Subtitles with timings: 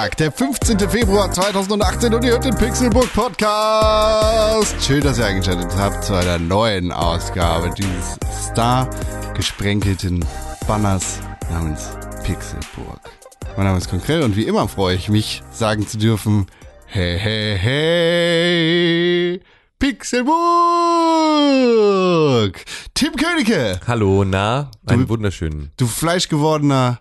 [0.00, 0.78] Donnerstag, der 15.
[0.88, 4.74] Februar 2018 und ihr hört den Pixelbook Podcast.
[4.82, 8.16] Schön, dass ihr eingeschaltet habt zu einer neuen Ausgabe dieses
[8.48, 10.24] star-gesprenkelten
[10.66, 11.20] Banners
[11.50, 11.90] namens
[12.24, 13.10] Pixelburg.
[13.58, 16.46] Mein Name ist Konkrell und wie immer freue ich mich, sagen zu dürfen,
[16.86, 19.42] hey, hey, hey,
[19.78, 20.34] Pixelburg!
[22.94, 25.72] Tim Königke, Hallo, na, einen wunderschönen.
[25.76, 27.00] du fleischgewordener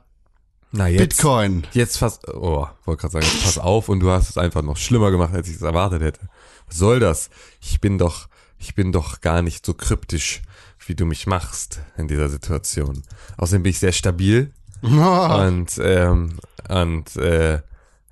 [0.71, 0.99] Na jetzt.
[0.99, 1.65] Bitcoin.
[1.73, 5.11] Jetzt fast, oh, wollte gerade sagen, pass auf und du hast es einfach noch schlimmer
[5.11, 6.21] gemacht, als ich es erwartet hätte.
[6.67, 7.29] Was soll das?
[7.59, 8.27] Ich bin doch,
[8.57, 10.41] ich bin doch gar nicht so kryptisch,
[10.85, 13.03] wie du mich machst in dieser Situation.
[13.37, 17.61] Außerdem bin ich sehr stabil und, ähm, und, äh,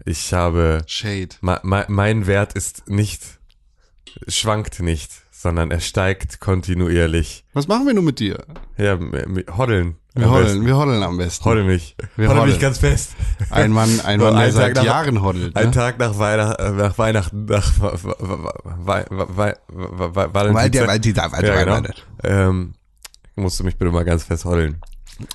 [0.05, 1.35] ich habe, Shade.
[1.41, 3.39] ma, ma, mein Wert ist nicht,
[4.27, 7.45] schwankt nicht, sondern er steigt kontinuierlich.
[7.53, 8.45] Was machen wir nun mit dir?
[8.77, 8.97] Ja,
[9.57, 9.97] hoddeln.
[10.19, 10.65] Wir hoddeln, besten.
[10.65, 11.45] wir hoddeln am besten.
[11.45, 11.95] Hoddel mich.
[12.15, 13.11] Wir Hoddel mich ganz fest.
[13.49, 15.55] Ein Mann, ein Mann, der seit Tag nach- Jahren hoddelt.
[15.55, 15.71] Ein Ne?
[15.71, 19.59] Tag nach, Weihnacht, äh, nach Weihnachten, nach Valentinstag.
[20.33, 21.71] Valentinstag, genau.
[21.71, 22.05] Valentinstag.
[22.23, 22.73] Ähm,
[23.35, 24.77] musst du mich bitte mal ganz fest hoddeln.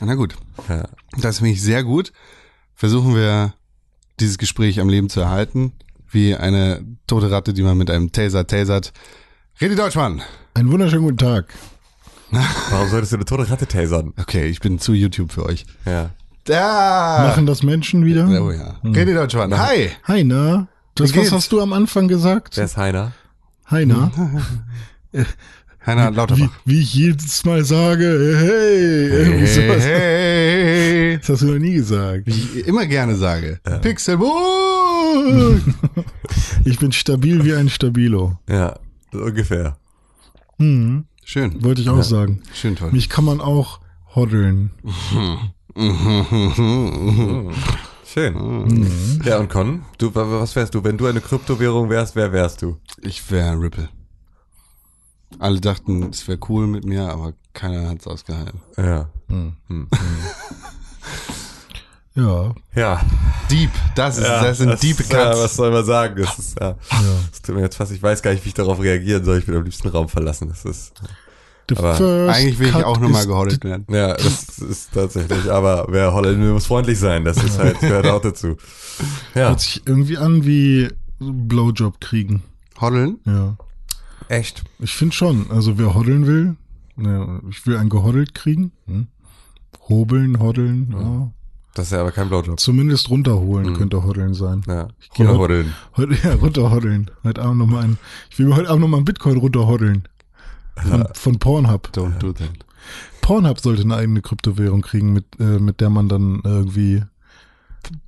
[0.00, 0.36] Na gut,
[0.68, 0.84] Ja.
[1.18, 2.12] das finde ich sehr gut.
[2.74, 3.54] Versuchen wir
[4.20, 5.72] dieses Gespräch am Leben zu erhalten,
[6.10, 8.92] wie eine tote Ratte, die man mit einem Taser tasert.
[9.60, 10.22] Redi Deutschmann.
[10.54, 11.46] Einen wunderschönen guten Tag.
[12.70, 14.12] Warum solltest du eine tote Ratte tasern?
[14.18, 15.64] Okay, ich bin zu YouTube für euch.
[15.84, 16.10] Ja.
[16.44, 17.26] Da.
[17.28, 18.26] Machen das Menschen wieder?
[18.42, 18.76] Oh ja.
[18.84, 19.56] Redi Deutschmann.
[19.56, 19.90] Hi.
[20.04, 20.68] Hi, na?
[20.94, 22.56] Das, Wie was hast du am Anfang gesagt?
[22.56, 23.12] Wer ist Heiner?
[23.70, 24.10] Heiner
[26.12, 26.50] Wie, Lauterbach.
[26.64, 29.84] wie ich jedes Mal sage, hey, Hey, sowas.
[29.84, 31.18] hey.
[31.18, 32.26] Das hast du noch nie gesagt.
[32.26, 33.60] Wie ich immer gerne sage.
[33.82, 35.60] Pixelburg.
[36.64, 38.38] Ich bin stabil wie ein Stabilo.
[38.48, 38.76] Ja,
[39.12, 39.76] so ungefähr.
[40.58, 41.64] Hm, Schön.
[41.64, 42.42] wollte ich auch sagen.
[42.52, 42.92] Schön toll.
[42.92, 43.80] Mich kann man auch
[44.14, 44.70] hoddeln.
[48.06, 49.20] Schön.
[49.24, 50.84] Ja, und Con, du, wa- was wärst du?
[50.84, 52.76] Wenn du eine Kryptowährung wärst, wer wärst du?
[53.00, 53.88] Ich wäre Ripple.
[55.38, 58.60] Alle dachten, es wäre cool mit mir, aber keiner hat's ausgehalten.
[58.76, 59.08] Ja.
[62.14, 62.54] Ja.
[62.74, 63.00] Ja.
[63.50, 65.40] Deep, das ist, das sind deep Ja, Cuts.
[65.40, 66.16] was soll man sagen?
[66.22, 66.76] Das ist, ja.
[67.30, 69.38] Das tut mir jetzt fast, ich weiß gar nicht, wie ich darauf reagieren soll.
[69.38, 70.48] Ich will am liebsten den Raum verlassen.
[70.50, 70.92] Das ist,
[71.74, 73.86] The Aber first Eigentlich will ich auch nochmal gehoddelt werden.
[73.88, 77.24] ja, das ist tatsächlich, aber wer will, muss freundlich sein.
[77.24, 78.56] Das ist halt, gehört auch dazu.
[79.34, 79.48] Ja.
[79.48, 80.88] Hört sich irgendwie an wie
[81.18, 82.42] Blowjob kriegen.
[82.80, 83.18] Hoddeln?
[83.26, 83.56] Ja.
[84.28, 84.62] Echt?
[84.78, 85.50] Ich finde schon.
[85.50, 86.56] Also wer hoddeln will,
[86.96, 88.72] ja, ich will ein gehoddelt kriegen.
[88.86, 89.06] Hm?
[89.88, 91.30] Hobeln, hoddeln, ja.
[91.74, 92.60] Das ist ja aber kein Blowjob.
[92.60, 94.62] Zumindest runterholen könnte hoddeln sein.
[94.68, 94.88] Ja.
[95.14, 95.74] geh Oder heute- Hoddeln.
[95.96, 97.10] Heute, ja, runterhoddeln.
[97.24, 97.98] Heute Abend noch mal ein,
[98.30, 100.06] ich will mir heute Abend noch mal ein Bitcoin runterhoddeln.
[100.76, 101.90] Von, von Pornhub.
[101.94, 102.48] Don't do that.
[103.20, 107.02] Pornhub sollte eine eigene Kryptowährung kriegen, mit, äh, mit der man dann irgendwie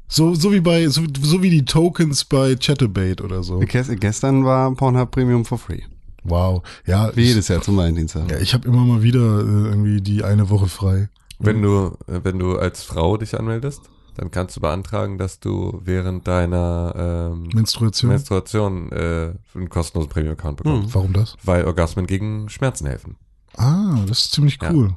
[0.08, 3.58] so, so wie bei, so, so wie die Tokens bei Chatterbait oder so.
[3.60, 5.82] Gest- Gestern war Pornhub Premium for free.
[6.24, 6.62] Wow.
[6.86, 8.30] Ja, Wie ich, jedes Jahr zum Valentinstag.
[8.30, 11.08] ja, ich habe immer mal wieder äh, irgendwie die eine Woche frei.
[11.38, 13.82] Wenn du, äh, wenn du als Frau dich anmeldest,
[14.16, 16.94] dann kannst du beantragen, dass du während deiner
[17.32, 18.10] ähm, Menstruation.
[18.10, 20.94] Menstruation äh, einen kostenlosen Premium-Account bekommst.
[20.94, 21.36] Warum das?
[21.42, 23.16] Weil Orgasmen gegen Schmerzen helfen.
[23.56, 24.72] Ah, das ist ziemlich Ja.
[24.72, 24.94] cool.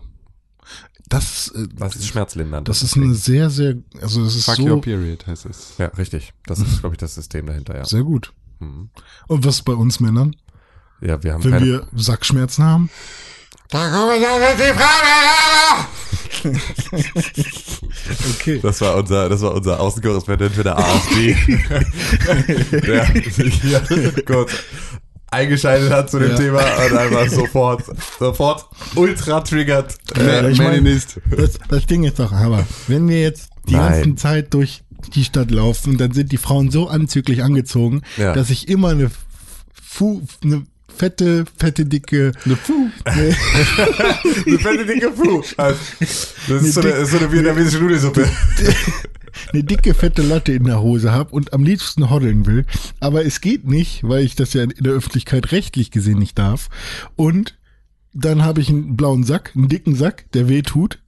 [1.10, 2.68] Das, äh, Das ist schmerzlindernd.
[2.68, 5.74] das ist eine sehr, sehr, also es ist Fuck so your period heißt es.
[5.78, 6.34] Ja, richtig.
[6.46, 7.86] Das ist, glaube ich, das System dahinter, ja.
[7.86, 8.34] sehr gut.
[8.60, 8.90] Mhm.
[9.28, 10.36] Und was bei uns Männern?
[11.00, 11.66] Ja, wir haben Wenn keine.
[11.66, 12.90] wir Sackschmerzen haben?
[13.70, 15.88] Da komme ich auf die Frage!
[18.40, 18.60] Okay.
[18.62, 21.36] Das war unser, das war unser Außenkorrespondent für der AfD,
[22.72, 23.82] der sich hier
[24.26, 24.52] kurz
[25.30, 26.38] eingeschaltet hat zu dem Ja.
[26.38, 27.84] Thema und einfach sofort,
[28.20, 29.96] sofort ultra triggert.
[30.16, 31.20] Ja, ich mein- Meninist.
[31.36, 34.04] Das, das Ding ist doch, aber wenn wir jetzt die Nein.
[34.04, 34.84] ganze Zeit durch
[35.14, 38.34] die Stadt laufen, dann sind die Frauen so anzüglich angezogen, Ja.
[38.34, 39.12] dass ich immer eine,
[39.84, 40.64] Fu, eine
[40.98, 42.90] fette, fette, dicke, Eine Puh.
[43.16, 43.36] nee,
[44.46, 45.44] Eine fette dicke Puh.
[45.58, 48.28] Also, Das ist so eine, so eine vietnamesische Nudelsuppe.
[49.54, 52.66] eine dicke, fette Latte in der Hose habe und am liebsten hoddeln will.
[53.00, 56.70] Aber es geht nicht, weil ich das ja in der Öffentlichkeit rechtlich gesehen nicht darf.
[57.16, 57.58] Und
[58.14, 61.00] dann habe ich einen blauen Sack, einen dicken Sack, der weh tut.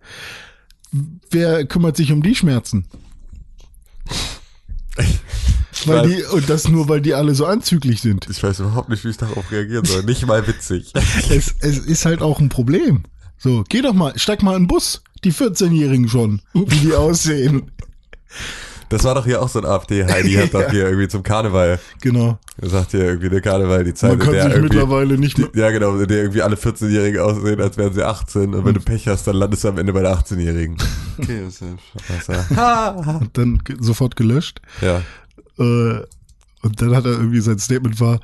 [1.32, 2.86] Wer kümmert sich um die Schmerzen?
[5.86, 8.28] Weil die, und das nur, weil die alle so anzüglich sind.
[8.30, 10.04] Ich weiß überhaupt nicht, wie ich darauf reagieren soll.
[10.04, 10.92] Nicht mal witzig.
[11.30, 13.04] Es, es ist halt auch ein Problem.
[13.38, 15.02] So, geh doch mal, steig mal in den Bus.
[15.24, 17.72] Die 14-Jährigen schon, wie die aussehen.
[18.90, 22.40] Das war doch hier auch so ein AfD-Heidi, hat doch hier irgendwie zum Karneval, Genau.
[22.60, 25.38] er sagt hier irgendwie der Karneval, die Zeit, Man in kann der sich mittlerweile nicht
[25.38, 25.48] mehr.
[25.54, 28.74] die, ja genau, in der irgendwie alle 14-Jährigen aussehen, als wären sie 18 und wenn
[28.74, 30.78] du Pech hast, dann landest du am Ende bei der 18-Jährigen.
[31.20, 33.22] Okay, das ist ja ja.
[33.34, 34.60] Dann sofort gelöscht.
[34.82, 35.02] ja.
[35.60, 36.04] Äh,
[36.62, 38.20] und dann hat er irgendwie sein Statement war,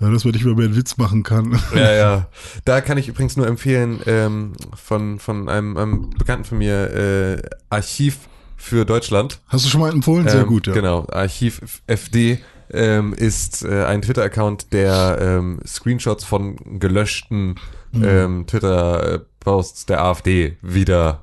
[0.00, 1.58] ja, dass man nicht mehr mehr einen Witz machen kann.
[1.74, 2.28] Ja, ja.
[2.64, 7.42] Da kann ich übrigens nur empfehlen, ähm, von, von einem, einem Bekannten von mir, äh,
[7.70, 8.18] Archiv
[8.56, 9.40] für Deutschland.
[9.48, 10.28] Hast du schon mal empfohlen?
[10.28, 10.72] Sehr ähm, gut, ja.
[10.74, 12.38] Genau, Archiv FD
[12.70, 17.56] ähm, ist äh, ein Twitter-Account, der ähm, Screenshots von gelöschten
[17.96, 18.04] Mhm.
[18.04, 21.22] ähm, Twitter-Posts der AfD wieder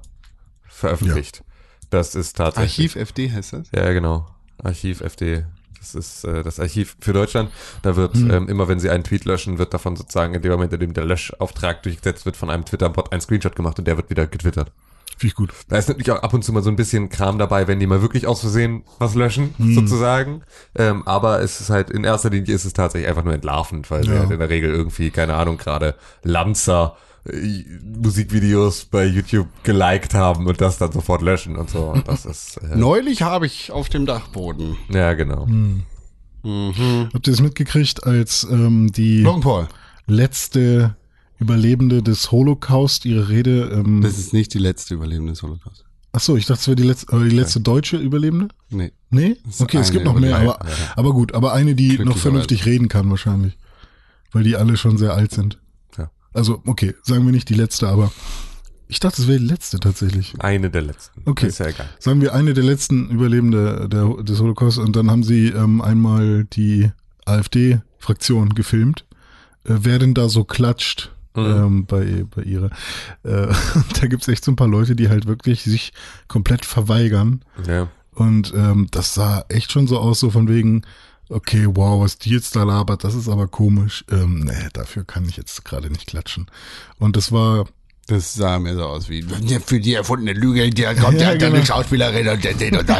[0.67, 1.43] veröffentlicht.
[1.89, 2.89] Das ist tatsächlich.
[2.89, 3.67] Archiv FD heißt das?
[3.75, 4.27] Ja, genau.
[4.63, 5.45] Archiv FD.
[5.79, 7.51] Das ist äh, das Archiv für Deutschland.
[7.81, 8.31] Da wird Hm.
[8.31, 10.93] ähm, immer, wenn sie einen Tweet löschen, wird davon sozusagen in dem Moment, in dem
[10.93, 14.71] der Löschauftrag durchgesetzt wird, von einem Twitter-Bot ein Screenshot gemacht und der wird wieder getwittert.
[15.17, 15.51] Finde ich gut.
[15.67, 17.85] Da ist natürlich auch ab und zu mal so ein bisschen Kram dabei, wenn die
[17.87, 19.75] mal wirklich aus Versehen was löschen, Hm.
[19.75, 20.41] sozusagen.
[20.75, 24.03] Ähm, aber es ist halt, in erster Linie ist es tatsächlich einfach nur entlarvend, weil
[24.03, 24.19] sie Ja.
[24.19, 26.95] halt in der Regel irgendwie, keine Ahnung, gerade Lanzer
[27.25, 31.91] Musikvideos bei YouTube geliked haben und das dann sofort löschen und so.
[31.91, 34.75] Und das ist, äh, Neulich habe ich auf dem Dachboden.
[34.89, 35.45] ja, genau.
[35.47, 35.83] Hm.
[36.43, 37.09] Mhm.
[37.13, 39.25] Habt ihr das mitgekriegt, als ähm, die
[40.07, 40.95] letzte
[41.39, 43.69] Überlebende des Holocaust ihre Rede.
[43.73, 45.85] Ähm, Das ist nicht die letzte Überlebende des Holocaust.
[46.11, 48.49] ach so, ich dachte, es wäre die letzte, äh, die letzte deutsche Überlebende.
[48.69, 48.91] Nee.
[49.09, 49.37] Nee?
[49.59, 50.59] Okay, es gibt noch mehr, aber,
[50.97, 53.57] aber gut, aber eine, die noch vernünftig reden kann wahrscheinlich.
[54.33, 55.59] Weil die alle schon sehr alt sind.
[56.33, 58.11] Also, okay, sagen wir nicht die letzte, aber
[58.87, 60.33] ich dachte, es wäre die letzte tatsächlich.
[60.39, 61.21] Eine der letzten.
[61.25, 61.47] Okay.
[61.47, 61.89] Ist ja egal.
[61.99, 66.43] Sagen wir eine der letzten Überlebende der, des Holocaust und dann haben sie ähm, einmal
[66.45, 66.91] die
[67.25, 69.05] AfD-Fraktion gefilmt,
[69.65, 71.45] äh, wer denn da so klatscht Mhm.
[71.45, 72.67] ähm, bei, bei ihrer.
[73.23, 73.47] Äh,
[73.99, 75.91] da gibt's echt so ein paar Leute, die halt wirklich sich
[76.27, 77.87] komplett verweigern Ja.
[78.13, 80.83] und ähm, das sah echt schon so aus, so von wegen,
[81.33, 84.05] okay, wow, was die jetzt da labert, das ist aber komisch.
[84.11, 86.47] Ähm, nee, dafür kann ich jetzt gerade nicht klatschen.
[86.99, 87.65] Und das war,
[88.07, 89.23] Das sah mir so aus wie
[89.65, 91.55] für die erfundene Lüge, der kommt Ja, genau.
[91.55, 92.97] eine Schauspielerin und der den und da.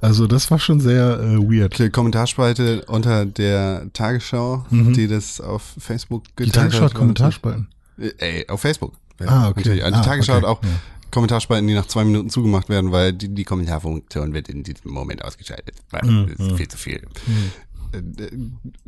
[0.00, 1.78] also das war schon sehr äh, weird.
[1.78, 7.68] Die Kommentarspalte unter der Tagesschau, die das auf Facebook Die geteilt Tagesschau hat Kommentarspalten.
[7.98, 8.94] äh, Ey, auf Facebook.
[9.20, 9.60] Ah, okay.
[9.60, 9.84] Natürlich.
[9.84, 10.42] Also Ah, die Tagesschau okay.
[10.42, 10.68] hat auch Ja.
[11.10, 15.24] Kommentarspalten, die nach zwei Minuten zugemacht werden, weil die, die Kommentarfunktion wird in diesem Moment
[15.24, 15.76] ausgeschaltet.
[15.90, 17.06] Weil Mhm, es ist viel zu viel.
[17.92, 18.30] Äh, äh,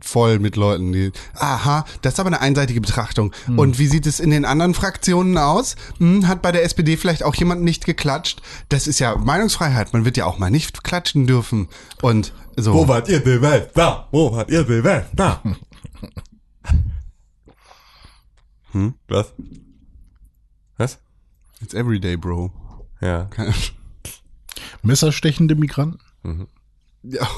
[0.01, 3.33] Voll mit Leuten, die, aha, das ist aber eine einseitige Betrachtung.
[3.47, 3.59] Mhm.
[3.59, 5.77] Und wie sieht es in den anderen Fraktionen aus?
[5.99, 8.43] Hm, hat bei der SPD vielleicht auch jemand nicht geklatscht?
[8.69, 9.93] Das ist ja Meinungsfreiheit.
[9.93, 11.69] Man wird ja auch mal nicht klatschen dürfen.
[12.03, 12.75] Und so.
[12.75, 13.71] Wo wart ihr die Welt?
[13.75, 14.09] Da!
[14.11, 15.07] Wo wart ihr die Welt?
[15.15, 15.43] Da!
[18.73, 18.95] Hm?
[19.09, 19.33] Was?
[20.77, 20.99] Was?
[21.61, 22.51] It's everyday, bro.
[23.01, 23.29] Ja.
[24.83, 25.99] Messerstechende Migranten.
[27.03, 27.23] Ja.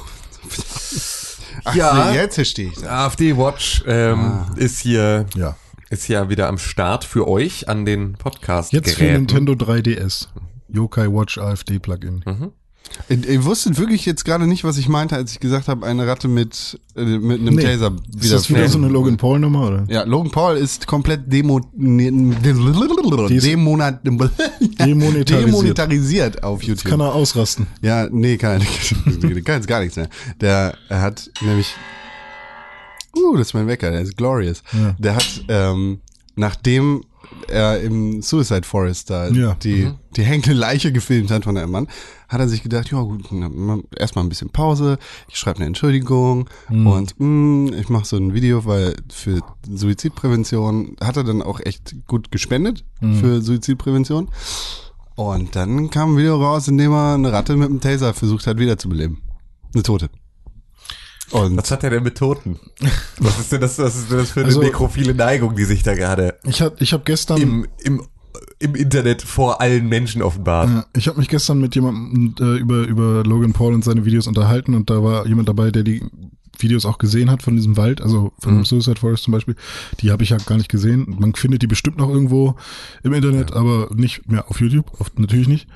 [1.64, 2.12] Ach, Ja.
[2.12, 2.84] jetzt verstehe ich das.
[2.84, 4.50] AfD Watch ähm, Ah.
[4.56, 5.56] ist hier Ja.
[5.90, 10.28] ist ja wieder am Start für euch an den Podcast Jetzt für Nintendo 3DS.
[10.68, 12.24] Yokai Watch AfD Plugin.
[12.26, 12.52] Ihr,
[13.08, 16.28] ihr wusstet wirklich jetzt gerade nicht, was ich meinte, als ich gesagt habe, eine Ratte
[16.28, 17.62] mit, äh, mit einem Nee.
[17.62, 19.84] Taser Ist das wieder so eine Logan Paul Nummer oder?
[19.88, 25.30] Ja, Logan Paul ist komplett demo, ne, demonat, Demonetarisiert.
[25.30, 26.90] demonetarisiert auf YouTube.
[26.90, 27.66] Kann er ausrasten.
[27.80, 28.62] Ja, nee, kann,
[29.44, 30.08] kann jetzt gar nichts mehr.
[30.40, 31.74] Der er hat nämlich,
[33.16, 34.62] uh, das ist mein Wecker, der ist glorious.
[34.72, 34.94] Ja.
[34.98, 36.00] Der hat, ähm,
[36.36, 37.04] nachdem
[37.50, 39.54] er im Suicide Forest da Ja.
[39.62, 41.88] die, die hängende Leiche gefilmt hat von einem Mann,
[42.28, 43.24] hat er sich gedacht, ja gut,
[43.96, 48.64] erstmal ein bisschen Pause, ich schreibe eine Entschuldigung und mh, ich mache so ein Video,
[48.64, 52.84] weil für Suizidprävention hat er dann auch echt gut gespendet
[53.20, 54.28] für Suizidprävention.
[55.14, 58.46] Und dann kam ein Video raus, in dem er eine Ratte mit einem Taser versucht
[58.46, 59.18] hat wiederzubeleben.
[59.74, 60.08] Eine Tote.
[61.32, 62.58] Und Was hat er denn mit Toten?
[63.18, 65.82] Was ist denn das, was ist denn das für eine Also- nekrophile Neigung, die sich
[65.82, 68.02] da gerade Ich hab, ich hab gestern, im, im,
[68.58, 70.68] im Internet vor allen Menschen offenbart?
[70.68, 74.26] Ja, ich habe mich gestern mit jemandem äh, über, über Logan Paul und seine Videos
[74.26, 76.02] unterhalten und da war jemand dabei, der die
[76.58, 79.56] Videos auch gesehen hat von diesem Wald, also von dem Suicide Forest zum Beispiel.
[80.00, 81.16] Die habe ich ja gar nicht gesehen.
[81.18, 82.56] Man findet die bestimmt noch irgendwo
[83.02, 85.66] im Internet, aber nicht mehr auf YouTube, oft natürlich nicht.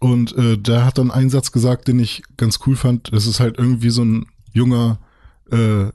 [0.00, 3.12] Und äh, der hat dann einen Satz gesagt, den ich ganz cool fand.
[3.12, 4.98] Das ist halt irgendwie so ein junger,
[5.50, 5.86] äh,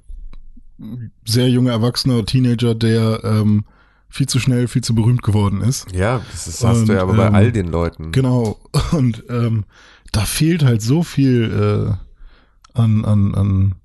[1.26, 3.66] sehr junger Erwachsener, Teenager, der ähm,
[4.10, 5.92] viel zu schnell, viel zu berühmt geworden ist.
[5.92, 8.12] Ja, das ist, hast Und, du ja aber bei ähm, all den Leuten.
[8.12, 8.60] Genau.
[8.92, 9.66] Und ähm,
[10.12, 11.98] da fehlt halt so viel
[12.76, 13.76] äh, an, an, an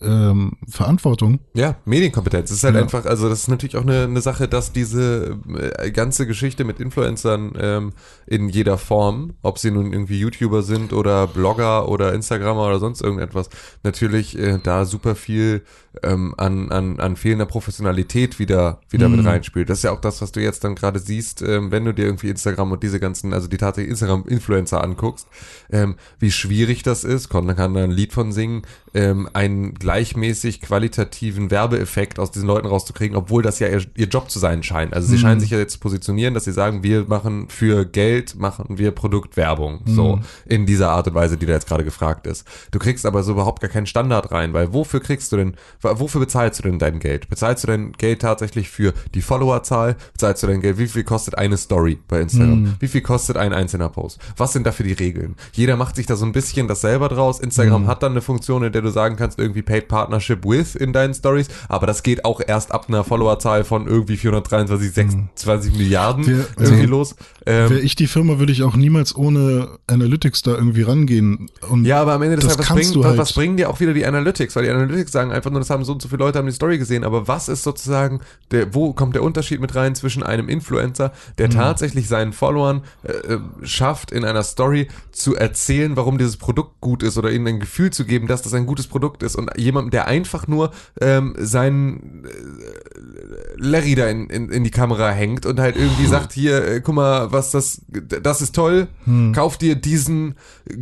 [0.00, 1.40] ähm, Verantwortung.
[1.54, 2.50] Ja, Medienkompetenz.
[2.50, 2.82] Es ist halt Ja.
[2.82, 5.38] einfach, also das ist natürlich auch eine, eine Sache, dass diese
[5.78, 7.92] äh, ganze Geschichte mit Influencern ähm,
[8.26, 13.00] in jeder Form, ob sie nun irgendwie YouTuber sind oder Blogger oder Instagrammer oder sonst
[13.00, 13.48] irgendetwas,
[13.84, 15.62] natürlich äh, da super viel
[16.02, 19.70] ähm, an, an, an fehlender Professionalität wieder, wieder mit reinspielt.
[19.70, 22.04] Das ist ja auch das, was du jetzt dann gerade siehst, ähm, wenn du dir
[22.04, 25.26] irgendwie Instagram und diese ganzen, also die tatsächlich Instagram-Influencer anguckst,
[25.70, 28.62] ähm, wie schwierig das ist, Con kann da ein Lied von singen,
[28.92, 34.28] ähm, einen gleichmäßig qualitativen Werbeeffekt aus diesen Leuten rauszukriegen, obwohl das ja ihr, ihr Job
[34.32, 34.92] zu sein scheint.
[34.92, 38.34] Also sie scheinen sich ja jetzt zu positionieren, dass sie sagen, wir machen für Geld,
[38.34, 42.44] machen wir Produktwerbung, so in dieser Art und Weise, die da jetzt gerade gefragt ist.
[42.72, 46.20] Du kriegst aber so überhaupt gar keinen Standard rein, weil wofür kriegst du denn, wofür
[46.20, 47.28] bezahlst du denn dein Geld?
[47.28, 49.94] Bezahlst du dein Geld tatsächlich für die Followerzahl?
[50.14, 50.78] Bezahlst du dein Geld?
[50.78, 52.74] Wie viel kostet eine Story bei Instagram?
[52.80, 54.18] Wie viel kostet ein einzelner Post?
[54.36, 55.36] Was sind dafür die Regeln?
[55.52, 57.38] Jeder macht sich da so ein bisschen das selber draus.
[57.38, 60.92] Instagram hat dann eine Funktion, in der du sagen kannst, irgendwie Paid Partnership with in
[60.92, 66.26] deinen Stories, aber das geht auch erst ab einer Followerzahl von irgendwie 423, 26 Milliarden
[66.26, 67.16] Wir- irgendwie also- los.
[67.48, 71.48] Ähm, Wäre ich die Firma, würde ich auch niemals ohne Analytics da irgendwie rangehen.
[71.70, 73.18] Und Ja, aber am Ende des Tages, was, bringen, halt.
[73.18, 74.56] was bringen dir auch wieder die Analytics?
[74.56, 76.52] Weil die Analytics sagen einfach nur, das haben so und so viele Leute haben die
[76.52, 77.04] Story gesehen.
[77.04, 81.48] Aber was ist sozusagen, der, wo kommt der Unterschied mit rein zwischen einem Influencer, der
[81.50, 87.04] tatsächlich seinen Followern äh, äh, schafft, in einer Story zu erzählen, warum dieses Produkt gut
[87.04, 89.90] ist oder ihnen ein Gefühl zu geben, dass das ein gutes Produkt ist und jemandem,
[89.90, 90.70] der einfach nur
[91.00, 92.28] ähm, seinen äh,
[93.56, 96.94] Larry da in, in, in die Kamera hängt und halt irgendwie sagt, hier, äh, guck
[96.94, 98.88] mal, was das, das ist toll,
[99.34, 100.36] kauf dir diesen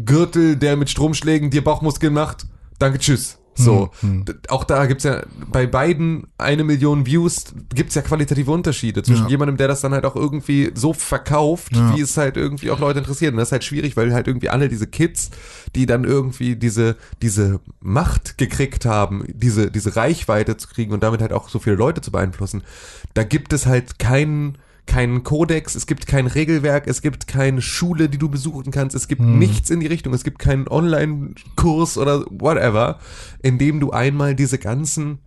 [0.05, 2.47] Gürtel, der mit Stromschlägen dir Bauchmuskeln macht,
[2.79, 3.39] danke, tschüss.
[3.57, 7.45] So, D- auch da gibt's ja bei beiden eine Million Views,
[7.75, 9.29] gibt's ja qualitative Unterschiede zwischen Ja.
[9.31, 11.95] jemandem, der das dann halt auch irgendwie so verkauft, Ja.
[11.95, 13.33] wie es halt irgendwie auch Leute interessiert.
[13.33, 15.31] Und das ist halt schwierig, weil halt irgendwie alle diese Kids,
[15.75, 21.21] die dann irgendwie diese, diese Macht gekriegt haben, diese, diese Reichweite zu kriegen und damit
[21.21, 22.63] halt auch so viele Leute zu beeinflussen,
[23.15, 28.09] da gibt es halt keinen keinen Kodex, es gibt kein Regelwerk, es gibt keine Schule,
[28.09, 32.25] die du besuchen kannst, es gibt nichts in die Richtung, es gibt keinen Online-Kurs oder
[32.31, 32.99] whatever,
[33.43, 35.19] in dem du einmal diese ganzen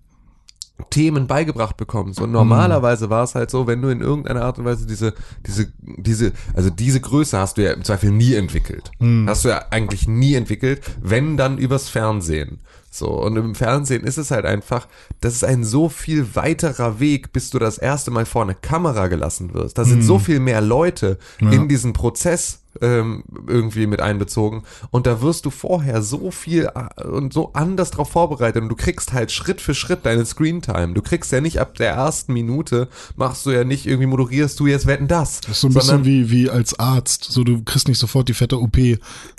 [0.89, 2.21] Themen beigebracht bekommst.
[2.21, 5.13] Und normalerweise war es halt so, wenn du in irgendeiner Art und Weise diese,
[5.45, 8.91] diese, diese, also diese Größe hast du ja im Zweifel nie entwickelt.
[9.27, 12.59] Hast du ja eigentlich nie entwickelt, wenn dann übers Fernsehen.
[12.89, 14.87] So, und im Fernsehen ist es halt einfach,
[15.21, 19.07] das ist ein so viel weiterer Weg, bis du das erste Mal vor eine Kamera
[19.07, 19.77] gelassen wirst.
[19.77, 25.21] Da sind so viel mehr Leute in diesen Prozess ähm, irgendwie mit einbezogen und da
[25.21, 29.31] wirst du vorher so viel äh, und so anders drauf vorbereitet und du kriegst halt
[29.31, 30.93] Schritt für Schritt deine Screentime.
[30.93, 34.67] Du kriegst ja nicht ab der ersten Minute, machst du ja nicht irgendwie moderierst du
[34.67, 35.41] jetzt wetten das.
[35.41, 37.25] Das ist so ein bisschen wie, wie als Arzt.
[37.25, 38.77] So, du kriegst nicht sofort die fette OP,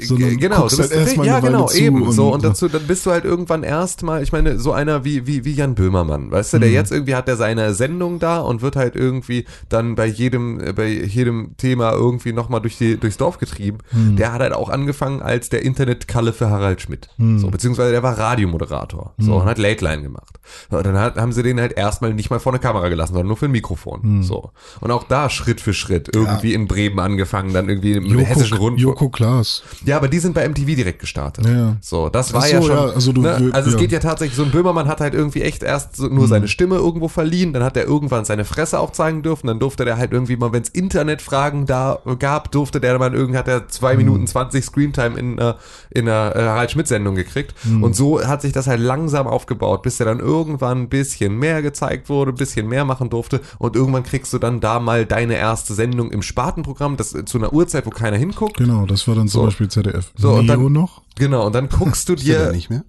[0.00, 3.11] sondern genau, guckst halt erstmal ja genau, eben so und und dazu dann bist du
[3.11, 6.59] halt irgendwann erstmal, ich meine, so einer wie wie wie Jan Böhmermann, weißt Mhm.
[6.59, 10.07] du, der jetzt irgendwie hat der seine Sendung da und wird halt irgendwie dann bei
[10.07, 13.78] jedem äh, bei jedem Thema irgendwie nochmal durch die durchs Dorf getrieben.
[13.92, 14.16] Mhm.
[14.16, 18.16] Der hat halt auch angefangen als der Internetkalle für Harald Schmidt, so beziehungsweise der war
[18.16, 19.37] Radiomoderator, so Mhm.
[19.42, 20.38] und hat Late Line gemacht.
[20.70, 23.12] So, und dann hat, haben sie den halt erstmal nicht mal vor eine Kamera gelassen,
[23.12, 24.23] sondern nur für ein Mikrofon, Mhm.
[24.23, 28.54] so und auch da Schritt für Schritt irgendwie in Bremen angefangen, dann irgendwie im hessischen
[28.56, 28.80] Joko, Rundfunk.
[28.80, 29.62] Joko Klaas.
[29.85, 31.47] Ja, aber die sind bei MTV direkt gestartet.
[31.47, 31.76] Ja.
[31.82, 32.70] So, das war so, ja schon.
[32.70, 33.50] ja, also du- ne?
[33.52, 33.80] also es ja.
[33.80, 36.76] geht ja tatsächlich, so ein Böhmermann hat halt irgendwie echt erst so nur seine Stimme
[36.76, 40.12] irgendwo verliehen, dann hat er irgendwann seine Fresse auch zeigen dürfen, dann durfte der halt
[40.12, 44.26] irgendwie mal, wenn es Internetfragen da gab, durfte der mal irgendwie, hat er zwei Minuten
[44.26, 45.54] 20 Screentime in, äh,
[45.90, 47.54] in einer äh, Harald Schmidt-Sendung gekriegt.
[47.82, 51.60] Und so hat sich das halt langsam aufgebaut, bis er dann irgendwann ein bisschen mehr
[51.62, 55.34] gezeigt wurde, ein bisschen mehr machen durfte und irgendwann kriegst du dann da mal deine
[55.37, 58.56] erste Sendung im Spartenprogramm, das äh, zu einer Uhrzeit, wo keiner hinguckt.
[58.58, 59.44] Genau, das war dann zum So.
[59.46, 60.12] Beispiel ZDF.
[60.16, 61.02] So, und Neo dann- noch?
[61.16, 62.84] Genau, und dann guckst du Ist der dir, nicht mehr?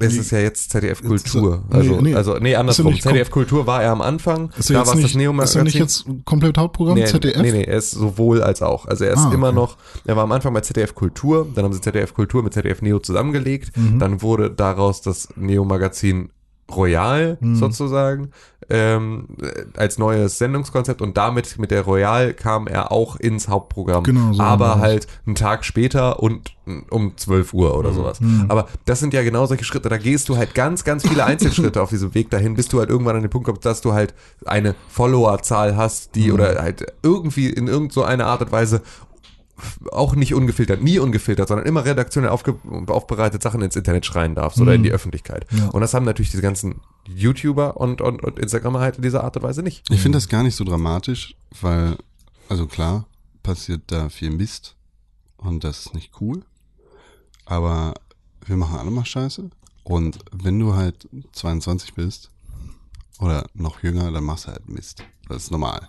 [0.00, 1.64] Es ist ja jetzt ZDF Kultur.
[1.70, 2.14] Nee, Also, nee.
[2.14, 2.98] also nee, ja andersrum.
[2.98, 4.50] ZDF Kultur war er am Anfang.
[4.58, 7.40] Ist da war es das nicht, neo ist er nicht jetzt komplett Hauptprogramm Nee, ZDF?
[7.42, 8.86] nee, nee, er ist sowohl als auch.
[8.86, 9.56] Also er ist Ah, immer okay.
[9.56, 12.82] noch, er war am Anfang bei ZDF Kultur, dann haben sie ZDF Kultur mit ZDF
[12.82, 13.98] Neo zusammengelegt, Mhm.
[13.98, 16.30] dann wurde daraus das Neo-Magazin
[16.74, 17.56] Royal Mhm.
[17.56, 18.30] sozusagen
[18.70, 24.04] ähm, äh, als neues Sendungskonzept und damit mit der Royal kam er auch ins Hauptprogramm,
[24.04, 26.52] Genau, so aber halt einen Tag später und
[26.90, 27.78] um 12 Uhr Mhm.
[27.78, 28.20] oder sowas.
[28.48, 31.82] Aber das sind ja genau solche Schritte, da gehst du halt ganz, ganz viele Einzelschritte
[31.82, 34.14] auf diesem Weg dahin, bis du halt irgendwann an den Punkt kommst, dass du halt
[34.46, 36.20] eine Followerzahl hast, Mhm.
[36.20, 38.82] die oder halt irgendwie in irgend so Art und Weise
[39.92, 44.60] auch nicht ungefiltert, nie ungefiltert, sondern immer redaktionell aufge aufbereitet Sachen ins Internet schreien darfst
[44.60, 45.46] oder in die Öffentlichkeit.
[45.52, 45.58] Mhm.
[45.58, 45.68] Ja.
[45.68, 49.36] Und das haben natürlich diese ganzen YouTuber und, und, und Instagramer halt in dieser Art
[49.36, 49.84] und Weise nicht.
[49.90, 51.96] Ich finde das gar nicht so dramatisch, weil,
[52.48, 53.06] also klar,
[53.42, 54.76] passiert da viel Mist
[55.36, 56.42] und das ist nicht cool.
[57.46, 57.94] Aber
[58.46, 59.50] wir machen alle mal Scheiße.
[59.82, 62.30] Und wenn du halt 22 bist
[63.18, 65.02] oder noch jünger, dann machst du halt Mist.
[65.28, 65.88] Das ist normal.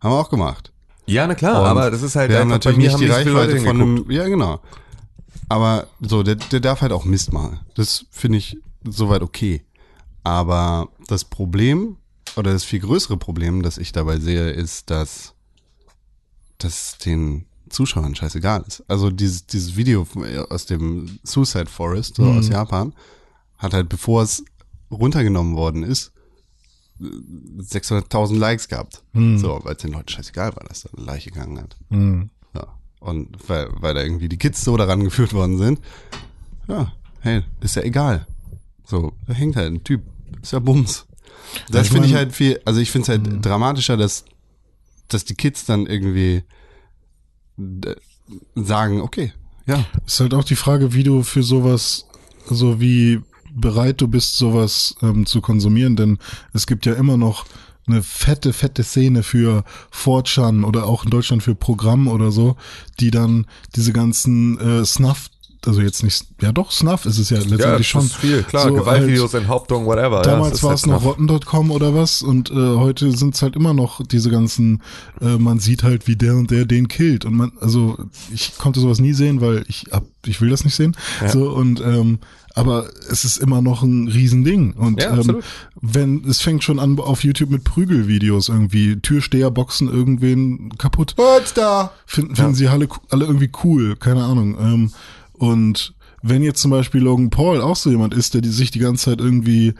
[0.00, 0.72] Haben wir auch gemacht.
[1.06, 3.08] Ja, na klar, Und aber das ist halt wir haben natürlich mir nicht haben die
[3.08, 4.60] Reichweite von einem, ja genau.
[5.48, 7.60] Aber so, der, der darf halt auch Mist machen.
[7.74, 9.64] Das finde ich soweit okay.
[10.22, 11.96] Aber das Problem
[12.36, 15.34] oder das viel größere Problem, das ich dabei sehe, ist, dass
[16.58, 18.84] das den Zuschauern scheißegal ist.
[18.88, 20.06] Also dieses, dieses Video
[20.50, 22.94] aus dem Suicide Forest, so aus Japan,
[23.58, 24.44] hat halt, bevor es
[24.90, 26.12] runtergenommen worden ist,
[27.00, 29.02] 600.000 Likes gehabt.
[29.14, 31.76] So, weil es den Leuten scheißegal war, dass da eine Leiche gegangen hat.
[31.88, 32.30] Mhm.
[32.54, 32.66] Ja.
[33.00, 35.80] Und weil, weil da irgendwie die Kids so daran geführt worden sind.
[36.68, 38.26] Ja, hey, ist ja egal.
[38.84, 40.02] So, da hängt halt ein Typ.
[40.42, 41.06] Ist ja Bums.
[41.70, 44.24] Das ich finde ich halt viel, also ich finde es halt dramatischer, dass,
[45.08, 46.44] dass die Kids dann irgendwie
[48.54, 49.32] sagen, okay,
[49.66, 52.06] ja, Ist halt auch die Frage, wie du für sowas,
[52.48, 53.20] so wie
[53.54, 56.18] bereit du bist, sowas ähm, zu konsumieren, denn
[56.52, 57.44] es gibt ja immer noch
[57.86, 62.56] eine fette, fette Szene für 4chan oder auch in Deutschland für Programm oder so,
[63.00, 65.30] die dann diese ganzen äh, Snuff,
[65.66, 68.06] also jetzt nicht, ja doch, Snuff ist es ja Ja, letztendlich das schon.
[68.06, 70.16] ist viel, klar, So Gewaltvideos, Enthauptung, whatever.
[70.18, 73.42] ja, Damals ist war halt es noch rotten.com oder was und äh, heute sind es
[73.42, 74.82] halt immer noch diese ganzen,
[75.20, 77.98] äh, man sieht halt, wie der und der den killt und man, also
[78.32, 80.96] ich konnte sowas nie sehen, weil ich hab, ich will das nicht sehen.
[81.28, 82.18] So und ähm,
[82.54, 85.40] aber es ist immer noch ein Riesending und Ja, ähm,
[85.80, 91.14] wenn es fängt schon an auf YouTube mit Prügelvideos irgendwie, Türsteher boxen irgendwen kaputt
[92.06, 94.56] finden, finden sie alle, alle irgendwie cool, keine Ahnung.
[94.60, 94.92] Ähm,
[95.40, 98.78] und wenn jetzt zum Beispiel Logan Paul auch so jemand ist, der die, sich die
[98.78, 99.72] ganze Zeit irgendwie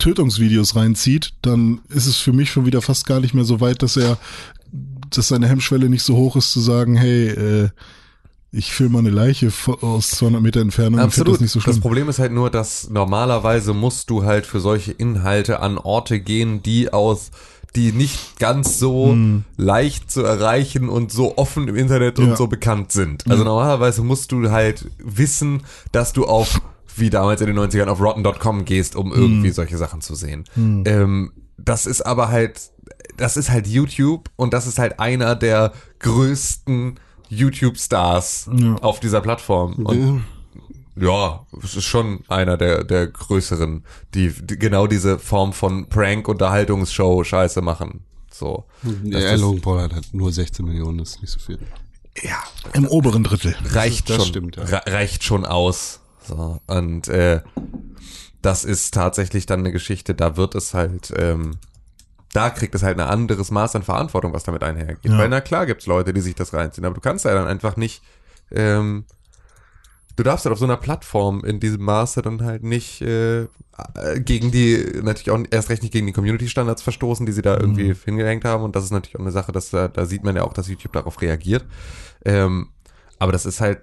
[0.00, 3.84] Tötungsvideos reinzieht, dann ist es für mich schon wieder fast gar nicht mehr so weit,
[3.84, 4.18] dass er,
[5.10, 7.68] dass seine Hemmschwelle nicht so hoch ist zu sagen, hey, äh,
[8.50, 11.34] ich filme mal eine Leiche aus 200 Meter Entfernung Absolut.
[11.34, 11.80] das nicht so das schlimm.
[11.80, 16.64] Problem ist halt nur, dass normalerweise musst du halt für solche Inhalte an Orte gehen,
[16.64, 17.30] die aus
[17.76, 19.16] die nicht ganz so
[19.56, 22.36] leicht zu erreichen und so offen im Internet und Ja.
[22.36, 23.30] so bekannt sind.
[23.30, 26.60] Also normalerweise musst du halt wissen, dass du auf,
[26.96, 30.44] wie damals in den 90ern, auf rotten.com gehst, um irgendwie solche Sachen zu sehen.
[30.56, 32.60] Ähm, das ist aber halt,
[33.16, 38.74] das ist halt YouTube und das ist halt einer der größten YouTube-Stars Ja.
[38.76, 39.74] auf dieser Plattform.
[39.74, 40.24] Und
[41.00, 43.84] ja, es ist schon einer der, der größeren,
[44.14, 48.04] die, die genau diese Form von Prank-Unterhaltungsshow Scheiße machen.
[48.32, 48.64] So.
[49.04, 51.58] Ja, Logan Paul hat halt nur 16 Millionen, das ist nicht so viel.
[52.22, 52.42] ja,
[52.74, 53.56] Im oberen Drittel.
[53.72, 54.26] reicht das schon.
[54.26, 54.64] stimmt, ja.
[54.64, 56.00] re- reicht schon aus.
[56.26, 56.60] So.
[56.66, 57.40] Und äh,
[58.42, 61.56] das ist tatsächlich dann eine Geschichte, da wird es halt, ähm,
[62.32, 65.10] da kriegt es halt ein anderes Maß an Verantwortung, was damit einhergeht.
[65.10, 65.18] Ja.
[65.18, 67.76] Weil na klar gibt's Leute, die sich das reinziehen, aber du kannst ja dann einfach
[67.76, 68.02] nicht,
[68.52, 69.04] ähm,
[70.18, 73.46] du darfst halt auf so einer Plattform in diesem Maße dann halt nicht äh, äh,
[74.18, 77.94] gegen die, natürlich auch erst recht nicht gegen die Community-Standards verstoßen, die sie da irgendwie
[78.04, 78.64] hingehängt haben.
[78.64, 80.68] Und das ist natürlich auch eine Sache, dass da, da sieht man ja auch, dass
[80.68, 81.64] YouTube darauf reagiert.
[82.24, 82.70] Ähm,
[83.18, 83.80] aber das ist halt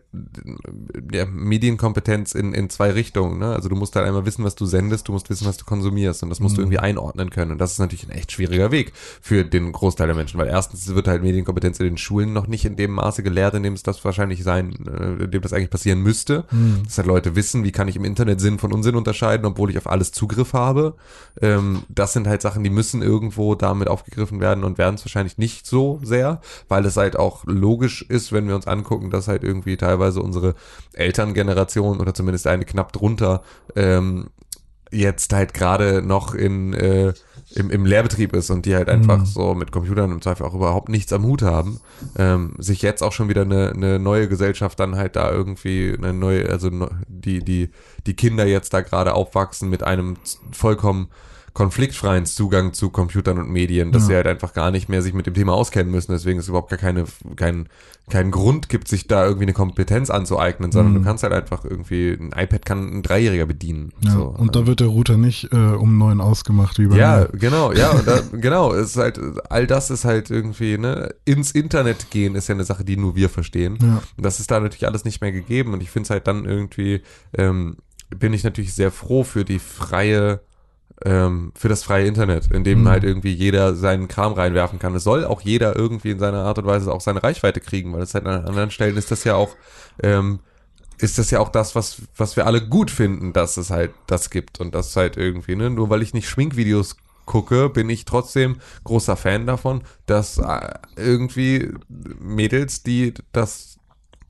[1.11, 3.39] ja, Medienkompetenz in, in zwei Richtungen.
[3.39, 3.53] Ne?
[3.53, 6.23] Also du musst halt einmal wissen, was du sendest, du musst wissen, was du konsumierst
[6.23, 7.51] und das musst du irgendwie einordnen können.
[7.51, 10.93] Und das ist natürlich ein echt schwieriger Weg für den Großteil der Menschen, weil erstens
[10.93, 13.83] wird halt Medienkompetenz in den Schulen noch nicht in dem Maße gelehrt, in dem es
[13.83, 16.45] das wahrscheinlich sein, äh, in dem das eigentlich passieren müsste.
[16.85, 19.77] Dass halt Leute wissen, wie kann ich im Internet Sinn von Unsinn unterscheiden, obwohl ich
[19.77, 20.95] auf alles Zugriff habe.
[21.41, 25.37] Ähm, das sind halt Sachen, die müssen irgendwo damit aufgegriffen werden und werden es wahrscheinlich
[25.37, 29.43] nicht so sehr, weil es halt auch logisch ist, wenn wir uns angucken, dass halt
[29.43, 30.55] irgendwie teilweise unsere
[30.93, 33.43] Elterngeneration oder zumindest eine knapp drunter
[33.75, 34.27] ähm,
[34.91, 37.13] jetzt halt gerade noch in äh,
[37.53, 40.89] im, im Lehrbetrieb ist und die halt einfach so mit Computern im Zweifel auch überhaupt
[40.89, 41.79] nichts am Hut haben,
[42.17, 46.13] ähm, sich jetzt auch schon wieder eine, eine neue Gesellschaft dann halt da irgendwie eine
[46.13, 47.69] neue, also ne- die, die,
[48.07, 50.17] die Kinder jetzt da gerade aufwachsen mit einem
[50.51, 51.09] vollkommen
[51.55, 54.07] konfliktfreien Zugang zu Computern und Medien, dass Ja.
[54.09, 56.69] sie halt einfach gar nicht mehr sich mit dem Thema auskennen müssen, deswegen es überhaupt
[56.69, 57.05] gar keine,
[57.37, 57.69] kein,
[58.09, 62.11] keinen Grund gibt, sich da irgendwie eine Kompetenz anzueignen, sondern du kannst halt einfach irgendwie,
[62.11, 63.93] ein iPad kann ein Dreijähriger bedienen.
[64.01, 64.25] Ja, so.
[64.25, 67.39] und da wird der Router nicht äh, um neun ausgemacht wie bei Ja, mir.
[67.39, 72.11] genau, ja, da, genau, es ist halt, all das ist halt irgendwie, ne, ins Internet
[72.11, 73.77] gehen ist ja eine Sache, die nur wir verstehen.
[73.81, 74.01] Ja.
[74.17, 76.43] Und das ist da natürlich alles nicht mehr gegeben und ich finde es halt dann
[76.45, 77.01] irgendwie,
[77.35, 77.77] ähm,
[78.15, 80.41] bin ich natürlich sehr froh für die freie,
[81.03, 82.87] ähm, für das freie Internet, in dem Mhm.
[82.87, 84.95] halt irgendwie jeder seinen Kram reinwerfen kann.
[84.95, 88.01] Es soll auch jeder irgendwie in seiner Art und Weise auch seine Reichweite kriegen, weil
[88.01, 89.55] es halt an anderen Stellen ist das ja auch,
[90.01, 90.39] ähm,
[90.97, 94.29] ist das ja auch das, was, was wir alle gut finden, dass es halt das
[94.29, 98.57] gibt und das halt irgendwie, ne, nur weil ich nicht Schminkvideos gucke, bin ich trotzdem
[98.83, 101.71] großer Fan davon, dass äh, irgendwie
[102.19, 103.74] Mädels, die das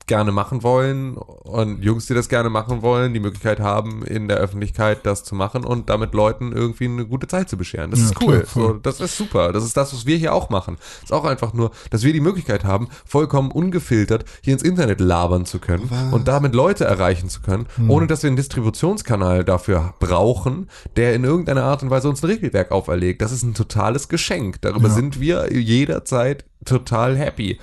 [0.06, 4.36] gerne machen wollen und Jungs, die das gerne machen wollen, die Möglichkeit haben, in der
[4.36, 7.90] Öffentlichkeit das zu machen und damit Leuten irgendwie eine gute Zeit zu bescheren.
[7.90, 8.40] Das Ja, ist cool.
[8.42, 9.52] klar, so, das ist super.
[9.52, 10.76] Das ist das, was wir hier auch machen.
[11.02, 15.44] ist auch einfach nur, dass wir die Möglichkeit haben, vollkommen ungefiltert hier ins Internet labern
[15.44, 20.68] zu können und damit Leute erreichen zu können, ohne dass wir einen Distributionskanal dafür brauchen,
[20.96, 23.22] der in irgendeiner Art und Weise uns ein Regelwerk auferlegt.
[23.22, 24.60] Das ist ein totales Geschenk.
[24.62, 24.94] Darüber Ja.
[24.94, 27.58] sind wir jederzeit total happy.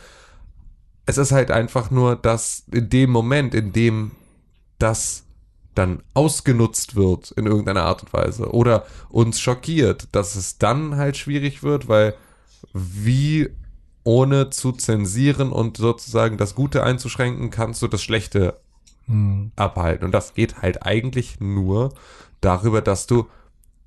[1.05, 4.11] Es ist halt einfach nur, dass in dem Moment, in dem
[4.79, 5.23] das
[5.75, 11.17] dann ausgenutzt wird in irgendeiner Art und Weise oder uns schockiert, dass es dann halt
[11.17, 12.13] schwierig wird, weil
[12.73, 13.49] wie
[14.03, 18.59] ohne zu zensieren und sozusagen das Gute einzuschränken, kannst du das Schlechte
[19.55, 20.05] abhalten.
[20.05, 21.93] Und das geht halt eigentlich nur
[22.41, 23.27] darüber, dass du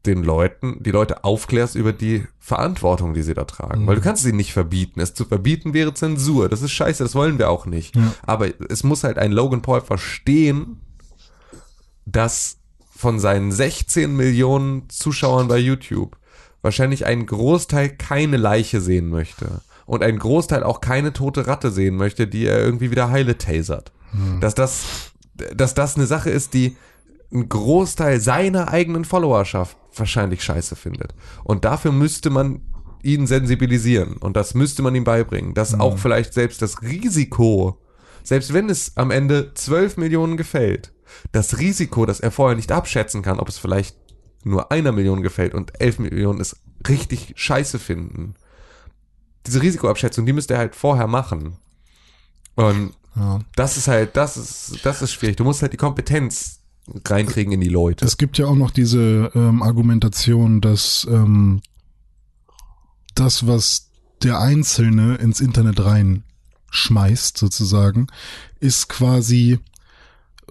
[0.07, 3.87] den Leuten, die Leute aufklärst über die Verantwortung, die sie da tragen.
[3.87, 5.01] Weil du kannst sie nicht verbieten.
[5.01, 6.49] Es zu verbieten wäre Zensur.
[6.49, 7.95] Das ist scheiße, das wollen wir auch nicht.
[8.25, 10.81] Aber es muss halt ein Logan Paul verstehen,
[12.05, 12.59] dass
[12.95, 16.17] von seinen 16 Millionen Zuschauern bei YouTube
[16.63, 19.61] wahrscheinlich ein Großteil keine Leiche sehen möchte.
[19.85, 23.93] Und ein Großteil auch keine tote Ratte sehen möchte, die er irgendwie wieder heile tasert.
[24.41, 24.85] Dass das,
[25.55, 26.77] dass das eine Sache ist, die
[27.33, 31.15] ein Großteil seiner eigenen Followerschaft wahrscheinlich scheiße findet.
[31.45, 32.61] Und dafür müsste man
[33.03, 34.17] ihn sensibilisieren.
[34.17, 35.55] Und das müsste man ihm beibringen.
[35.55, 37.81] Dass auch vielleicht selbst das Risiko,
[38.23, 40.93] selbst wenn es am Ende 12 Millionen gefällt,
[41.33, 43.97] das Risiko, dass er vorher nicht abschätzen kann, ob es vielleicht
[44.45, 46.57] nur einer Million gefällt und 11 Millionen es
[46.89, 48.35] richtig scheiße finden.
[49.47, 51.57] Diese Risikoabschätzung, die müsste er halt vorher machen.
[52.55, 53.39] Und Ja.
[53.55, 55.37] das ist halt, das ist, das ist schwierig.
[55.37, 56.56] Du musst halt die Kompetenz
[57.05, 58.05] reinkriegen in die Leute.
[58.05, 61.61] Es gibt ja auch noch diese ähm, Argumentation, dass ähm,
[63.15, 63.91] das, was
[64.23, 68.07] der Einzelne ins Internet reinschmeißt, sozusagen,
[68.61, 69.59] ist quasi,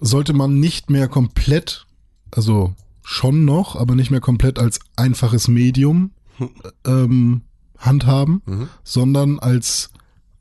[0.00, 1.86] sollte man nicht mehr komplett,
[2.30, 6.10] also schon noch, aber nicht mehr komplett als einfaches Medium
[6.84, 7.42] ähm,
[7.78, 8.68] handhaben, Mhm.
[8.84, 9.90] sondern als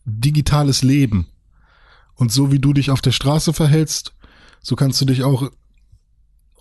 [0.05, 1.27] digitales Leben.
[2.15, 4.13] Und so wie du dich auf der Straße verhältst,
[4.61, 5.49] so kannst du dich auch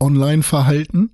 [0.04, 1.10] online verhalten.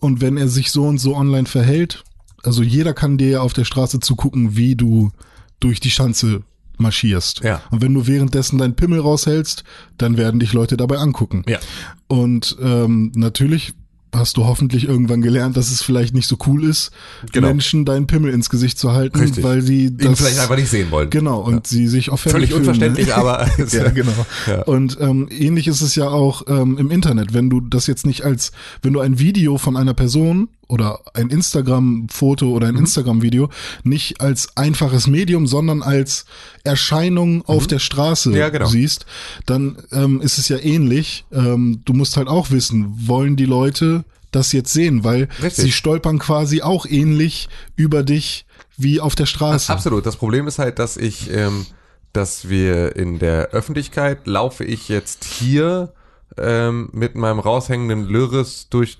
[0.00, 2.04] Und wenn er sich so und so online verhält,
[2.42, 5.10] also jeder kann dir auf der Straße zugucken, wie du
[5.58, 6.42] durch die Schanze
[6.78, 7.40] marschierst.
[7.40, 7.62] Ja.
[7.70, 9.64] Und wenn du währenddessen deinen Pimmel raushältst,
[9.98, 11.44] dann werden dich Leute dabei angucken.
[11.48, 11.58] Ja.
[12.06, 13.74] Und ähm, natürlich
[14.16, 16.90] hast du hoffentlich irgendwann gelernt, dass es vielleicht nicht so cool ist,
[17.32, 17.48] Genau.
[17.48, 19.44] Menschen deinen Pimmel ins Gesicht zu halten, Richtig.
[19.44, 21.10] weil sie Ihn das vielleicht einfach nicht sehen wollen.
[21.10, 24.12] Genau, und sie sich auch Völlig unverständlich, aber ja, genau.
[24.46, 24.62] Ja.
[24.62, 28.24] Und ähm, ähnlich ist es ja auch ähm, im Internet, wenn du das jetzt nicht
[28.24, 28.52] als,
[28.82, 32.80] wenn du ein Video von einer Person oder ein Instagram-Foto oder ein Mhm.
[32.80, 33.48] Instagram-Video
[33.84, 36.24] nicht als einfaches Medium, sondern als
[36.64, 38.36] Erscheinung auf der Straße Mhm.
[38.36, 38.66] Ja, genau.
[38.66, 39.06] siehst,
[39.46, 41.24] dann ähm, ist es ja ähnlich.
[41.32, 45.64] Ähm, du musst halt auch wissen, wollen die Leute das jetzt sehen, weil Richtig.
[45.64, 48.44] sie stolpern quasi auch ähnlich über dich
[48.76, 49.72] wie auf der Straße.
[49.72, 50.04] Absolut.
[50.04, 51.64] Das Problem ist halt, dass ich, ähm,
[52.12, 55.92] dass wir in der Öffentlichkeit laufe ich jetzt hier
[56.36, 58.98] ähm, mit meinem raushängenden Lyris durch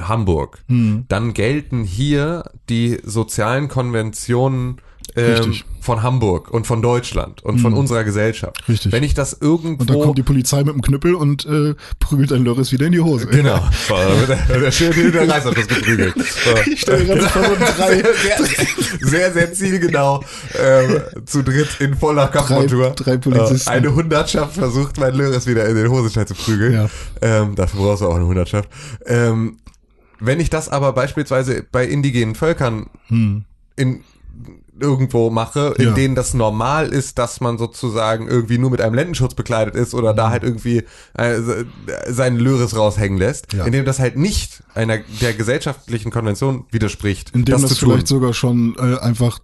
[0.00, 0.58] Hamburg.
[0.68, 1.04] Hm.
[1.08, 4.80] Dann gelten hier die sozialen Konventionen
[5.16, 8.66] ähm, von Hamburg und von Deutschland und von unserer Gesellschaft.
[8.68, 8.90] Richtig.
[8.90, 12.32] Wenn ich das irgendwo Und dann kommt die Polizei mit dem Knüppel und äh, prügelt
[12.32, 13.26] ein Loris wieder in die Hose.
[13.26, 13.60] Genau.
[13.88, 13.94] So,
[14.26, 16.14] der, der schön hinter der Reißabschluss geprügelt.
[16.16, 16.54] So.
[16.72, 18.02] Ich stelle gerade vor, so drei,
[19.00, 20.24] Sehr, sehr, sehr zielgenau
[20.58, 22.90] ähm, zu dritt in voller Kampfmontur.
[22.90, 23.68] drei Polizisten.
[23.68, 26.72] Äh, eine Hundertschaft versucht, mein Löres wieder in den Hosenstall zu prügeln.
[26.72, 26.88] Ja.
[27.20, 28.68] Ähm, dafür brauchst du auch eine Hundertschaft.
[29.06, 29.58] Ähm,
[30.20, 32.86] wenn ich das aber beispielsweise bei indigenen Völkern
[33.76, 34.04] in
[34.80, 35.92] irgendwo mache, in Ja.
[35.94, 40.12] denen das normal ist, dass man sozusagen irgendwie nur mit einem Lendenschutz bekleidet ist oder
[40.12, 40.16] Mhm.
[40.16, 40.82] da halt irgendwie
[41.16, 41.66] äh, se-
[42.08, 43.64] seinen Löres raushängen lässt, Ja.
[43.64, 47.90] in dem das halt nicht einer der gesellschaftlichen Konvention widerspricht, in dem das, tun.
[47.92, 49.38] vielleicht sogar schon äh, einfach,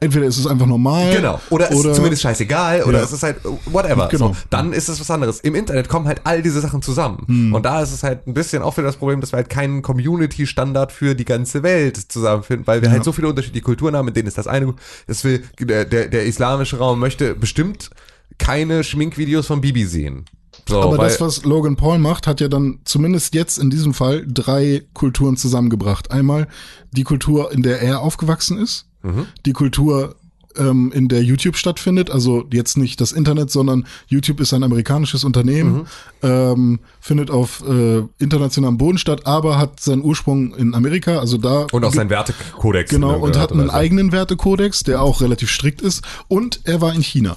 [0.00, 1.14] entweder ist es einfach normal.
[1.14, 1.40] Genau.
[1.50, 3.04] Oder, oder ist zumindest scheißegal oder Ja.
[3.04, 4.08] es ist halt whatever.
[4.08, 4.28] Genau.
[4.28, 5.40] So, dann ist es was anderes.
[5.40, 7.24] Im Internet kommen halt all diese Sachen zusammen.
[7.26, 7.54] Hm.
[7.54, 9.82] Und da ist es halt ein bisschen auch wieder das Problem, dass wir halt keinen
[9.82, 14.14] Community-Standard für die ganze Welt zusammenfinden, weil wir halt so viele unterschiedliche Kulturen haben, in
[14.14, 14.74] denen ist das eine,
[15.06, 17.90] das will, der, der, der islamische Raum möchte bestimmt
[18.38, 20.24] keine Schminkvideos von Bibi sehen.
[20.68, 24.24] So, Aber das, was Logan Paul macht, hat ja dann zumindest jetzt in diesem Fall
[24.26, 26.10] drei Kulturen zusammengebracht.
[26.10, 26.48] Einmal
[26.92, 29.26] die Kultur, in der er aufgewachsen ist, Mhm.
[29.46, 30.16] die Kultur,
[30.56, 35.24] ähm, in der YouTube stattfindet, also jetzt nicht das Internet, sondern YouTube ist ein amerikanisches
[35.24, 35.86] Unternehmen, Mhm.
[36.22, 41.66] ähm, findet auf äh, internationalem Boden statt, aber hat seinen Ursprung in Amerika, also da
[41.72, 42.88] und auch sein Wertekodex.
[42.90, 43.74] genau irgendeiner und hat einen Weise.
[43.74, 47.36] eigenen Wertekodex, der auch relativ strikt ist und er war in China.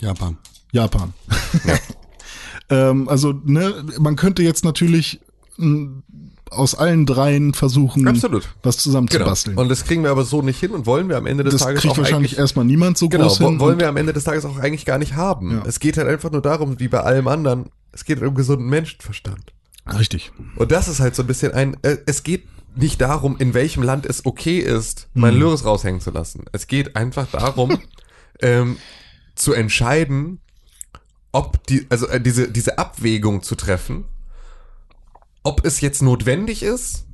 [0.00, 0.38] Japan.
[0.72, 1.12] Japan.
[2.70, 5.20] ähm, also, ne, man könnte jetzt natürlich
[5.56, 6.02] mh,
[6.54, 8.48] aus allen dreien versuchen, Absolut.
[8.62, 8.82] was Genau.
[8.82, 9.56] zusammenzubasteln.
[9.58, 11.62] Und das kriegen wir aber so nicht hin und wollen wir am Ende des das
[11.62, 13.60] Tages kriegt auch wahrscheinlich erstmal niemand so Genau, groß hin.
[13.60, 15.50] wollen wir am Ende des Tages auch eigentlich gar nicht haben.
[15.52, 15.62] Ja.
[15.66, 19.52] Es geht halt einfach nur darum, wie bei allem anderen, es geht um gesunden Menschenverstand.
[19.98, 20.32] Richtig.
[20.56, 22.44] Und das ist halt so ein bisschen ein, äh, es geht
[22.76, 26.44] nicht darum, in welchem Land es okay ist, mein Lyris raushängen zu lassen.
[26.52, 27.78] Es geht einfach darum,
[28.40, 28.76] ähm,
[29.36, 30.40] zu entscheiden,
[31.32, 34.04] ob die, also äh, diese, diese Abwägung zu treffen,
[35.44, 37.06] ob es jetzt notwendig ist,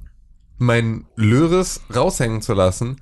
[0.56, 3.00] mein Lyris raushängen zu lassen,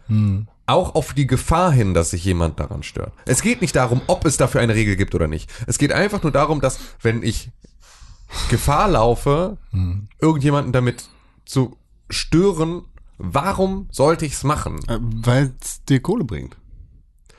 [0.66, 3.12] auch auf die Gefahr hin, dass sich jemand daran stört.
[3.26, 5.50] Es geht nicht darum, ob es dafür eine Regel gibt oder nicht.
[5.66, 7.50] Es geht einfach nur darum, dass wenn ich
[8.50, 9.56] Gefahr laufe,
[10.20, 11.08] irgendjemanden damit
[11.46, 11.76] zu
[12.10, 12.82] stören,
[13.18, 14.78] warum sollte ich es machen?
[14.88, 16.56] Äh, Weil es dir Kohle bringt.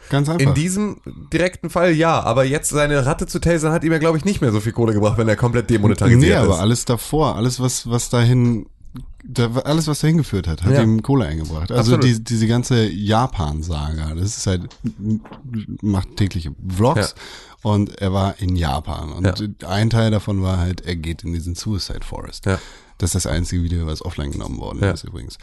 [0.09, 0.41] Ganz einfach.
[0.47, 0.97] In diesem
[1.31, 4.41] direkten Fall ja, aber jetzt seine Ratte zu tasern hat ihm ja, glaube ich, nicht
[4.41, 6.35] mehr so viel Kohle gebracht, wenn er komplett demonetarisiert nee, ist.
[6.37, 8.65] aber alles davor, alles was was dahin
[9.23, 10.81] da, alles was dahin geführt hat, hat Ja.
[10.81, 11.71] ihm Kohle eingebracht.
[11.71, 14.67] Also die, diese ganze Japan-Saga, das ist halt
[15.81, 17.13] macht tägliche Vlogs
[17.61, 19.67] und er war in Japan und Ja.
[19.67, 22.45] ein Teil davon war halt, er geht in diesen Suicide Forest.
[22.47, 22.57] Ja.
[22.97, 24.91] Das ist das einzige Video, was offline genommen worden Ja.
[24.91, 25.37] ist übrigens.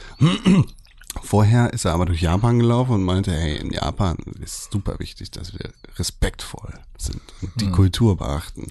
[1.23, 5.31] Vorher ist er aber durch Japan gelaufen und meinte, hey, in Japan ist super wichtig,
[5.31, 8.69] dass wir respektvoll sind und die Kultur beachten.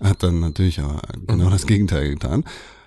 [0.00, 2.44] Hat dann natürlich aber genau das Gegenteil getan.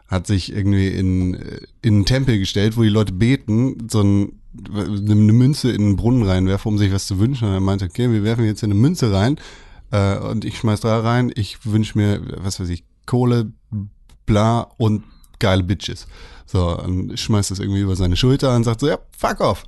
[0.07, 1.33] Hat sich irgendwie in,
[1.81, 4.39] in einen Tempel gestellt, wo die Leute beten, so ein,
[4.73, 7.47] eine Münze in einen Brunnen reinwerfen, um sich was zu wünschen.
[7.47, 9.39] Und er meinte, okay, wir werfen jetzt hier eine Münze rein
[9.91, 11.31] äh, und ich schmeiß da rein.
[11.35, 13.51] Ich wünsche mir, was weiß ich, Kohle,
[14.25, 15.03] bla und
[15.39, 16.07] geile Bitches.
[16.51, 19.65] So, und schmeißt das irgendwie über seine Schulter und sagt so, ja, fuck off.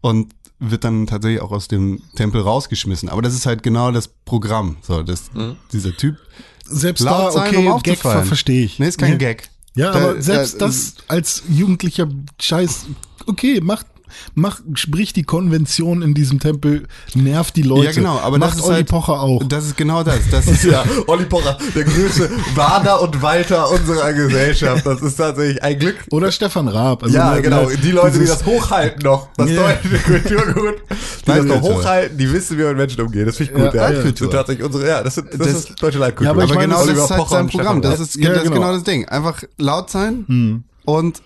[0.00, 3.08] Und wird dann tatsächlich auch aus dem Tempel rausgeschmissen.
[3.08, 4.76] Aber das ist halt genau das Programm.
[4.82, 5.30] So, das,
[5.72, 6.16] dieser Typ.
[6.64, 8.78] Selbst Laut da, sein, okay, um Gag verstehe ich.
[8.78, 9.18] Nee, ist kein Ja.
[9.18, 9.50] Gag.
[9.76, 12.08] Ja, Da- aber selbst da- das als jugendlicher
[12.40, 12.86] Scheiß,
[13.26, 13.86] okay, macht,
[14.34, 17.86] mach, sprich die Konvention in diesem Tempel, nervt die Leute.
[17.86, 19.42] Ja, genau, aber Macht das ist Olli halt, Pocher auch.
[19.44, 20.20] Das ist genau das.
[20.30, 24.84] Das ist Ja, Olli Pocher, der größte Warner und Walter unserer Gesellschaft.
[24.86, 25.96] Das ist tatsächlich ein Glück.
[26.10, 27.02] Oder Stefan Raab.
[27.02, 27.68] Also, Ja, ne, genau.
[27.68, 29.62] ne, Die Leute, die das hochhalten noch, das Ja.
[29.74, 33.26] deutsche Kulturgut, die das noch hochhalten, die wissen, wie man mit Menschen umgeht.
[33.28, 33.74] Das finde ich Ja, gut.
[33.74, 34.10] Ja, Leitkultur.
[34.12, 36.24] Das sind tatsächlich unsere, ja, das, sind, das, Das- ist deutsche Leitkultur.
[36.26, 37.82] Ja, aber ich aber meine, genau das Oliver ist halt Pocher sein Programm.
[37.82, 38.54] Das ist, Ja, das ist genau.
[38.56, 39.08] genau das Ding.
[39.08, 41.22] Einfach laut sein und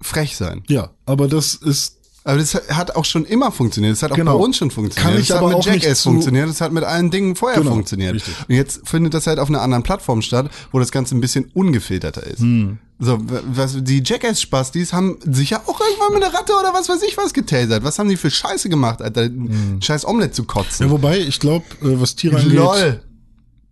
[0.00, 0.62] frech sein.
[0.68, 3.92] Ja, aber das ist, Aber das hat auch schon immer funktioniert.
[3.92, 4.38] Das hat auch Genau.
[4.38, 5.12] bei uns schon funktioniert.
[5.12, 6.48] Kann ich das aber hat mit Jackass funktioniert.
[6.48, 8.14] Das hat mit allen Dingen vorher Genau, funktioniert.
[8.14, 8.34] richtig.
[8.48, 11.50] Und jetzt findet das halt auf einer anderen Plattform statt, wo das Ganze ein bisschen
[11.52, 12.40] ungefilterter ist.
[12.40, 12.78] Hm.
[12.98, 17.16] So, was, die Jackass-Spastis haben sicher auch irgendwann mit einer Ratte oder was weiß ich
[17.18, 17.84] was getasert.
[17.84, 19.22] Was haben die für Scheiße gemacht, Alter?
[19.24, 20.86] Ein Scheiß Omelett zu kotzen.
[20.86, 20.86] Hm.
[20.86, 23.02] ja, wobei, ich glaube, was Tiere angeht, LOL.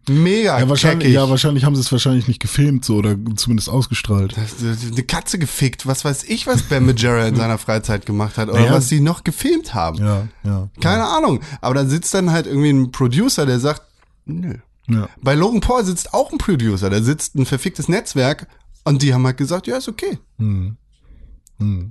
[0.08, 1.14] Mega ja, wahrscheinlich, keckig.
[1.14, 4.34] ja, wahrscheinlich haben sie es wahrscheinlich nicht gefilmt so oder zumindest ausgestrahlt.
[4.36, 8.58] eine Katze gefickt, was weiß ich, was Ben Majera in seiner Freizeit gemacht hat oder
[8.60, 8.72] Naja.
[8.72, 9.98] was sie noch gefilmt haben.
[9.98, 10.68] Ja, ja.
[10.80, 11.40] Keine Ahnung.
[11.60, 13.82] Aber da sitzt dann halt irgendwie ein Producer, der sagt,
[14.24, 14.54] nö.
[14.88, 15.08] Ja.
[15.22, 18.48] Bei Logan Paul sitzt auch ein Producer, da sitzt ein verficktes Netzwerk
[18.84, 20.18] und die haben halt gesagt, ja, ist okay.
[20.38, 20.76] Hm.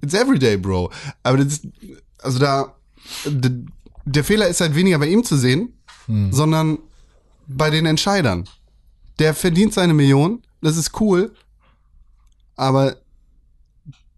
[0.04, 0.92] It's everyday, bro.
[1.24, 1.62] Aber das
[2.22, 2.76] also da,
[4.04, 5.70] der Fehler ist halt weniger bei ihm zu sehen,
[6.08, 6.34] Hm.
[6.34, 6.80] sondern
[7.58, 8.48] bei den Entscheidern.
[9.20, 11.34] Der verdient seine Million, das ist cool,
[12.56, 12.98] aber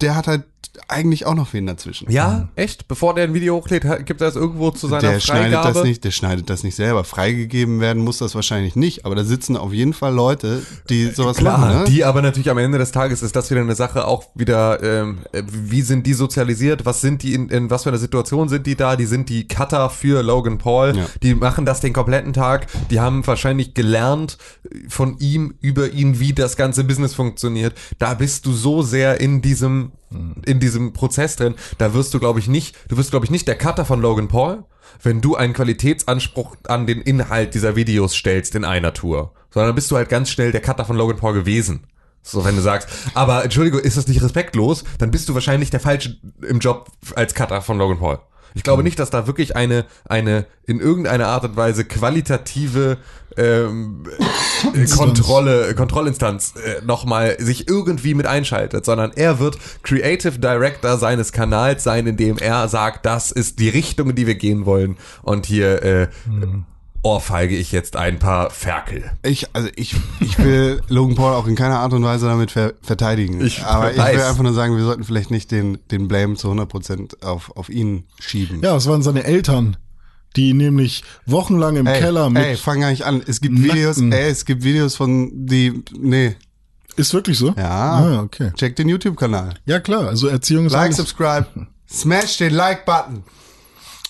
[0.01, 0.43] der hat halt
[0.87, 2.09] eigentlich auch noch wen dazwischen.
[2.11, 2.87] Ja, echt?
[2.87, 5.73] Bevor der ein Video hochlädt, gibt er das irgendwo zu seiner Der schneidet Freigabe?
[5.73, 7.03] das nicht, der schneidet das nicht selber.
[7.03, 11.37] Freigegeben werden muss das wahrscheinlich nicht, aber da sitzen auf jeden Fall Leute, die sowas
[11.37, 11.77] Klar, machen.
[11.79, 11.83] Ne?
[11.85, 15.19] die aber natürlich am Ende des Tages ist das wieder eine Sache auch wieder, ähm,
[15.31, 18.65] äh, wie sind die sozialisiert, was sind die, in, in was für einer Situation sind
[18.67, 21.05] die da, die sind die Cutter für Logan Paul, Ja.
[21.21, 24.37] die machen das den kompletten Tag, die haben wahrscheinlich gelernt
[24.87, 29.41] von ihm, über ihn, wie das ganze Business funktioniert, da bist du so sehr in
[29.41, 29.91] diesem,
[30.45, 33.47] in diesem Prozess drin, da wirst du glaube ich nicht, du wirst glaube ich nicht
[33.47, 34.65] der Cutter von Logan Paul,
[35.01, 39.89] wenn du einen Qualitätsanspruch an den Inhalt dieser Videos stellst in einer Tour, sondern bist
[39.91, 41.87] du halt ganz schnell der Cutter von Logan Paul gewesen.
[42.21, 45.81] So, wenn du sagst, aber Entschuldigung, ist das nicht respektlos, dann bist du wahrscheinlich der
[45.81, 48.19] Falsche im Job als Cutter von Logan Paul.
[48.55, 52.97] Ich glaube nicht, dass da wirklich eine, eine in irgendeiner Art und Weise qualitative
[53.37, 54.03] ähm,
[54.73, 61.31] äh, Kontrolle, Kontrollinstanz äh, nochmal sich irgendwie mit einschaltet, sondern er wird Creative Director seines
[61.31, 64.97] Kanals sein, indem er sagt, das ist die Richtung, in die wir gehen wollen.
[65.23, 66.07] Und hier äh,
[67.03, 69.11] ohrfeige ich jetzt ein paar Ferkel.
[69.23, 72.73] Ich, also ich, ich will Logan Paul auch in keiner Art und Weise damit ver
[72.81, 73.45] verteidigen.
[73.45, 74.15] Ich Aber ich weiß.
[74.15, 77.69] will einfach nur sagen, wir sollten vielleicht nicht den, den Blame zu 100% auf, auf
[77.69, 78.61] ihn schieben.
[78.63, 79.77] Ja, es waren seine Eltern,
[80.35, 82.43] die nämlich wochenlang im Ey, Keller mit.
[82.43, 83.21] ey, fang gar nicht an.
[83.27, 83.73] Es gibt Nackten.
[83.75, 86.35] Videos, ey, es gibt Videos von die, nee,
[86.95, 87.53] ist wirklich so?
[87.57, 87.69] ja.
[87.69, 88.51] Ah, okay.
[88.55, 89.55] Check den YouTube-Kanal.
[89.65, 90.07] Ja, klar.
[90.07, 91.47] Also Erziehung ist Like, subscribe,
[91.91, 93.23] smash den Like-Button.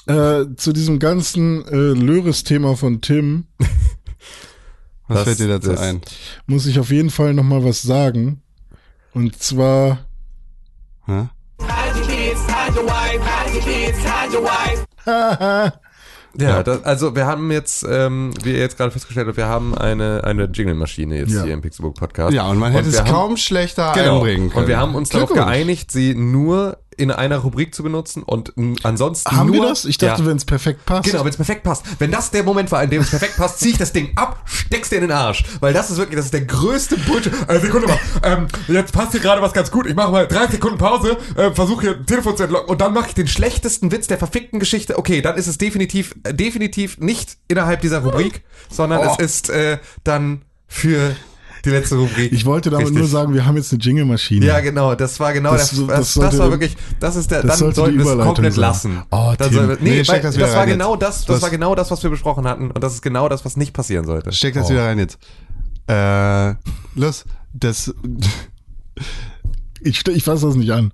[0.07, 3.45] Äh, zu diesem ganzen äh, Löres-Thema von Tim
[5.07, 6.01] Was Das- fällt dir dazu ein?
[6.47, 8.41] muss ich auf jeden Fall noch mal was sagen.
[9.13, 9.99] Und zwar
[11.05, 11.27] Hä?
[16.35, 19.77] Ja, Das, also wir haben jetzt, ähm, wie ihr jetzt gerade festgestellt habt, wir haben
[19.77, 21.43] eine, eine Jingle-Maschine jetzt Ja.
[21.43, 22.33] hier im Pixelbook Podcast.
[22.33, 24.15] Ja, und man hätte wir es haben- kaum schlechter Genau.
[24.17, 24.63] einbringen können.
[24.63, 28.53] Und wir haben uns darauf geeinigt, sie nur in einer Rubrik zu benutzen und
[28.83, 29.85] ansonsten haben nur, wir das?
[29.85, 31.09] Ich dachte, ja, wenn es perfekt passt.
[31.09, 31.83] Genau, wenn es perfekt passt.
[31.99, 34.41] Wenn das der Moment war, in dem es perfekt passt, zieh ich das Ding ab,
[34.45, 35.43] steck's dir in den Arsch.
[35.59, 37.33] Weil das ist wirklich, das ist der größte Bullshit.
[37.47, 39.85] Äh, Sekunde mal, ähm, jetzt passt hier gerade was ganz gut.
[39.87, 42.93] Ich mache mal drei Sekunden Pause, äh, versuche hier ein Telefon zu entlocken und dann
[42.93, 44.97] mache ich den schlechtesten Witz der verfickten Geschichte.
[44.97, 49.15] Okay, dann ist es definitiv, äh, definitiv nicht innerhalb dieser Rubrik, sondern Oh.
[49.17, 51.15] es ist äh, dann für
[51.65, 52.31] die letzte Rubrik.
[52.33, 52.99] Ich wollte damit Richtig.
[52.99, 54.45] nur sagen, wir haben jetzt eine Jingle-Maschine.
[54.45, 55.79] Ja, genau, das war genau Das das.
[55.79, 58.25] Das, das das, sollte- war wirklich, das ist der, das dann sollte sollten wir es
[58.25, 58.61] komplett sein.
[58.61, 59.03] lassen.
[59.11, 59.67] Oh, Dann Tim.
[59.67, 61.01] nee, Nee, weil, das das, war genau jetzt.
[61.03, 63.55] das, das war genau das, was wir besprochen hatten und das ist genau das, was
[63.57, 64.31] nicht passieren sollte.
[64.33, 65.17] Steck das wieder rein jetzt.
[65.87, 66.55] Äh,
[66.95, 67.93] los, das,
[69.85, 70.91] Ich, ich fasse das nicht an.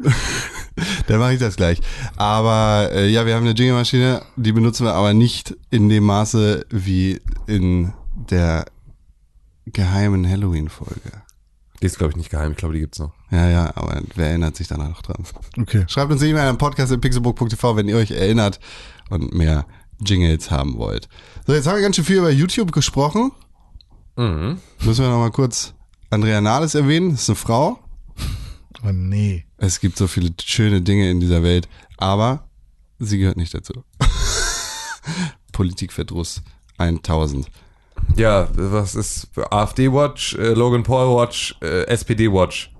[1.07, 1.79] dann mache ich das gleich.
[2.15, 6.65] Aber äh, ja, wir haben eine Jingle-Maschine, die benutzen wir aber nicht in dem Maße
[6.71, 7.93] wie in
[8.31, 8.65] der
[9.73, 11.21] geheimen Halloween-Folge.
[11.81, 12.51] Die ist, glaube ich, nicht geheim.
[12.51, 13.13] Ich glaube, die gibt's noch.
[13.31, 15.23] Ja, ja, aber wer erinnert sich danach noch dran?
[15.57, 15.85] Okay.
[15.87, 18.59] Schreibt uns E-Mail an podcast.pixelbook.tv, wenn ihr euch erinnert
[19.09, 19.65] und mehr
[20.03, 21.07] Jingles haben wollt.
[21.47, 23.31] So, jetzt haben wir ganz schön viel über YouTube gesprochen.
[24.17, 24.59] Mhm.
[24.81, 25.73] Müssen wir noch mal kurz
[26.09, 27.11] Andrea Nahles erwähnen.
[27.11, 27.79] Das ist eine Frau.
[28.81, 29.45] Oh nee.
[29.57, 32.47] Es gibt so viele schöne Dinge in dieser Welt, aber
[32.97, 33.83] sie gehört nicht dazu.
[35.51, 36.41] Politikverdruss
[36.77, 37.51] 1000.
[38.15, 42.73] Ja, was ist AfD-Watch, äh, Logan Paul-Watch, äh, SPD-Watch?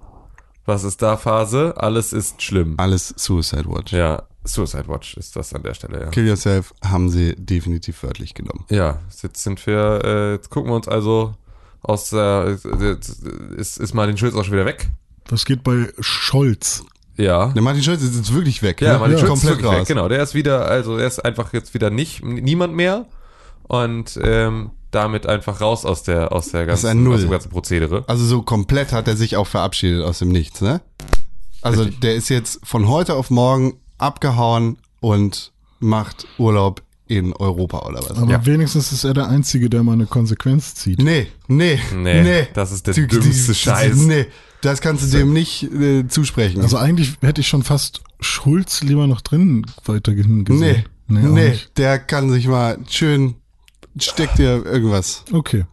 [0.65, 1.73] Was ist da Phase?
[1.77, 2.75] Alles ist schlimm.
[2.77, 3.91] Alles Suicide Watch.
[3.91, 6.09] Ja, Suicide Watch ist das an der Stelle, ja.
[6.09, 8.65] Kill Yourself haben sie definitiv wörtlich genommen.
[8.69, 11.33] Ja, jetzt sind wir, äh, jetzt gucken wir uns also
[11.81, 13.23] aus der, jetzt
[13.57, 14.89] ist, ist Martin Schulz auch schon wieder weg.
[15.29, 16.83] Was geht bei Scholz?
[17.15, 17.47] Ja.
[17.47, 18.81] Der Martin Schulz ist jetzt wirklich weg.
[18.81, 18.99] Ja, ne?
[18.99, 19.87] Martin Schulz ist komplett weg, raus.
[19.87, 23.05] Genau, der ist wieder, also er ist einfach jetzt wieder nicht, niemand mehr
[23.63, 27.15] und ähm, damit einfach raus aus der, aus der ist ganzen, ein Null.
[27.15, 28.03] aus dem ganzen Prozedere.
[28.07, 30.81] Also so komplett hat er sich auch verabschiedet aus dem Nichts, ne?
[31.61, 37.99] Also der ist jetzt von heute auf morgen abgehauen und macht Urlaub in Europa oder
[37.99, 38.11] was?
[38.17, 38.45] Aber Ja.
[38.45, 41.01] wenigstens ist er der Einzige, der mal eine Konsequenz zieht.
[41.01, 42.47] Nee, nee, Nee, nee.
[42.53, 43.95] das ist der Du- dümmste die- Scheiß.
[43.97, 44.27] Nee,
[44.61, 46.61] das kannst du dem nicht äh, zusprechen.
[46.61, 50.85] Also eigentlich hätte ich schon fast Schulz lieber noch drin weiterhin gesehen.
[51.07, 51.77] nee, nee, nicht.
[51.77, 53.35] der kann sich mal schön,
[53.97, 55.23] steckt dir irgendwas.
[55.31, 55.65] Okay.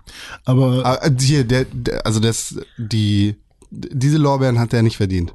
[0.45, 3.37] Aber Aber äh, hier, der, der, also das, die,
[3.71, 5.33] diese Lorbeeren hat der nicht verdient.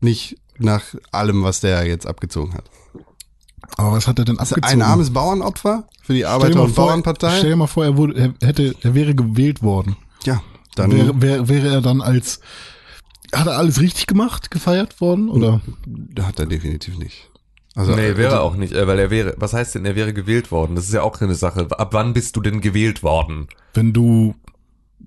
[0.00, 2.64] Nicht nach allem, was der jetzt abgezogen hat.
[3.76, 4.64] Aber was hat er denn abgezogen?
[4.64, 7.38] ein armes Bauernopfer für die Arbeiter- und vor, Bauernpartei.
[7.38, 9.96] Stell dir mal vor, er, wurde, er, hätte, er wäre gewählt worden.
[10.24, 10.42] Ja,
[10.76, 12.40] dann Wäre, wäre, wäre er dann als,
[13.34, 15.28] hat er alles richtig gemacht, gefeiert worden?
[15.28, 15.60] Oder?
[16.20, 17.30] hat er definitiv nicht.
[17.76, 20.14] Also, Nee, wäre also, auch nicht, äh, weil er wäre, was heißt denn, er wäre
[20.14, 20.74] gewählt worden?
[20.74, 21.68] Das ist ja auch eine Sache.
[21.70, 23.48] Ab wann bist du denn gewählt worden?
[23.74, 24.34] Wenn du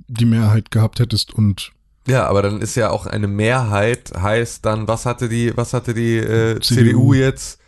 [0.08, 1.72] die Mehrheit gehabt hättest und
[2.08, 5.96] Ja, aber dann ist ja auch eine Mehrheit, heißt dann, was hatte die, was hatte
[5.96, 6.86] die äh, CDU.
[6.86, 7.60] CDU jetzt?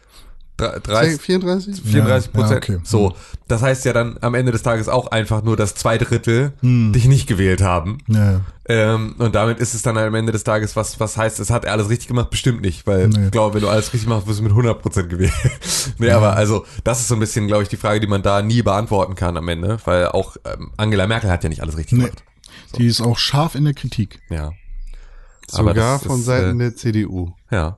[0.61, 1.81] Dre- 30, 34?
[1.81, 2.63] 34 Ja, ja, Prozent.
[2.63, 2.79] okay.
[2.83, 3.13] So,
[3.47, 6.93] das heißt ja dann am Ende des Tages auch einfach nur, dass zwei Drittel Hm.
[6.93, 7.97] dich nicht gewählt haben.
[8.07, 11.49] ja, Ähm, und damit ist es dann am Ende des Tages, was, was heißt, es
[11.49, 12.29] hat er alles richtig gemacht?
[12.29, 13.25] Bestimmt nicht, weil Nee.
[13.25, 15.33] ich glaube, wenn du alles richtig machst, wirst du mit 100% gewählt.
[15.97, 18.41] nee, aber also, das ist so ein bisschen, glaube ich, die Frage, die man da
[18.41, 21.97] nie beantworten kann am Ende, weil auch ähm, Angela Merkel hat ja nicht alles richtig
[21.97, 22.03] Nee.
[22.05, 22.23] gemacht.
[22.77, 24.19] die ist auch scharf in der Kritik.
[24.29, 24.51] Ja.
[25.53, 27.33] Aber Sogar das von ist, Seiten äh, der CDU.
[27.49, 27.77] Ja.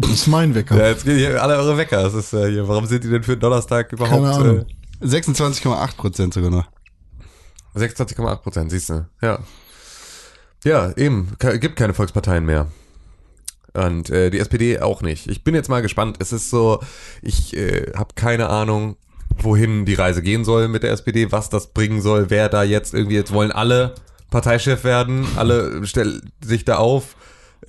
[0.00, 0.76] Das ist mein Wecker.
[0.76, 2.02] Ja, jetzt gehen hier alle eure Wecker.
[2.02, 4.22] Das ist, äh, hier, warum sind die denn für den Donnerstag überhaupt?
[4.22, 4.66] Keine Ahnung.
[5.00, 6.66] Äh, 26,8 Prozent sogar noch.
[7.74, 9.06] 26,8 Prozent, siehst du.
[9.22, 9.38] Ja.
[10.64, 11.32] Ja, eben.
[11.38, 12.66] Ke- Gibt keine Volksparteien mehr.
[13.72, 15.28] Und äh, die SPD auch nicht.
[15.28, 16.16] Ich bin jetzt mal gespannt.
[16.18, 16.80] Es ist so,
[17.22, 18.96] ich äh, habe keine Ahnung,
[19.38, 22.94] wohin die Reise gehen soll mit der SPD, was das bringen soll, wer da jetzt
[22.94, 23.94] irgendwie, jetzt wollen alle
[24.30, 27.14] Parteichef werden, alle stellen sich da auf.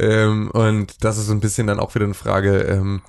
[0.01, 3.01] Ähm, und das ist so ein bisschen dann auch wieder eine Frage, ähm,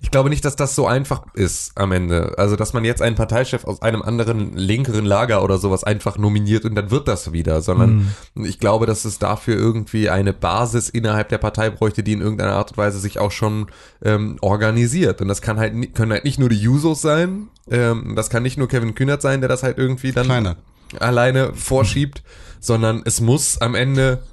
[0.00, 2.34] ich glaube nicht, dass das so einfach ist am Ende.
[2.36, 6.64] Also, dass man jetzt einen Parteichef aus einem anderen linkeren Lager oder sowas einfach nominiert
[6.64, 11.28] und dann wird das wieder, sondern ich glaube, dass es dafür irgendwie eine Basis innerhalb
[11.28, 13.68] der Partei bräuchte, die in irgendeiner Art und Weise sich auch schon
[14.04, 15.20] ähm, organisiert.
[15.20, 18.58] Und das kann halt, können halt nicht nur die Jusos sein, ähm, das kann nicht
[18.58, 20.56] nur Kevin Kühnert sein, der das halt irgendwie dann Kleiner.
[20.98, 22.24] alleine vorschiebt,
[22.58, 24.24] sondern es muss am Ende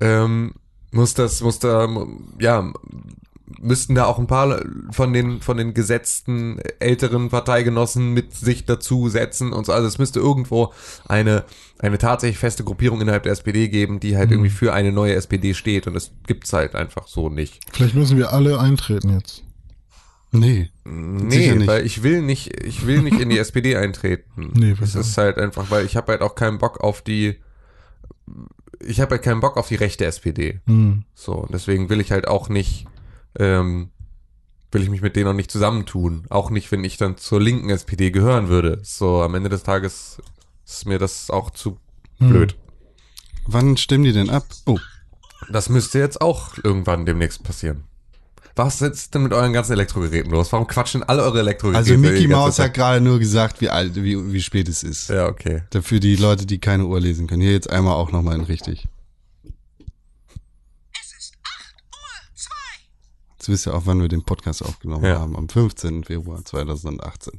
[0.00, 0.54] ähm,
[0.92, 1.88] muss das muss da
[2.38, 2.72] ja
[3.60, 9.08] müssten da auch ein paar von den von den gesetzten älteren Parteigenossen mit sich dazu
[9.08, 10.72] setzen und so also es müsste irgendwo
[11.06, 11.44] eine
[11.78, 15.54] eine tatsächlich feste Gruppierung innerhalb der SPD geben, die halt irgendwie für eine neue SPD
[15.54, 17.60] steht und das gibt's halt einfach so nicht.
[17.72, 19.42] Vielleicht müssen wir alle eintreten jetzt.
[20.32, 20.70] Nee.
[20.84, 24.52] Nee, weil ich will nicht, ich will nicht in die SPD eintreten.
[24.54, 27.36] Nee, das ist halt einfach, weil ich habe halt auch keinen Bock auf die,
[28.86, 30.60] ich habe halt keinen Bock auf die rechte SPD.
[30.66, 31.04] Hm.
[31.14, 32.86] So, und deswegen will ich halt auch nicht,
[33.38, 33.90] ähm,
[34.70, 36.24] will ich mich mit denen auch nicht zusammentun.
[36.30, 38.80] Auch nicht, wenn ich dann zur linken SPD gehören würde.
[38.82, 40.20] So, am Ende des Tages
[40.66, 41.78] ist mir das auch zu
[42.18, 42.56] blöd.
[43.46, 44.44] Wann stimmen die denn ab?
[44.66, 44.78] Oh,
[45.50, 47.84] Das müsste jetzt auch irgendwann demnächst passieren.
[48.54, 50.52] Was ist denn mit euren ganzen Elektrogeräten los?
[50.52, 51.78] Warum quatschen alle eure Elektrogeräte?
[51.78, 55.08] also Mickey Mouse hat gerade nur gesagt, wie alt, wie, wie spät es ist.
[55.08, 55.62] Ja, okay.
[55.70, 57.40] Dafür die Leute, die keine Uhr lesen können.
[57.42, 58.86] Hier jetzt einmal auch nochmal in richtig.
[61.00, 62.50] Es ist 8 Uhr 2.
[63.38, 65.18] Jetzt wisst ihr auch, wann wir den Podcast aufgenommen Ja.
[65.20, 65.34] haben.
[65.36, 66.04] Am 15.
[66.04, 67.32] Februar 2018.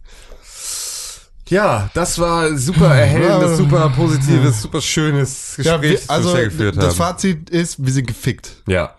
[1.49, 3.55] Ja, das war super erhellendes, Ja.
[3.57, 6.95] super positives, super schönes Gespräch, wir- das also wir bisher geführt das haben.
[6.95, 8.63] Fazit ist, wir sind gefickt.
[8.65, 8.95] Ja,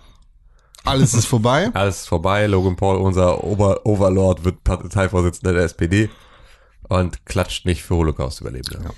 [0.84, 1.70] Alles ist vorbei.
[1.74, 2.46] alles ist vorbei.
[2.46, 6.10] Logan Paul, unser Ober Overlord, wird Parteivorsitzender der SPD
[6.88, 8.90] und klatscht nicht für Holocaust-Überlebende.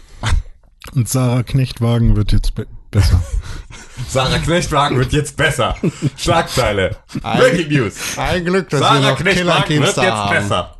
[0.94, 3.20] Und Sarah Knechtwagen wird jetzt be besser.
[4.08, 5.74] Sarah Knechtwagen wird jetzt besser.
[6.16, 6.96] Schlagzeile.
[7.22, 8.16] Breaking News.
[8.16, 10.30] Ein Glück, dass Sarah wir noch Knechtwagen wird jetzt haben.
[10.36, 10.76] besser.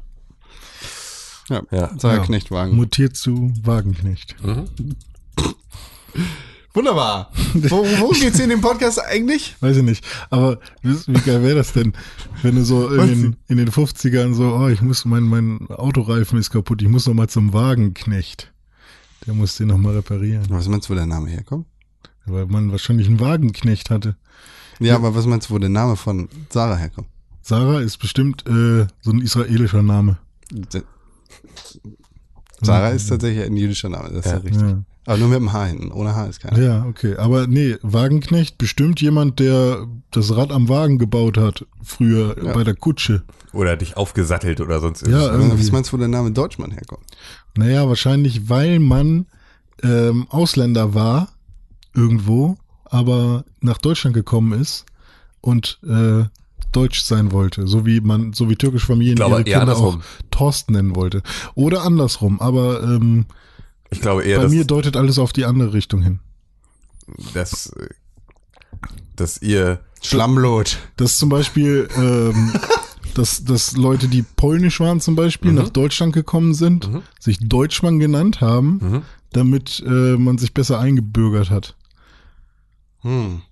[1.48, 1.90] Ja, Ja.
[1.98, 2.22] Sarah Ja.
[2.22, 2.76] Knechtwagen.
[2.76, 4.36] Mutiert zu Wagenknecht.
[6.76, 7.30] Wunderbar.
[7.54, 9.56] Wo, worum geht's hier in dem Podcast eigentlich?
[9.60, 10.04] Weiß ich nicht.
[10.28, 11.94] Aber wie geil wäre das denn,
[12.42, 16.38] wenn du so in den, in den 50ern so, oh, ich muss, mein, mein Autoreifen
[16.38, 18.52] ist kaputt, ich muss noch mal zum Wagenknecht.
[19.26, 20.44] Der muss den noch mal reparieren.
[20.50, 21.66] Was meinst du, wo der Name herkommt?
[22.26, 24.16] Weil man wahrscheinlich einen Wagenknecht hatte.
[24.78, 27.08] Ja, aber was meinst du, wo der Name von Sarah herkommt?
[27.40, 30.18] Sarah ist bestimmt äh, so ein israelischer Name.
[32.62, 34.62] Sarah ist tatsächlich ein jüdischer Name, das ist ja, richtig.
[34.62, 34.82] Ja.
[35.04, 35.92] Aber nur mit dem H hinten.
[35.92, 36.59] Ohne H ist keiner.
[36.61, 37.14] ja, okay.
[37.16, 42.74] Aber nee, Wagenknecht, bestimmt jemand, der das Rad am Wagen gebaut hat, früher bei der
[42.74, 43.22] Kutsche.
[43.52, 45.38] Oder dich aufgesattelt oder sonst Ja, irgendwas.
[45.44, 45.64] irgendwie.
[45.64, 47.04] Was meinst du, wo der Name Deutschmann herkommt?
[47.57, 49.26] Naja, wahrscheinlich, weil man
[49.82, 51.28] ähm, Ausländer war,
[51.94, 54.86] irgendwo, aber nach Deutschland gekommen ist
[55.40, 56.24] und äh,
[56.76, 59.98] deutsch sein wollte, so wie man, so wie türkische Familien glaube, ihre Kinder auch.
[60.30, 61.22] Thorsten nennen wollte.
[61.54, 63.26] Oder andersrum, aber ähm,
[63.90, 66.20] Ich glaube eher, bei dass, mir deutet alles auf die andere Richtung hin.
[67.34, 67.72] dass,
[69.16, 70.78] dass ihr Schlammblut.
[70.96, 72.52] Das zum Beispiel, ähm,
[73.14, 75.56] dass, dass Leute, die polnisch waren zum Beispiel, Mhm.
[75.58, 79.02] nach Deutschland gekommen sind, sich Deutschmann genannt haben, Mhm.
[79.32, 81.74] damit äh, man sich besser eingebürgert hat.
[83.02, 83.42] Hm.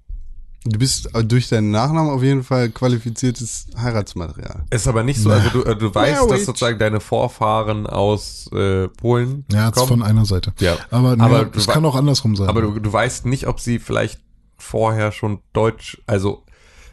[0.66, 4.64] Du bist durch deinen Nachnamen auf jeden Fall qualifiziertes Heiratsmaterial.
[4.70, 8.48] Ist aber nicht so, also du, äh, du weißt, Ja, dass sozusagen deine Vorfahren aus
[8.52, 9.88] äh, Polen Ja, jetzt kommen.
[9.88, 10.54] von einer Seite.
[10.60, 10.76] Ja.
[10.90, 12.48] Aber, Aber ja, du es kann auch andersrum sein.
[12.48, 14.20] aber du, du weißt nicht, ob sie vielleicht
[14.56, 16.44] vorher schon Deutsch, also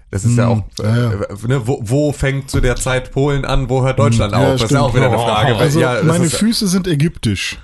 [0.10, 3.46] das ist ja Hm, auch, ja, äh, ne, wo, wo fängt zu der Zeit Polen
[3.46, 4.54] an, wo hört Deutschland Hm, Ja, auf?
[4.54, 4.82] Das ist stimmt.
[4.82, 5.54] ja auch wieder eine Frage.
[5.54, 7.58] Weil, also ja, meine ist, Füße sind ägyptisch.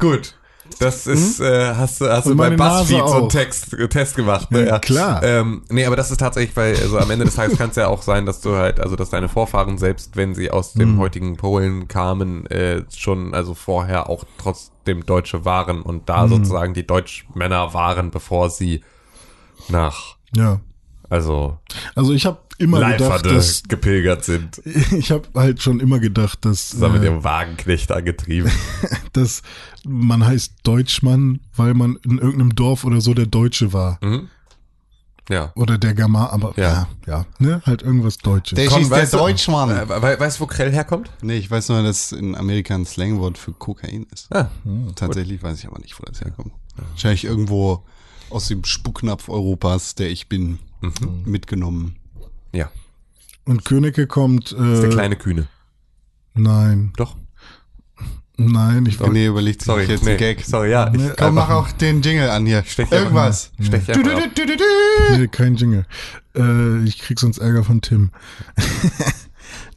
[0.00, 0.34] Gut.
[0.78, 3.28] Das ist, äh, hast du, hast du bei BuzzFeed so einen.
[3.28, 4.66] Text, äh, Test gemacht, ne?
[4.66, 5.22] Ja, klar.
[5.22, 7.88] Ähm, nee, aber das ist tatsächlich, weil, also am Ende des Tages kann es ja
[7.88, 10.98] auch sein, dass du halt, also dass deine Vorfahren, selbst wenn sie aus dem Hm.
[10.98, 16.28] heutigen Polen kamen, äh, schon, also vorher auch trotzdem Deutsche waren und da Hm.
[16.30, 18.82] sozusagen die Deutschmänner waren, bevor sie
[19.68, 20.60] nach, Ja.
[21.08, 21.58] also
[21.94, 24.60] Also ich habe immer gedacht, Leiferde dass gepilgert sind,
[24.92, 28.50] ich habe halt schon immer gedacht, dass, zusammen mit äh, ihrem Wagenknecht angetrieben.
[29.12, 29.42] dass
[29.86, 33.98] man heißt Deutschmann, weil man in irgendeinem Dorf oder so der Deutsche war.
[34.02, 34.28] Mhm.
[35.28, 35.52] Ja.
[35.54, 36.62] Oder der Gamma, aber Ja.
[36.62, 38.56] ja, ja, ne, halt irgendwas Deutsches.
[38.56, 39.70] Der Komm, schießt der Deutschmann.
[39.70, 41.08] Äh, we- weißt du, wo Krell herkommt?
[41.22, 44.26] nee, ich weiß nur, dass in Amerika ein Slangwort für Kokain ist.
[44.34, 44.50] Ah,
[44.96, 46.52] Tatsächlich weiß ich aber nicht, wo das herkommt.
[46.76, 47.84] Wahrscheinlich irgendwo
[48.30, 51.22] aus dem Spucknapf Europas, der ich bin, Mhm.
[51.26, 51.96] mitgenommen.
[52.52, 52.70] Ja.
[53.44, 55.48] Und Königke kommt, Das ist der äh, kleine Kühne.
[56.34, 57.16] nein, Doch.
[58.36, 60.44] nein, ich Nee, überlegt sich Sorry, jetzt nee, Gag.
[60.44, 60.92] sorry, ja.
[60.94, 62.62] Ich, Komm, mach auch den Jingle an hier.
[62.64, 63.50] Stech dir Irgendwas.
[63.60, 64.64] Stech dir Du, du, du, du, du.
[65.18, 65.86] Nee, kein Jingle.
[66.36, 68.10] Äh, ich krieg sonst Ärger von Tim.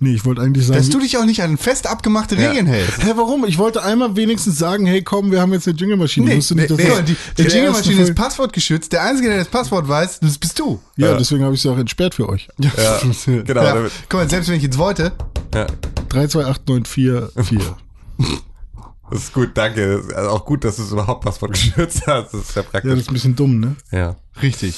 [0.04, 0.78] Nee, ich wollte eigentlich sagen.
[0.80, 3.04] Dass du dich auch nicht an fest abgemachte Regeln hältst.
[3.04, 3.46] Hä, warum?
[3.46, 6.26] Ich wollte einmal wenigstens sagen, hey komm, wir haben jetzt eine Jingle-Maschine.
[6.28, 8.92] Nee, nee, nee, das die, die Jingle-Maschine ist passwortgeschützt.
[8.92, 10.80] Der Einzige, der das Passwort weiß, das bist du.
[10.98, 11.18] Ja, Ja.
[11.18, 12.50] deswegen habe ich sie auch entsperrt für euch.
[12.60, 12.72] Ja,
[13.26, 13.64] genau.
[13.64, 13.74] Ja.
[13.76, 15.14] damit- Guck mal, selbst wenn ich jetzt wollte,
[15.54, 15.68] Ja.
[16.10, 17.60] 328944.
[19.12, 19.98] Das ist gut, danke.
[19.98, 22.34] Das ist also auch gut, dass du es überhaupt Passwort geschützt hast.
[22.34, 23.00] Das ist ja Ja, das praktisch.
[23.00, 23.76] ist ein bisschen dumm, ne?
[23.92, 24.16] Ja.
[24.42, 24.76] richtig.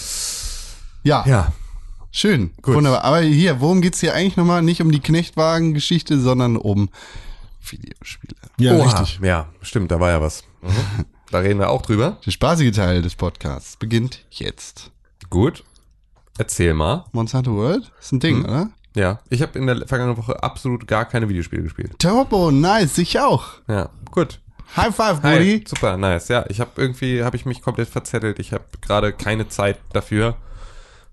[1.04, 1.54] Ja, Ja.
[2.16, 2.52] Schön.
[2.62, 2.76] Gut.
[2.76, 3.04] Wunderbar.
[3.04, 4.62] Aber hier, worum geht's hier eigentlich nochmal?
[4.62, 6.90] Nicht um die Knechtwagen-Geschichte, sondern um
[7.62, 8.36] Videospiele.
[8.58, 8.84] Ja, Oha.
[8.84, 9.20] richtig.
[9.22, 10.44] Ja, stimmt, da war ja was.
[10.62, 11.06] Mhm.
[11.32, 12.18] Da reden wir auch drüber.
[12.26, 14.92] Der spaßige Teil des Podcasts beginnt jetzt.
[15.30, 15.64] Gut.
[16.38, 17.06] Erzähl mal.
[17.12, 17.92] Monster Hunter World?
[18.00, 18.70] Ist ein Ding, oder?
[18.96, 22.00] Ja, ich habe in der vergangenen Woche absolut gar keine Videospiele gespielt.
[22.00, 23.46] Turbo, nice, ich auch.
[23.68, 24.40] Ja, gut.
[24.78, 25.64] High five, Hi, Buddy.
[25.68, 26.30] super, nice.
[26.30, 28.40] Ja, ich habe irgendwie, habe ich mich komplett verzettelt.
[28.40, 30.38] Ich habe gerade keine Zeit dafür,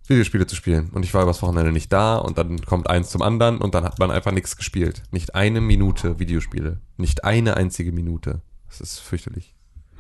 [0.07, 0.91] Videospiele zu spielen.
[0.91, 3.85] Und ich war übers Wochenende nicht da und dann kommt eins zum anderen und dann
[3.85, 5.03] hat man einfach nichts gespielt.
[5.11, 6.81] Nicht eine Minute Videospiele.
[6.97, 8.43] Nicht eine einzige Minute.
[8.69, 9.55] Das ist fürchterlich.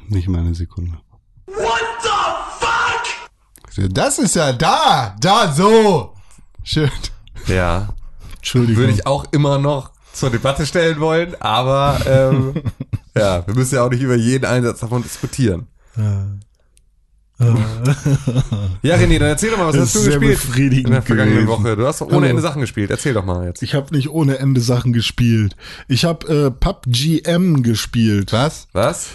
[0.08, 0.98] Nicht mal eine Sekunde.
[1.46, 2.08] What the
[2.60, 3.92] fuck?
[3.92, 6.14] Das ist ja da, da so.
[6.64, 6.90] Schön.
[7.46, 7.88] Ja,
[8.36, 8.82] Entschuldigung.
[8.82, 12.54] würde ich auch immer noch zur Debatte stellen wollen, aber ähm,
[13.16, 15.68] ja, wir müssen ja auch nicht über jeden Einsatz davon diskutieren.
[15.96, 16.26] Ja,
[17.42, 21.48] René, dann erzähl doch mal, was Das hast du gespielt befriedigend in der vergangenen gewesen.
[21.64, 21.76] Woche?
[21.76, 22.26] Du hast doch ohne Hallo.
[22.26, 22.90] Ende Sachen gespielt.
[22.90, 23.62] Erzähl doch mal jetzt.
[23.62, 25.56] Ich habe nicht ohne Ende Sachen gespielt.
[25.88, 28.32] Ich habe äh, PUBGM gespielt.
[28.32, 28.68] Was?
[28.72, 29.08] Was?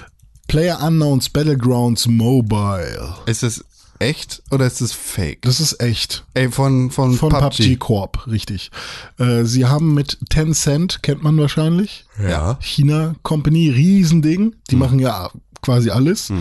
[0.47, 3.15] Player Unknowns Battlegrounds Mobile.
[3.25, 3.65] Ist es
[3.99, 5.41] echt oder ist es fake?
[5.41, 6.23] Das ist echt.
[6.35, 7.41] Ey, von, von, Von PUBG.
[7.41, 8.71] PUBG, Corp, richtig.
[9.19, 12.57] Äh, sie haben mit Tencent, kennt man wahrscheinlich, Ja.
[12.61, 14.55] China Company, Riesending.
[14.69, 15.29] Die machen ja
[15.61, 16.31] quasi alles.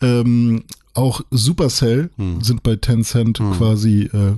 [0.00, 0.64] Ähm,
[0.94, 4.36] auch Supercell sind bei Tencent quasi äh,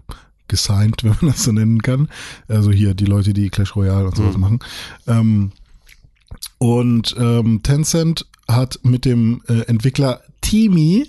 [0.49, 2.09] gesigned, wenn man das so nennen kann.
[2.49, 4.61] Also hier die Leute, die Clash Royale und sowas machen.
[5.07, 5.53] Ähm,
[6.59, 11.07] und ähm, Tencent hat mit dem äh, Entwickler Timi,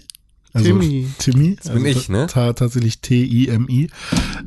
[0.53, 1.07] also Timmy.
[1.17, 2.27] Timmy, das bin ich, ne?
[2.27, 3.89] Ta tatsächlich T-I-M-I,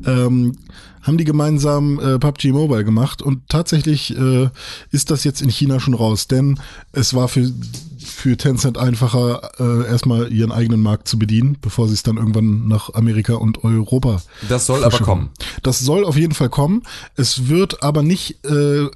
[0.06, 0.56] ähm,
[1.02, 4.48] haben die gemeinsam äh, PUBG Mobile gemacht und tatsächlich äh,
[4.90, 6.58] ist das jetzt in China schon raus, denn
[6.92, 7.52] es war für
[7.98, 12.68] für Tencent einfacher, äh, erstmal ihren eigenen Markt zu bedienen, bevor sie es dann irgendwann
[12.68, 15.30] nach Amerika und Europa Das soll aber kommen.
[15.62, 16.82] Das soll auf jeden Fall kommen.
[17.16, 18.86] Es wird aber nicht äh,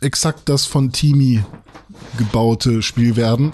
[0.00, 1.42] exakt das von Timi
[2.16, 3.52] gebaute Spiel werden.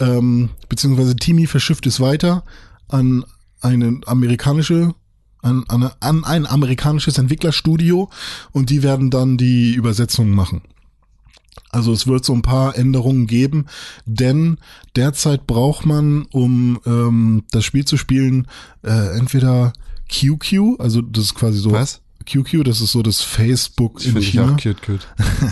[0.00, 2.44] Ähm, beziehungsweise Timi verschifft es weiter
[2.88, 3.24] an
[3.60, 4.94] eine amerikanische
[5.42, 8.08] an, an, an ein amerikanisches Entwicklerstudio
[8.52, 10.62] und die werden dann die Übersetzung machen.
[11.70, 13.66] Also es wird so ein paar Änderungen geben,
[14.04, 14.58] denn
[14.94, 18.46] derzeit braucht man, um ähm, das Spiel zu spielen,
[18.82, 19.72] äh, entweder
[20.10, 22.02] QQ, also das ist quasi so Was?
[22.26, 25.06] QQ, das ist so das Facebook Das in finde ich China auch cute, cute.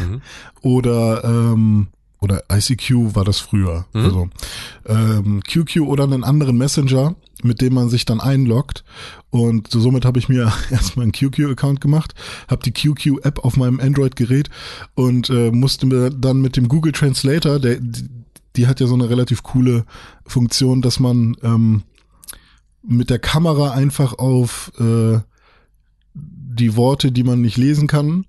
[0.62, 1.88] oder ähm,
[2.20, 3.86] oder ICQ war das früher.
[4.04, 4.28] Also
[4.86, 8.84] ähm, QQ oder einen anderen Messenger, mit dem man sich dann einloggt.
[9.30, 12.14] Und somit habe ich mir erstmal einen QQ-Account gemacht,
[12.48, 14.50] habe die QQ-App auf meinem Android-Gerät
[14.94, 18.08] und äh, musste mir dann mit dem Google Translator, der die,
[18.56, 19.84] die hat ja so eine relativ coole
[20.26, 21.84] Funktion, dass man ähm,
[22.82, 25.20] mit der Kamera einfach auf äh,
[26.14, 28.26] die Worte, die man nicht lesen kann,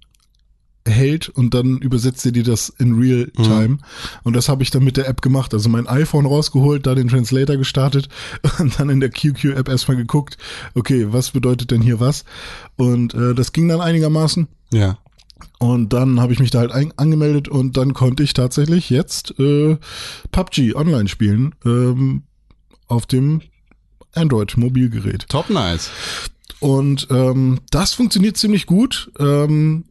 [0.88, 3.78] hält und dann übersetzt ihr dir das in real time.
[4.24, 5.54] Und das habe ich dann mit der App gemacht.
[5.54, 8.10] Also mein iPhone rausgeholt, da den Translator gestartet
[8.60, 10.38] und dann in der QQ-App erstmal geguckt,
[10.74, 12.26] okay, was bedeutet denn hier was?
[12.78, 14.48] Und äh, das ging dann einigermaßen.
[14.72, 14.98] Ja.
[15.60, 19.40] Und dann habe ich mich da halt ein angemeldet und dann konnte ich tatsächlich jetzt
[19.40, 19.78] äh,
[20.32, 22.24] PUBG online spielen ähm,
[22.88, 23.42] auf dem
[24.14, 25.28] Android-Mobilgerät.
[25.30, 25.90] Top nice.
[26.60, 29.12] Und ähm, das funktioniert ziemlich gut.
[29.20, 29.86] Ähm,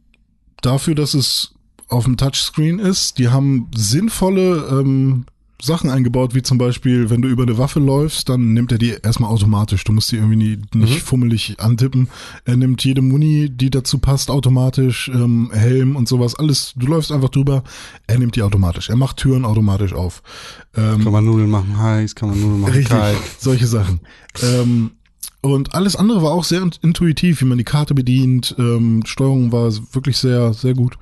[0.61, 1.53] dafür, dass es
[1.87, 3.17] auf dem Touchscreen ist.
[3.17, 5.25] Die haben sinnvolle ähm,
[5.61, 8.95] Sachen eingebaut, wie zum Beispiel, wenn du über eine Waffe läufst, dann nimmt er die
[9.03, 9.83] erstmal automatisch.
[9.83, 12.09] Du musst die irgendwie nie, nicht fummelig antippen.
[12.45, 16.73] Er nimmt jede Muni, die dazu passt, automatisch, ähm, Helm und sowas, alles.
[16.75, 17.63] Du läufst einfach drüber,
[18.07, 18.89] er nimmt die automatisch.
[18.89, 20.23] Er macht Türen automatisch auf.
[20.75, 23.17] Ähm, Kann man Nudeln machen heiß, kann man Nudeln machen Richtig, kalt.
[23.37, 23.99] solche Sachen.
[24.41, 24.91] Ähm,
[25.41, 28.55] und alles andere war auch sehr int- intuitiv, wie man die Karte bedient.
[28.59, 30.97] Ähm, Steuerung war wirklich sehr, sehr gut.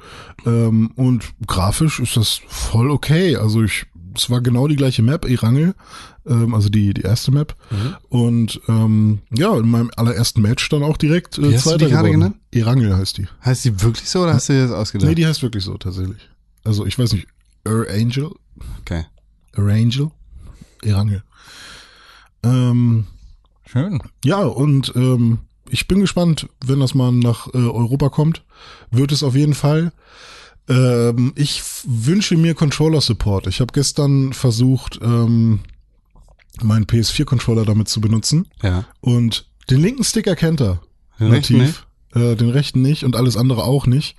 [0.46, 3.36] Ähm, und grafisch ist das voll okay.
[3.36, 3.86] Also ich,
[4.16, 5.76] es war genau die gleiche Map, Erangel,
[6.26, 7.56] ähm, also die, die erste Map.
[8.10, 11.86] Und ähm, ja, in meinem allerersten Match dann auch direkt äh, Wie hast du Zweiter
[11.86, 12.20] die gerade geworden.
[12.22, 12.36] genannt?
[12.52, 13.28] Erangel heißt die.
[13.44, 15.08] Heißt die wirklich so oder hast du dir das ausgedacht?
[15.10, 16.30] Nee, die heißt wirklich so tatsächlich.
[16.64, 17.28] Also ich weiß nicht,
[17.66, 18.30] Erangel,
[18.82, 19.06] okay.
[19.54, 20.12] Erangel,
[20.82, 21.24] Erangel.
[22.44, 23.06] Ähm,
[23.72, 24.02] Schön.
[24.26, 25.40] Ja, und ähm,
[25.70, 28.44] ich bin gespannt, wenn das mal nach äh, Europa kommt.
[28.90, 29.92] Wird es auf jeden Fall.
[30.68, 33.48] Ähm, ich wünsche mir Controller-Support.
[33.48, 35.60] Ich habe gestern versucht, ähm,
[36.62, 38.48] meinen PS4-Controller damit zu benutzen.
[38.64, 38.86] Ja.
[39.02, 40.82] Und den linken Stick erkennt er.
[41.20, 41.86] Nativ.
[42.16, 44.16] Äh, den rechten nicht und alles andere auch nicht.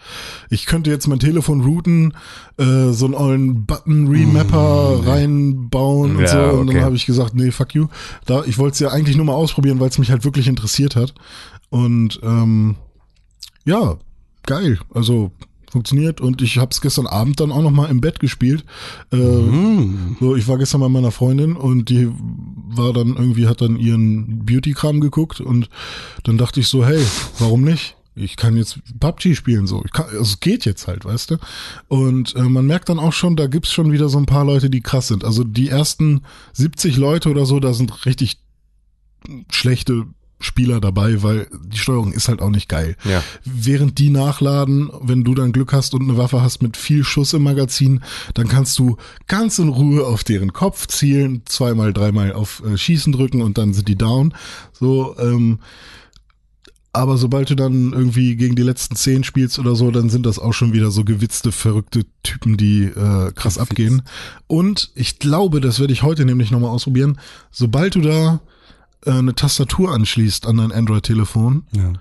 [0.48, 2.14] Ich könnte jetzt mein Telefon routen,
[2.56, 6.58] äh, so einen ollen Button-Remapper reinbauen und Ja, so.
[6.58, 6.76] Und okay.
[6.76, 7.88] dann habe ich gesagt, nee, fuck you.
[8.26, 10.94] Da, ich wollte es ja eigentlich nur mal ausprobieren, weil es mich halt wirklich interessiert
[10.94, 11.14] hat.
[11.68, 12.76] Und ähm,
[13.64, 13.96] ja,
[14.44, 14.78] geil.
[14.94, 15.32] Also
[15.70, 18.64] funktioniert und ich habe es gestern Abend dann auch noch mal im Bett gespielt.
[19.12, 20.16] Äh, Hm.
[20.20, 22.10] so, ich war gestern bei meiner Freundin und die
[22.72, 25.68] war dann irgendwie, hat dann ihren Beauty-Kram geguckt und
[26.24, 27.00] dann dachte ich so, hey,
[27.38, 27.96] warum nicht?
[28.16, 29.82] Ich kann jetzt PUBG spielen, so.
[29.84, 31.36] Ich kann, also es geht jetzt halt, weißt du?
[31.88, 34.68] Und äh, man merkt dann auch schon, da gibt's schon wieder so ein paar Leute,
[34.68, 35.24] die krass sind.
[35.24, 38.38] Also die ersten 70 Leute oder so, da sind richtig
[39.50, 40.06] schlechte
[40.40, 42.96] Spieler dabei, weil die Steuerung ist halt auch nicht geil.
[43.04, 43.22] Ja.
[43.44, 47.34] Während die nachladen, wenn du dann Glück hast und eine Waffe hast mit viel Schuss
[47.34, 48.02] im Magazin,
[48.34, 53.12] dann kannst du ganz in Ruhe auf deren Kopf zielen, zweimal, dreimal auf äh, Schießen
[53.12, 54.34] drücken und dann sind die down.
[54.72, 55.60] So, ähm,
[56.92, 60.40] aber sobald du dann irgendwie gegen die letzten zehn spielst oder so, dann sind das
[60.40, 64.02] auch schon wieder so gewitzte, verrückte Typen, die äh, krass abgehen.
[64.48, 67.20] Und ich glaube, das werde ich heute nämlich nochmal ausprobieren,
[67.52, 68.40] sobald du da
[69.06, 71.92] eine Tastatur anschließt an dein Android-Telefon, Ja.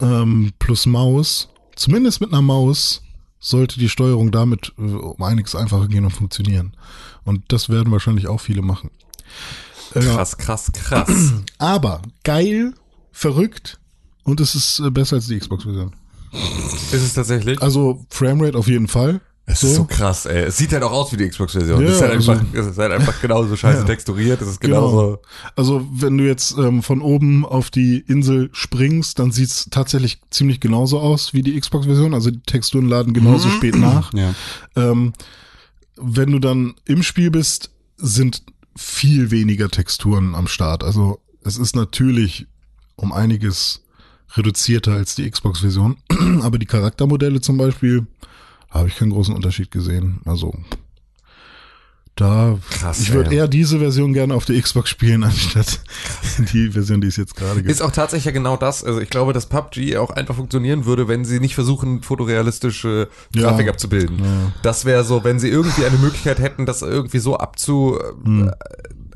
[0.00, 3.02] ähm, plus Maus, zumindest mit einer Maus,
[3.40, 6.76] sollte die Steuerung damit äh, um einiges einfacher gehen und funktionieren.
[7.24, 8.90] Und das werden wahrscheinlich auch viele machen.
[9.94, 11.32] Äh, Krass, krass, krass.
[11.58, 12.74] aber geil,
[13.12, 13.78] verrückt
[14.24, 15.94] und es ist äh, besser als die Xbox-Version.
[16.32, 17.60] ist es tatsächlich?
[17.62, 19.20] Also Framerate auf jeden Fall.
[19.48, 20.42] Es ist so krass, ey.
[20.44, 21.80] Es sieht halt auch aus wie die Xbox-Version.
[21.82, 23.84] Ja, es, ist halt also- einfach, es ist halt einfach genauso scheiße Ja.
[23.84, 24.42] texturiert.
[24.42, 24.90] Es ist Genau.
[24.90, 25.22] genauso.
[25.54, 30.58] Also wenn du jetzt ähm, von oben auf die Insel springst, dann sieht's tatsächlich ziemlich
[30.58, 32.12] genauso aus wie die Xbox-Version.
[32.12, 34.12] Also die Texturen laden genauso spät nach.
[34.14, 34.34] Ja.
[34.74, 35.12] Ähm,
[35.96, 38.42] wenn du dann im Spiel bist, sind
[38.76, 40.82] viel weniger Texturen am Start.
[40.82, 42.46] Also es ist natürlich
[42.96, 43.82] um einiges
[44.34, 45.96] reduzierter als die Xbox-Version.
[46.42, 48.06] Aber die Charaktermodelle zum Beispiel
[48.78, 50.20] habe ich keinen großen Unterschied gesehen.
[50.24, 50.54] Also
[52.14, 55.80] da, Krass, ich würde eher diese Version gerne auf der Xbox spielen, anstatt
[56.54, 57.70] die Version, die es jetzt gerade gibt.
[57.70, 58.82] Ist auch tatsächlich ja genau das.
[58.82, 63.42] Also ich glaube, dass PUBG auch einfach funktionieren würde, wenn sie nicht versuchen, fotorealistische Ja.
[63.50, 64.18] Grafik abzubilden.
[64.62, 67.98] Das wäre so, wenn sie irgendwie eine Möglichkeit hätten, das irgendwie so abzu...
[68.24, 68.50] Hm.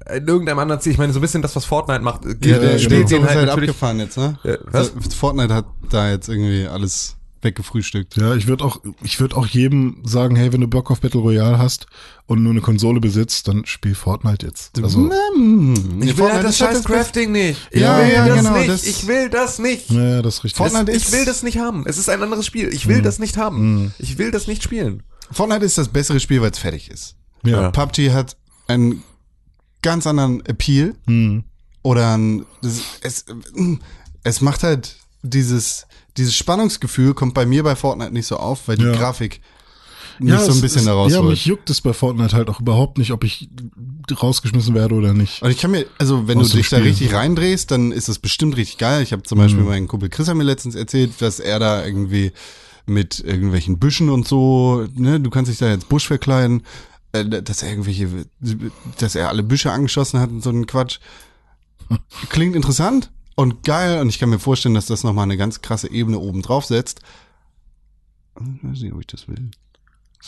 [0.05, 0.93] äh, In irgendeinem anderen Ziel.
[0.93, 3.47] Ich meine, so ein bisschen das, was Fortnite macht, Ja, steht Spielzug denen halt halt
[3.47, 3.71] natürlich...
[3.71, 4.39] abgefahren jetzt, ne?
[4.45, 4.93] Ja, was?
[5.19, 8.17] Fortnite hat da jetzt irgendwie alles weggefrühstückt.
[8.17, 11.21] Ja, ich würde auch, ich würde auch jedem sagen, hey, wenn du Bock auf Battle
[11.21, 11.87] Royale hast
[12.27, 14.83] und nur eine Konsole besitzt, dann spiel Fortnite jetzt.
[14.83, 17.59] Also, Mm, Ich will Fortnite halt das halt scheiß Crafting nicht.
[17.71, 18.69] Ich Ja, will ja, das genau, nicht.
[18.69, 19.91] das- ich will das nicht.
[19.91, 20.57] naja, das ist richtig.
[20.59, 21.85] Fortnite Es, ist- ich will das nicht haben.
[21.87, 22.69] Es ist ein anderes Spiel.
[22.73, 23.93] Ich will das nicht haben.
[23.99, 25.03] Ich will das nicht spielen.
[25.31, 27.15] Fortnite ist das bessere Spiel, weil es fertig ist.
[27.45, 27.71] ja.
[27.71, 28.37] PUBG hat
[28.67, 29.03] einen
[29.83, 31.45] ganz anderen Appeal Hm.
[31.83, 33.25] oder ein, das, es,
[34.25, 35.87] es macht halt dieses,
[36.21, 38.93] dieses Spannungsgefühl kommt bei mir bei Fortnite nicht so auf, weil die Ja.
[38.93, 39.41] Grafik
[40.21, 41.31] mich so ein bisschen ist, daraus Ja, holt.
[41.31, 43.49] mich juckt es bei Fortnite halt auch überhaupt nicht, ob ich
[44.11, 45.41] rausgeschmissen werde oder nicht.
[45.43, 46.89] Und ich kann mir, also wenn Aus du dich da Spiel.
[46.91, 49.03] richtig reindrehst, dann ist das bestimmt richtig geil.
[49.03, 52.33] Ich habe zum Beispiel meinen Kumpel Chris hat mir letztens erzählt, dass er da irgendwie
[52.87, 56.65] mit irgendwelchen Büschen und so, ne, du kannst dich da jetzt Busch verkleiden,
[57.13, 58.09] äh, dass er irgendwelche,
[58.99, 60.99] dass er alle Büsche angeschossen hat und so einen Quatsch.
[62.29, 63.11] Klingt interessant
[63.41, 66.43] und geil und ich kann mir vorstellen, dass das nochmal eine ganz krasse Ebene oben
[66.43, 67.01] drauf setzt.
[68.39, 69.51] Ich weiß nicht, ob ich das will.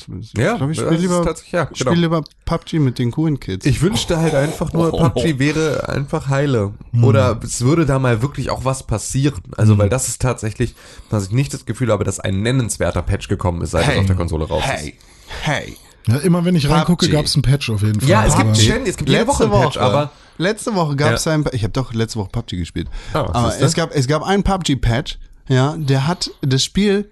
[0.06, 1.32] Will- Ja, ich glaube, ich spiele lieber, ja,
[1.70, 1.90] ich genau.
[1.90, 3.66] spiel lieber PUBG mit den coolen Kids.
[3.66, 6.72] Ich wünschte halt einfach nur, PUBG wäre einfach heile.
[7.02, 9.40] Oder es würde da mal wirklich auch was passieren.
[9.58, 10.74] Also, weil das ist tatsächlich,
[11.10, 14.06] dass ich nicht das Gefühl habe, dass ein nennenswerter Patch gekommen ist, seit es auf
[14.06, 14.70] der Konsole raus ist.
[14.70, 14.94] Hey,
[15.42, 15.76] hey.
[16.08, 18.08] Ja, immer wenn ich reingucke, gab es einen Patch auf jeden Fall.
[18.08, 20.10] Ja, es gibt Aber- ständig, es gibt jede Woche einen Patch, aber
[20.42, 21.32] letzte Woche gab es Ja.
[21.32, 24.42] ein, ich habe doch letzte Woche PUBG gespielt, was aber es gab es gab einen
[24.42, 25.18] PUBG Patch,
[25.48, 27.10] ja, der hat das Spiel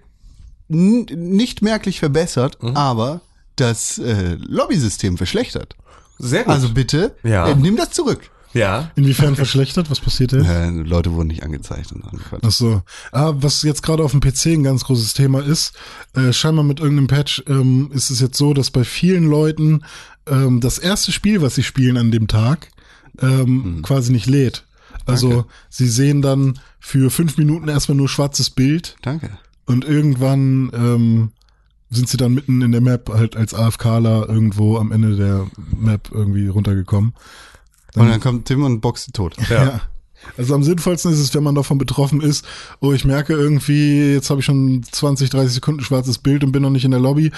[0.67, 2.75] nicht merklich verbessert, Mhm.
[2.77, 3.21] aber
[3.55, 5.75] das äh, Lobbysystem verschlechtert.
[6.17, 6.53] sehr gut.
[6.53, 7.47] Also bitte, Ja.
[7.47, 8.29] äh, nimm das zurück.
[8.53, 8.91] ja.
[8.95, 9.89] Inwiefern verschlechtert?
[9.89, 10.45] Was passiert denn?
[10.45, 12.03] Äh, Leute wurden nicht angezeigt und.
[12.43, 12.81] Ach so.
[13.11, 15.73] Ah, was jetzt gerade auf dem PC ein ganz großes Thema ist,
[16.15, 19.83] äh, scheinbar mit irgendeinem Patch ähm, ist es jetzt so, dass bei vielen Leuten
[20.27, 22.69] ähm, das erste Spiel, was sie spielen an dem Tag,
[23.19, 24.65] ähm, quasi nicht lädt.
[25.05, 25.47] Also Danke.
[25.69, 29.31] sie sehen dann für fünf Minuten erstmal nur schwarzes Bild Danke.
[29.65, 31.31] und irgendwann ähm,
[31.89, 35.47] sind sie dann mitten in der Map halt als AFKler irgendwo am Ende der
[35.77, 37.13] Map irgendwie runtergekommen.
[37.95, 39.35] Und dann kommt Tim und boxt sie tot.
[39.49, 39.81] Ja.
[40.37, 42.45] Also am sinnvollsten ist es, wenn man davon betroffen ist,
[42.79, 46.61] oh, ich merke irgendwie, jetzt habe ich schon 20, 30 Sekunden schwarzes Bild und bin
[46.61, 47.31] noch nicht in der Lobby.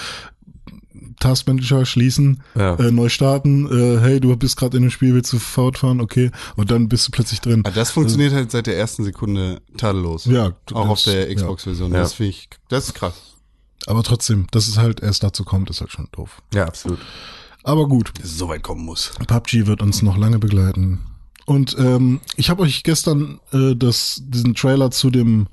[1.24, 2.74] Taskmanager schließen, Ja.
[2.76, 6.30] äh, neu starten, äh, hey, du bist gerade in dem Spiel, willst du fortfahren, okay,
[6.56, 7.62] und dann bist du plötzlich drin.
[7.64, 10.26] Aber das funktioniert halt seit der ersten Sekunde tadellos.
[10.26, 11.34] Ja, Auch auf der.
[11.34, 11.92] Xbox-Version.
[11.92, 12.00] Ja.
[12.00, 13.14] Das finde ich, das ist krass.
[13.86, 16.42] Aber trotzdem, dass es halt erst dazu kommt, ist halt schon doof.
[16.54, 16.98] Ja, absolut.
[17.62, 19.12] Aber gut, Dass es so weit kommen muss.
[19.26, 21.00] PUBG wird uns noch lange begleiten.
[21.46, 25.48] Und ähm, ich habe euch gestern äh, das, diesen Trailer zu dem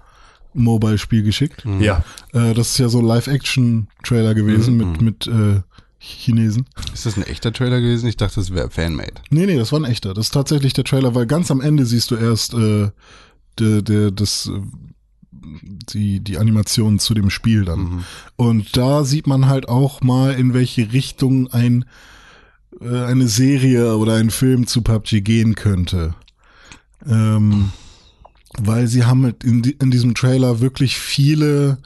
[0.53, 1.65] Mobile-Spiel geschickt.
[1.79, 2.03] Ja.
[2.33, 5.61] Äh, das ist ja so ein Live-Action-Trailer gewesen mit, mit äh,
[5.99, 6.65] Chinesen.
[6.93, 8.09] Ist das ein echter Trailer gewesen?
[8.09, 9.13] Ich dachte, das wäre Fanmade.
[9.29, 10.13] Nee, nee, das war ein echter.
[10.13, 12.89] Das ist tatsächlich der Trailer, weil ganz am Ende siehst du erst äh,
[13.59, 14.59] de, de, das, äh,
[15.93, 18.03] die, die Animation zu dem Spiel dann.
[18.35, 21.85] Und da sieht man halt auch mal, in welche Richtung ein,
[22.79, 26.15] äh, eine Serie oder ein Film zu PUBG gehen könnte.
[27.07, 27.71] Ähm,
[28.59, 31.77] weil sie haben mit in, in diesem Trailer wirklich viele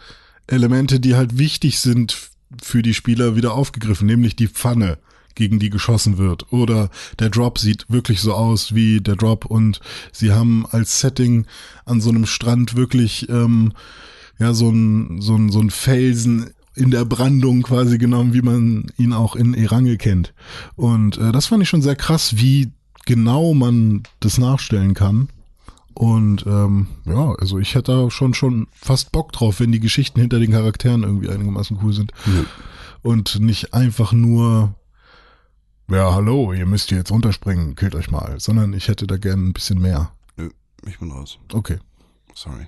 [0.48, 2.30] Elemente, die halt wichtig sind
[2.62, 4.98] für die Spieler wieder aufgegriffen, nämlich die Pfanne,
[5.36, 6.52] gegen die geschossen wird.
[6.52, 6.90] Oder
[7.20, 11.46] der Drop sieht wirklich so aus wie der Drop und sie haben als Setting
[11.86, 13.74] an so einem Strand wirklich ähm,
[14.40, 18.92] ja so ein, so ein, so ein Felsen in der Brandung quasi genommen, wie man
[18.98, 20.34] ihn auch in Erangel kennt.
[20.76, 22.72] Und äh, das fand ich schon sehr krass, wie
[23.06, 25.30] genau man das nachstellen kann.
[25.96, 30.20] Und ähm, ja, also ich hätte da schon schon fast Bock drauf, wenn die Geschichten
[30.20, 32.12] hinter den Charakteren irgendwie einigermaßen cool sind.
[33.02, 34.76] Und nicht einfach nur,
[35.90, 39.48] ja, hallo, ihr müsst hier jetzt runterspringen, killt euch mal, sondern ich hätte da gern
[39.48, 40.12] ein bisschen mehr.
[40.36, 40.50] Nö,
[40.86, 41.40] ich bin raus.
[41.54, 41.78] Okay.
[42.34, 42.68] Sorry.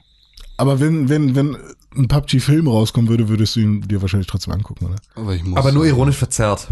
[0.56, 1.58] Aber wenn, wenn, wenn
[1.98, 4.96] ein PUBG-Film rauskommen würde, würdest du ihn dir wahrscheinlich trotzdem angucken, oder?
[5.16, 5.60] Aber ich muss.
[5.60, 6.70] Aber nur ironisch verzerrt.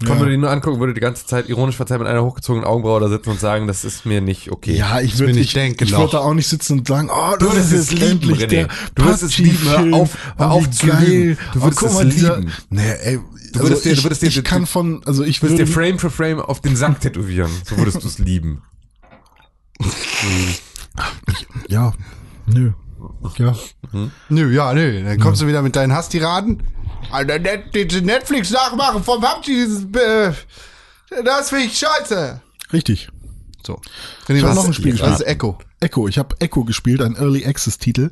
[0.00, 0.18] Komm, Ja.
[0.20, 3.08] würde die nur angucken, würde die ganze Zeit ironisch verzerrt mit einer hochgezogenen Augenbraue da
[3.08, 4.76] sitzen und sagen, das ist mir nicht okay.
[4.76, 7.32] Ja, ich würde nicht ich, denken ich würde da auch nicht sitzen und sagen, oh,
[7.36, 8.46] Du das würdest ist es jetzt lieben, René.
[8.46, 9.58] der Du würdest es lieben.
[9.64, 11.36] Hör auf- hör Oh, auf zu lügen.
[11.52, 12.52] Du Oh, würdest guck es mal, lieben.
[12.70, 15.38] Nee, ey, Du also würdest dir- ich, du würdest dir- ich kann von, also ich
[15.40, 17.50] Du würdest würde, dir Frame für Frame auf den Sack tätowieren.
[17.68, 18.62] So würdest du es lieben.
[21.68, 21.92] ja,
[22.46, 22.72] nö,
[23.38, 23.54] ja,
[24.28, 25.02] Nö, ja, nö.
[25.04, 26.62] Dann kommst du wieder mit deinen Hasti-Raden.
[27.10, 30.32] Alter, net, diese Netflix-Nachmachen vom PUBG, dieses, äh,
[31.24, 32.40] das finde ich scheiße.
[32.72, 33.08] richtig.
[33.66, 33.80] So.
[34.28, 35.28] Ich hab was- noch ein Spiel Was ist gespielt.
[35.28, 35.58] Echo?
[35.80, 38.10] Echo, ich habe Echo gespielt, ein Early Access Titel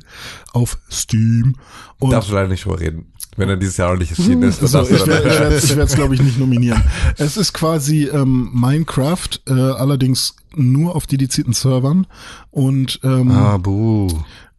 [0.53, 1.55] auf Steam.
[1.99, 3.11] Und Darfst du leider nicht drüber reden.
[3.37, 6.21] Wenn er dieses Jahr noch nicht erschienen ist, dann So, ich werde es glaube ich
[6.21, 6.83] nicht nominieren.
[7.17, 12.07] Es ist quasi ähm, Minecraft, äh, allerdings nur auf dedizierten Servern
[12.51, 14.07] und ähm, Ah, buh.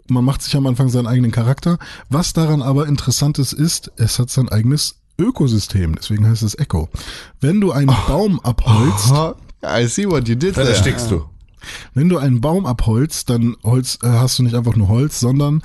[0.09, 1.79] Man macht sich am Anfang seinen eigenen Charakter.
[2.09, 6.89] Was daran aber interessant ist, ist, es hat sein eigenes Ökosystem, deswegen heißt es Echo.
[7.41, 9.13] Wenn du einen Baum abholzt,
[9.65, 10.69] I see what you did Dann there.
[10.69, 11.25] erstickst du.
[11.93, 15.63] Wenn du einen Baum abholzt, dann Holz, äh, hast du nicht einfach nur Holz, sondern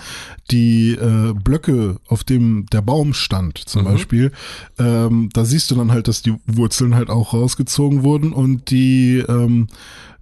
[0.50, 4.32] die äh, Blöcke, auf dem der Baum stand, zum Beispiel,
[4.80, 9.20] ähm, da siehst du dann halt, dass die Wurzeln halt auch rausgezogen wurden und die,
[9.20, 9.68] ähm,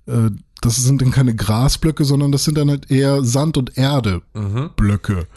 [0.08, 0.30] äh,
[0.62, 5.28] das sind dann keine Grasblöcke, sondern das sind dann halt eher Sand- und Erde-Blöcke,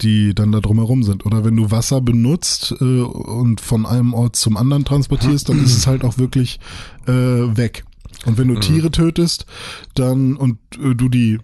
[0.00, 1.26] die dann da drumherum sind.
[1.26, 5.76] Oder wenn du Wasser benutzt äh, und von einem Ort zum anderen transportierst, dann ist
[5.76, 6.60] es halt auch wirklich
[7.06, 7.84] äh, weg.
[8.26, 9.46] Und wenn du Tiere tötest,
[9.94, 11.38] dann und äh, du die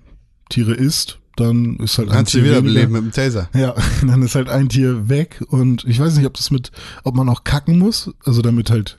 [0.49, 3.03] Tiere isst, dann ist halt ein Kannst du Tier wiederbeleben weniger.
[3.03, 3.51] mit dem Taser.
[3.55, 3.75] Ja,
[4.07, 6.73] dann ist halt ein Tier weg und ich weiß nicht, ob das mit,
[7.05, 8.99] ob man auch kacken muss, also damit halt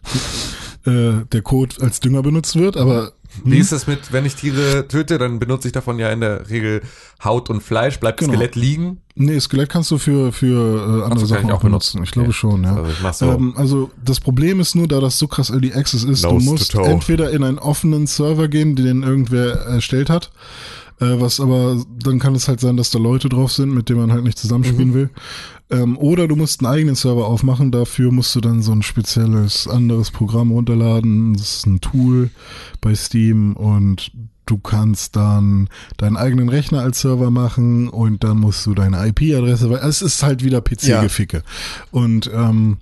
[0.86, 3.14] äh, der Kot als Dünger benutzt wird, aber
[3.44, 6.50] Wie ist es mit, wenn ich Tiere töte, dann benutze ich davon ja in der
[6.50, 6.82] Regel
[7.24, 8.34] Haut und Fleisch, bleibt Genau.
[8.34, 9.02] Skelett liegen.
[9.16, 12.00] nee, Skelett kannst du für für äh, andere Sachen ich auch benutzen.
[12.00, 12.04] benutzen.
[12.04, 12.38] Ich glaube Okay.
[12.38, 12.76] schon, ja.
[13.04, 13.32] Also so.
[13.32, 16.52] Ähm, also das Problem ist nur, da das so krass Early Access ist, Nose du
[16.52, 20.32] musst entweder in einen offenen Server gehen, den irgendwer erstellt hat,
[21.00, 24.00] äh, was aber dann kann es halt sein, dass da Leute drauf sind, mit denen
[24.00, 25.10] man halt nicht zusammenspielen will.
[25.70, 29.68] Ähm, oder du musst einen eigenen Server aufmachen, dafür musst du dann so ein spezielles
[29.68, 31.34] anderes Programm runterladen.
[31.34, 32.30] Das ist ein Tool
[32.80, 34.12] bei Steam und
[34.46, 39.70] du kannst dann deinen eigenen Rechner als Server machen und dann musst du deine IP-Adresse,
[39.70, 41.44] weil es ist halt wieder PC-Geficke.
[41.92, 42.78] Und ähm,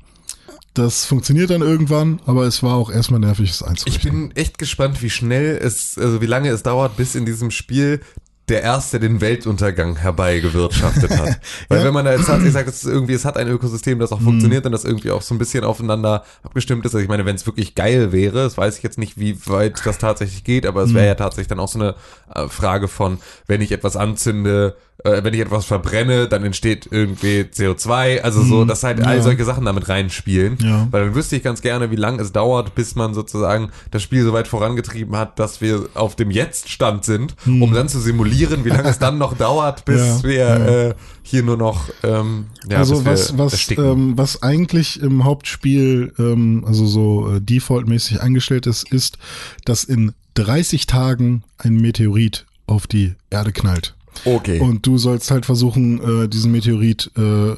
[0.76, 4.12] das funktioniert dann irgendwann, aber es war auch erstmal nervig, es Ich einzurichten.
[4.30, 8.02] bin echt gespannt, wie schnell es, also wie lange es dauert, bis in diesem Spiel
[8.48, 11.40] der Erste den Weltuntergang herbeigewirtschaftet hat.
[11.68, 14.12] Weil wenn man da jetzt tatsächlich sagt, es ist irgendwie, es hat ein Ökosystem, das
[14.12, 14.26] auch Mhm.
[14.26, 16.94] funktioniert und das irgendwie auch so ein bisschen aufeinander abgestimmt ist.
[16.94, 19.82] Also ich meine, wenn es wirklich geil wäre, das weiß ich jetzt nicht, wie weit
[19.86, 20.96] das tatsächlich geht, aber es Mhm.
[20.96, 21.96] wäre ja tatsächlich dann auch so eine
[22.36, 23.18] äh, Frage von,
[23.48, 24.76] wenn ich etwas anzünde,
[25.06, 28.22] äh, wenn ich etwas verbrenne, dann entsteht irgendwie CO2.
[28.22, 29.22] Also so, dass halt all ja.
[29.22, 30.58] solche Sachen damit reinspielen.
[30.62, 30.88] Ja.
[30.92, 34.24] Weil dann wüsste ich ganz gerne, wie lange es dauert, bis man sozusagen das Spiel
[34.24, 38.70] so weit vorangetrieben hat, dass wir auf dem Jetzt-Stand sind, um dann zu simulieren, wie
[38.70, 40.46] lange es dann noch dauert, bis Ja, wir.
[40.46, 40.94] Äh,
[41.28, 46.86] hier nur noch ähm, ja, also was, was, ähm, was eigentlich im Hauptspiel, ähm, also
[46.86, 49.18] so äh, defaultmäßig eingestellt ist, ist,
[49.66, 53.96] dass in 30 Tagen ein Meteorit auf die Erde knallt.
[54.24, 54.60] Okay.
[54.60, 57.56] Und du sollst halt versuchen, äh, diesen Meteorit äh,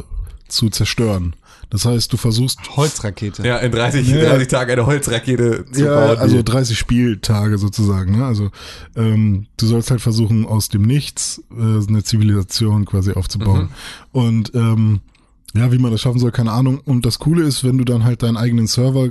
[0.48, 1.36] zu zerstören.
[1.70, 3.46] Das heißt, du versuchst Holzrakete.
[3.46, 4.22] ja, in 30, Ja.
[4.30, 6.18] 30 Tagen eine Holzrakete zu ja, bauen.
[6.18, 8.18] also die- 30 Spieltage sozusagen.
[8.18, 8.26] Ne?
[8.26, 8.52] Also
[8.96, 13.68] ähm, du sollst halt versuchen, aus dem Nichts äh, eine Zivilisation quasi aufzubauen.
[14.14, 15.02] Und ähm,
[15.56, 16.80] ja, wie man das schaffen soll, keine Ahnung.
[16.86, 19.10] Und das Coole ist, wenn du dann halt deinen eigenen Server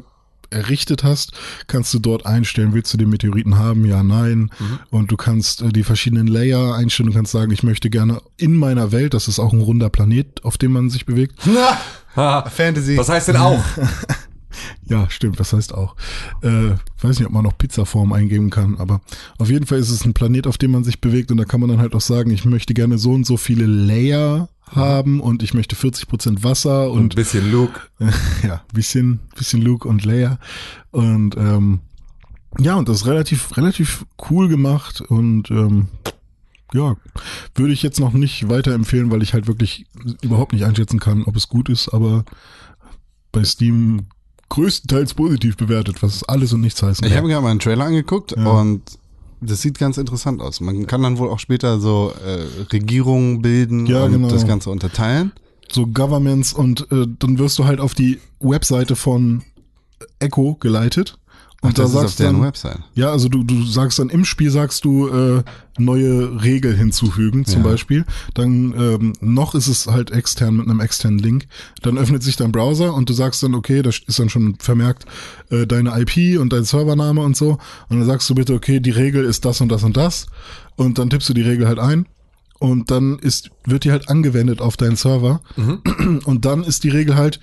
[0.50, 1.32] errichtet hast,
[1.66, 4.50] kannst du dort einstellen, willst du den Meteoriten haben, ja, nein.
[4.90, 7.10] Und du kannst äh, die verschiedenen Layer einstellen.
[7.10, 10.44] Du kannst sagen, ich möchte gerne in meiner Welt, das ist auch ein runder Planet,
[10.44, 11.38] auf dem man sich bewegt.
[12.14, 12.96] Fantasy.
[12.96, 13.62] was heißt denn auch?
[14.88, 15.96] Ja, stimmt, das heißt auch.
[16.42, 16.70] Äh,
[17.00, 19.00] weiß nicht, ob man noch Pizzaform eingeben kann, aber
[19.38, 21.60] auf jeden Fall ist es ein Planet, auf dem man sich bewegt und da kann
[21.60, 25.42] man dann halt auch sagen, ich möchte gerne so und so viele Layer haben und
[25.42, 27.80] ich möchte 40% Wasser Und ein bisschen Luke.
[28.42, 30.38] ja, bisschen, bisschen Luke und Layer
[30.90, 31.80] und ähm,
[32.58, 35.88] ja, und das ist relativ, relativ cool gemacht und ähm,
[36.72, 36.96] ja,
[37.54, 39.86] würde ich jetzt noch nicht weiterempfehlen, weil ich halt wirklich
[40.22, 42.24] überhaupt nicht einschätzen kann, ob es gut ist, aber
[43.30, 44.06] bei Steam
[44.48, 47.84] größtenteils positiv bewertet, was alles und nichts heißen Ich habe mir gerade mal einen Trailer
[47.84, 48.46] angeguckt Ja.
[48.46, 48.82] und
[49.40, 50.60] das sieht ganz interessant aus.
[50.60, 54.28] Man kann dann wohl auch später so äh, Regierungen bilden Ja, und genau.
[54.28, 55.32] das Ganze unterteilen.
[55.70, 59.42] so Governments und äh, dann wirst du halt auf die Webseite von
[60.18, 61.18] Echo geleitet.
[61.66, 62.78] Und Ach, das da ist sagst auf deren dann, Website.
[62.94, 65.42] Ja, also du, du sagst dann im Spiel sagst du äh,
[65.78, 67.70] neue Regel hinzufügen zum Ja.
[67.70, 68.04] Beispiel.
[68.34, 71.46] Dann ähm, noch ist es halt extern mit einem externen Link.
[71.82, 75.04] Dann öffnet sich dein Browser und du sagst dann, okay, da ist dann schon vermerkt
[75.50, 77.58] äh, deine IP und dein Servername und so.
[77.88, 80.26] Und dann sagst du bitte, okay, die Regel ist das und das und das.
[80.76, 82.06] Und dann tippst du die Regel halt ein.
[82.58, 85.40] Und dann ist, wird die halt angewendet auf deinen Server.
[86.24, 87.38] Und dann ist die Regel halt,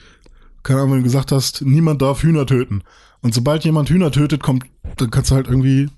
[0.64, 2.84] keine Ahnung, wenn du gesagt hast, niemand darf Hühner töten.
[3.22, 4.66] Und sobald jemand Hühner tötet, kommt,
[4.97, 5.89] dann kannst du halt irgendwie,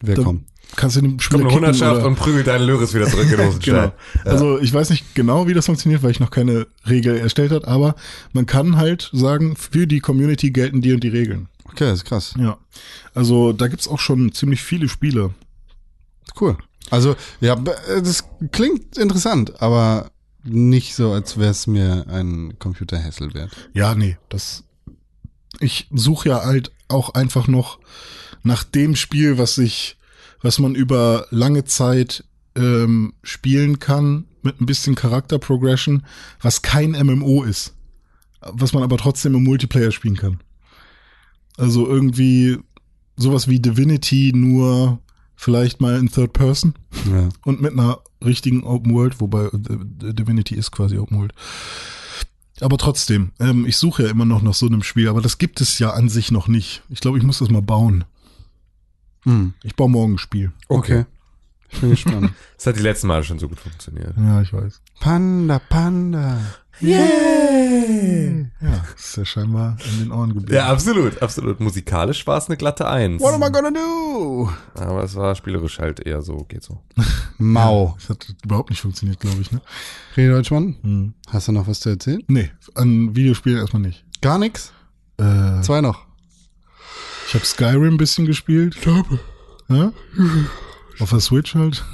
[0.00, 0.44] Wer kommt?
[0.76, 3.24] kannst du den Spieler Kommt eine kicken Hundertschaft oder- und prügelt deinen Löris wieder zurück
[3.24, 3.48] in den Genau.
[3.48, 3.92] Hosenstall.
[4.24, 7.66] Also ich weiß nicht genau, wie das funktioniert, weil ich noch keine Regel erstellt hat,
[7.66, 7.94] aber
[8.32, 11.48] man kann halt sagen, für die Community gelten die und die Regeln.
[11.64, 12.34] Okay, das ist krass.
[12.38, 12.58] Ja.
[13.14, 15.34] Also da gibt's auch schon ziemlich viele Spiele.
[16.40, 16.56] Cool.
[16.90, 20.10] Also, ja, das klingt interessant, aber
[20.48, 23.50] nicht so, als wäre es mir ein Computerhässel wert.
[23.72, 24.64] Ja, nee, das.
[25.60, 27.78] Ich suche ja halt auch einfach noch
[28.42, 29.96] nach dem Spiel, was ich,
[30.42, 32.24] was man über lange Zeit
[32.56, 36.04] ähm, spielen kann, mit ein bisschen Charakterprogression,
[36.40, 37.74] was kein MMO ist.
[38.40, 40.40] Was man aber trotzdem im Multiplayer spielen kann.
[41.56, 42.58] Also irgendwie
[43.16, 45.00] sowas wie Divinity, nur
[45.40, 46.74] vielleicht mal in Third Person
[47.10, 47.28] Ja.
[47.44, 49.50] und mit einer richtigen Open World, wobei äh,
[50.12, 51.32] Divinity ist quasi Open World.
[52.60, 55.60] Aber trotzdem, ähm, ich suche ja immer noch nach so einem Spiel, aber das gibt
[55.60, 56.82] es ja an sich noch nicht.
[56.88, 58.04] Ich glaube, ich muss das mal bauen.
[59.22, 59.54] Hm.
[59.62, 60.50] Ich baue morgen ein Spiel.
[60.68, 61.06] Okay.
[61.70, 62.32] Ich bin gespannt.
[62.56, 64.14] Das hat die letzten Male schon so gut funktioniert.
[64.16, 64.80] Ja, ich weiß.
[64.98, 66.40] Panda, Panda.
[68.60, 70.54] Ja, ist ja scheinbar in den Ohren geblieben.
[70.54, 71.60] Ja, absolut, absolut.
[71.60, 73.20] Musikalisch war es eine glatte Eins.
[73.22, 74.50] What am I gonna do?
[74.74, 76.82] Aber es war spielerisch halt eher so, geht so.
[77.38, 77.94] Mau.
[77.98, 79.60] Das hat überhaupt nicht funktioniert, glaube ich, ne?
[80.16, 81.14] Rede Deutschmann, Hm.
[81.28, 82.22] hast du noch was zu erzählen?
[82.28, 84.04] Nee, an Videospielen erstmal nicht.
[84.20, 84.72] Gar nichts?
[85.18, 86.04] Äh, Zwei noch.
[87.28, 88.76] ich habe Skyrim ein bisschen gespielt.
[89.68, 89.92] Ja?
[91.00, 91.84] Auf der Switch halt.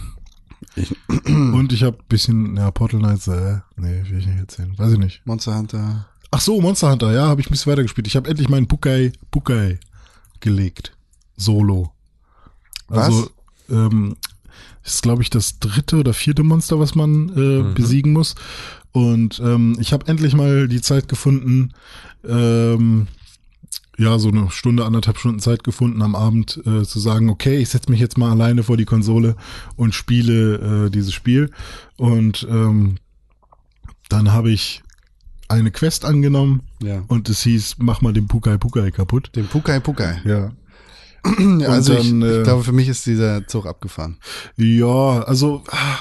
[1.27, 4.77] Und ich habe ein bisschen, ja, Portal Knights, äh, nee, will ich nicht erzählen.
[4.77, 5.23] Weiß ich nicht.
[5.25, 6.07] Monster Hunter.
[6.31, 8.07] Ach so, Monster Hunter, ja, habe ich ein bisschen weitergespielt.
[8.07, 9.79] Ich habe endlich meinen Bukai, Bukai
[10.41, 10.97] gelegt.
[11.37, 11.93] Solo.
[12.89, 13.31] Also,
[13.71, 14.17] ähm,
[14.85, 18.35] ist, glaube ich, das dritte oder vierte Monster, was man äh, besiegen muss.
[18.93, 21.73] Und ähm, ich habe endlich mal die Zeit gefunden,
[22.27, 23.09] ähm,
[23.99, 27.69] ja, so eine Stunde, anderthalb Stunden Zeit gefunden am Abend äh, zu sagen, okay, ich
[27.69, 29.37] setze mich jetzt mal alleine vor die Konsole
[29.77, 31.51] und spiele äh, dieses Spiel.
[31.97, 32.97] Und ähm,
[34.09, 34.83] dann habe ich
[35.49, 37.05] eine Quest angenommen Ja.
[37.09, 39.31] und es hieß, mach mal den Pukai Pukai kaputt.
[39.37, 40.21] Den Pukai Pukai.
[40.25, 40.53] Ja.
[41.69, 44.19] also dann, ich, äh, ich glaube, für mich ist dieser Zug abgefahren.
[44.57, 45.99] Ja, also, ah,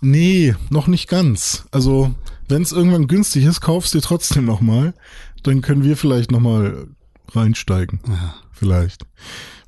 [0.00, 1.66] nee, noch nicht ganz.
[1.70, 2.14] Also,
[2.48, 4.94] wenn es irgendwann günstig ist, kaufst dir trotzdem noch mal.
[5.42, 6.88] Dann können wir vielleicht noch mal
[7.34, 8.00] reinsteigen.
[8.52, 9.04] Vielleicht.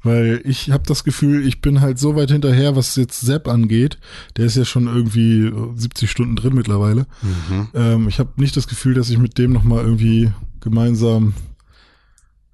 [0.02, 3.98] Weil ich habe das Gefühl, ich bin halt so weit hinterher, was jetzt Sepp angeht.
[4.36, 7.06] Der ist ja schon irgendwie äh, 70 Stunden drin mittlerweile.
[7.22, 7.68] Mhm.
[7.74, 11.34] Ähm, ich habe nicht das Gefühl, dass ich mit dem nochmal irgendwie gemeinsam.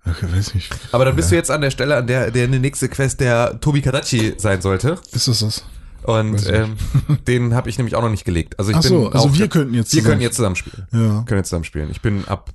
[0.07, 0.75] Okay, weiß nicht.
[0.93, 3.61] Aber dann bist du jetzt an der Stelle, an der, der eine nächste Quest der
[3.61, 4.99] Tobi Kadachi sein sollte.
[5.13, 5.65] Ist das das?
[6.03, 6.75] Und ähm,
[7.27, 8.59] den habe ich nämlich auch noch nicht gelegt.
[8.59, 10.57] Also ich Ach bin so, also auch, wir könnten jetzt wir zusammen- können jetzt zusammen
[10.57, 10.87] spielen.
[10.93, 11.23] Ja.
[11.27, 11.91] Können jetzt zusammen spielen.
[11.91, 12.51] Ich bin ab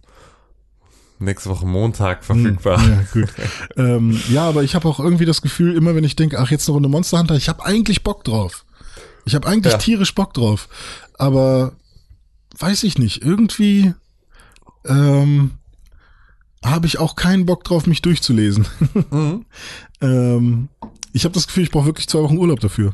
[1.20, 2.82] nächste Woche Montag verfügbar.
[2.82, 3.30] Ja, gut.
[3.78, 6.68] ähm, ja, aber ich habe auch irgendwie das Gefühl, immer wenn ich denke, ach, jetzt
[6.68, 8.66] eine Runde Monster Hunter, ich habe eigentlich Bock drauf.
[9.26, 9.80] Ich habe eigentlich Ja.
[9.80, 10.70] tierisch Bock drauf.
[11.18, 11.74] Aber
[12.58, 13.94] weiß ich nicht, irgendwie
[14.86, 15.52] ähm,
[16.64, 18.66] habe ich auch keinen Bock drauf, mich durchzulesen.
[19.12, 19.46] Mhm.
[20.02, 20.70] ähm,
[21.14, 22.94] ich habe das Gefühl, ich brauche wirklich zwei Wochen Urlaub dafür.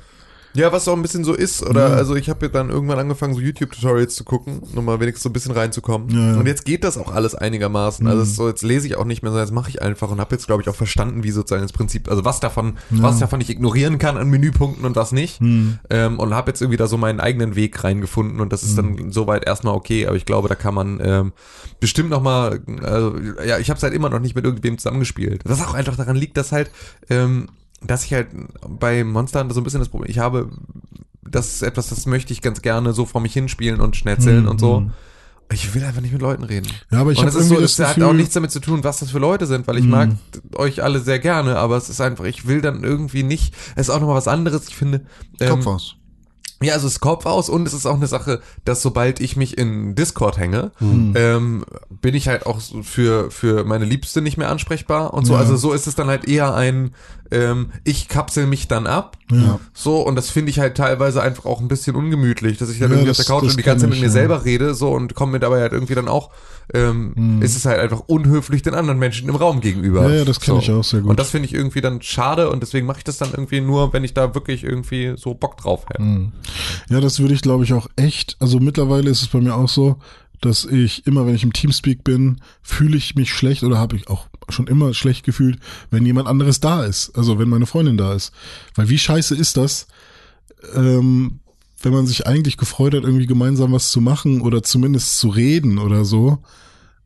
[0.56, 1.96] Ja, was auch ein bisschen so ist, oder Ja.
[1.96, 5.34] also ich habe dann irgendwann angefangen, so YouTube-Tutorials zu gucken, um mal wenigstens so ein
[5.34, 6.10] bisschen reinzukommen.
[6.10, 6.38] Ja, ja.
[6.38, 8.08] Und jetzt geht das auch alles einigermaßen.
[8.08, 10.10] Also es ist so, jetzt lese ich auch nicht mehr, sondern jetzt mache ich einfach
[10.10, 13.20] und habe jetzt, glaube ich, auch verstanden, wie sozusagen das Prinzip, also was davon, was
[13.20, 15.40] davon ich ignorieren kann an Menüpunkten und was nicht.
[15.40, 15.80] Hm.
[15.90, 19.12] Ähm, und habe jetzt irgendwie da so meinen eigenen Weg reingefunden und das ist dann
[19.12, 21.34] soweit erstmal okay, aber ich glaube, da kann man ähm,
[21.80, 25.42] bestimmt noch mal, also, ja, ich habe es halt immer noch nicht mit irgendwem zusammengespielt.
[25.46, 26.72] Was auch einfach daran liegt, dass halt,
[27.10, 27.48] ähm,
[27.88, 28.28] dass ich halt
[28.68, 30.50] bei Monster Hunter so ein bisschen das Problem, ich habe,
[31.24, 34.50] das ist etwas, das möchte ich ganz gerne so vor mich hinspielen und schnetzeln Mhm,
[34.50, 34.80] und so.
[34.82, 34.92] mhm.
[35.52, 36.68] Ich will einfach nicht mit Leuten reden.
[36.92, 38.84] Ja, aber ich und es ist so, das das hat auch nichts damit zu tun,
[38.84, 39.92] was das für Leute sind, weil ich Mhm.
[39.92, 40.10] mag
[40.56, 43.90] euch alle sehr gerne, aber es ist einfach, ich will dann irgendwie nicht, es ist
[43.92, 45.02] auch nochmal was anderes, ich finde.
[45.40, 45.96] ähm, Kopf aus.
[46.64, 49.36] ja, also es ist Kopf aus und es ist auch eine Sache, dass sobald ich
[49.36, 51.14] mich in Discord hänge, Hm.
[51.16, 51.66] ähm,
[52.02, 55.34] bin ich halt auch für, für meine Liebste nicht mehr ansprechbar und so.
[55.34, 55.40] Ja.
[55.40, 56.96] Also so ist es dann halt eher ein,
[57.32, 59.18] ähm, ich kapsel mich dann ab.
[59.32, 59.60] Ja.
[59.74, 62.90] So, und das finde ich halt teilweise einfach auch ein bisschen ungemütlich, dass ich dann
[62.92, 64.12] Ja, irgendwie auf das- der Couch und die ganze Zeit mit mir ja.
[64.12, 66.30] selber rede, so und komme mir dabei halt irgendwie dann auch,
[66.74, 67.42] ähm, Hm.
[67.42, 70.10] ist es halt einfach unhöflich den anderen Menschen im Raum gegenüber.
[70.10, 70.62] Ja, ja, das kenn so.
[70.62, 71.10] ich auch sehr gut.
[71.10, 73.92] Und das finde ich irgendwie dann schade und deswegen mache ich das dann irgendwie nur,
[73.94, 76.32] wenn ich da wirklich irgendwie so Bock drauf hätte.
[76.90, 78.36] Ja, das würde ich, glaube ich, auch echt.
[78.40, 79.98] Also mittlerweile ist es bei mir auch so,
[80.42, 84.08] dass ich immer, wenn ich im Teamspeak bin, fühle ich mich schlecht oder habe ich
[84.10, 85.60] auch schon immer schlecht gefühlt,
[85.92, 87.18] wenn jemand anderes da ist.
[87.18, 88.32] Also wenn meine Freundin da ist.
[88.76, 89.88] Weil wie scheiße ist das,
[90.74, 91.40] ähm,
[91.82, 95.78] wenn man sich eigentlich gefreut hat, irgendwie gemeinsam was zu machen oder zumindest zu reden
[95.78, 96.40] oder so.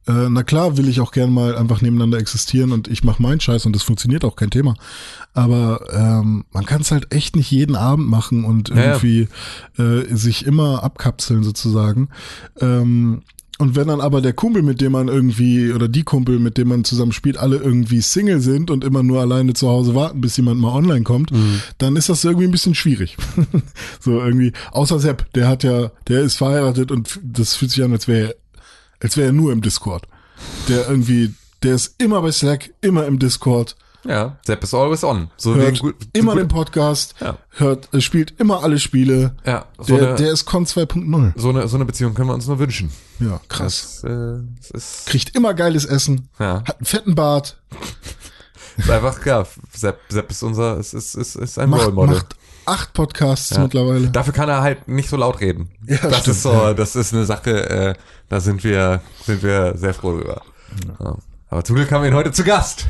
[0.08, 3.42] Äh, na klar will ich auch gern mal einfach nebeneinander existieren und ich mache meinen
[3.42, 4.76] Scheiß und das funktioniert auch kein Thema.
[5.34, 8.84] Aber ähm, man kann es halt echt nicht jeden Abend machen und Ja, ja.
[8.94, 9.28] irgendwie
[9.78, 12.10] äh, sich immer abkapseln sozusagen.
[12.60, 13.22] Ähm,
[13.60, 16.70] und wenn dann aber der Kumpel, mit dem man irgendwie, oder die Kumpel, mit dem
[16.70, 20.38] man zusammen spielt, alle irgendwie Single sind und immer nur alleine zu Hause warten, bis
[20.38, 21.32] jemand mal online kommt,
[21.78, 23.18] dann ist das irgendwie ein bisschen schwierig.
[24.00, 27.92] so irgendwie, außer Sepp, der hat ja, der ist verheiratet und das fühlt sich an,
[27.92, 28.36] als wäre
[29.00, 30.04] als wäre er nur im Discord.
[30.68, 31.34] Der irgendwie,
[31.64, 33.76] der ist immer bei Slack, immer im Discord,
[34.06, 35.30] Ja, Sepp is always on.
[35.36, 37.38] So hört gut, immer gut, den Podcast, Ja.
[37.50, 39.36] hört, äh, spielt immer alle Spiele.
[39.46, 41.34] Ja, so Der, eine, der ist Con 2.0.
[41.36, 42.92] so eine, so eine Beziehung können wir uns nur wünschen.
[43.20, 44.00] Ja, krass.
[44.02, 47.58] Das, äh, das ist, Kriegt immer geiles Essen, ja, hat einen fetten Bart,
[48.78, 49.46] ist einfach, ja,
[49.76, 52.16] Sepp, Sepp ist unser, ist, ist, ist, ist ein Role macht, Model.
[52.16, 52.36] macht
[52.66, 53.64] acht Podcasts Ja.
[53.64, 54.08] mittlerweile.
[54.10, 55.72] Dafür kann er halt nicht so laut reden.
[55.86, 57.94] Ja, das stimmt, ist so, das ist eine Sache, äh,
[58.30, 60.42] da sind wir, sind wir sehr froh drüber.
[61.00, 61.16] Ja.
[61.50, 62.86] Aber zum Glück haben wir ihn heute zu Gast.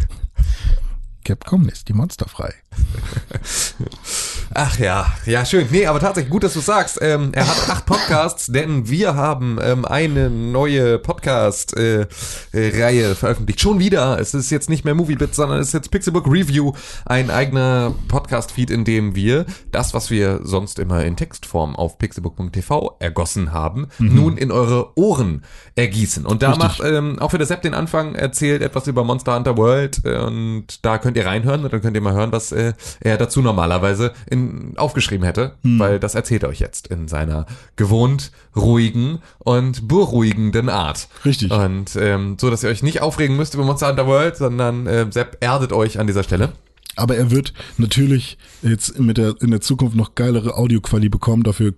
[1.30, 2.56] Capcom lässt die Monster frei.
[4.54, 5.68] Ach ja, ja schön.
[5.70, 7.00] Nee, aber tatsächlich gut, dass du sagst.
[7.02, 12.08] Ähm, er hat acht Podcasts, denn wir haben ähm, eine neue Podcast-Reihe
[12.54, 13.62] äh, Reihe veröffentlicht.
[13.62, 14.20] Schon wieder.
[14.20, 16.74] Es ist jetzt nicht mehr Moviebits, sondern es ist jetzt Pixelbook Review,
[17.06, 22.96] ein eigener Podcast-Feed, in dem wir das, was wir sonst immer in Textform auf pixelbook.tv
[23.00, 25.44] ergossen haben, nun in eure Ohren
[25.76, 26.26] ergießen.
[26.26, 26.64] Und da Richtig.
[26.64, 30.18] macht ähm, auch für der Sepp den Anfang erzählt etwas über Monster Hunter World äh,
[30.18, 33.42] und da könnt ihr reinhören und dann könnt ihr mal hören, was äh, er dazu
[33.42, 34.39] normalerweise in,
[34.78, 35.80] aufgeschrieben hätte, Hm.
[35.80, 41.08] weil das erzählt er euch jetzt in seiner gewohnt ruhigen und beruhigenden Art.
[41.26, 41.52] Richtig.
[41.52, 45.06] Und ähm, so, dass ihr euch nicht aufregen müsst über Monster Hunter World, sondern äh,
[45.10, 46.52] Sepp erdet euch an dieser Stelle.
[46.96, 51.74] Aber er wird natürlich jetzt mit der, in der Zukunft noch geilere Audioquali bekommen, dafür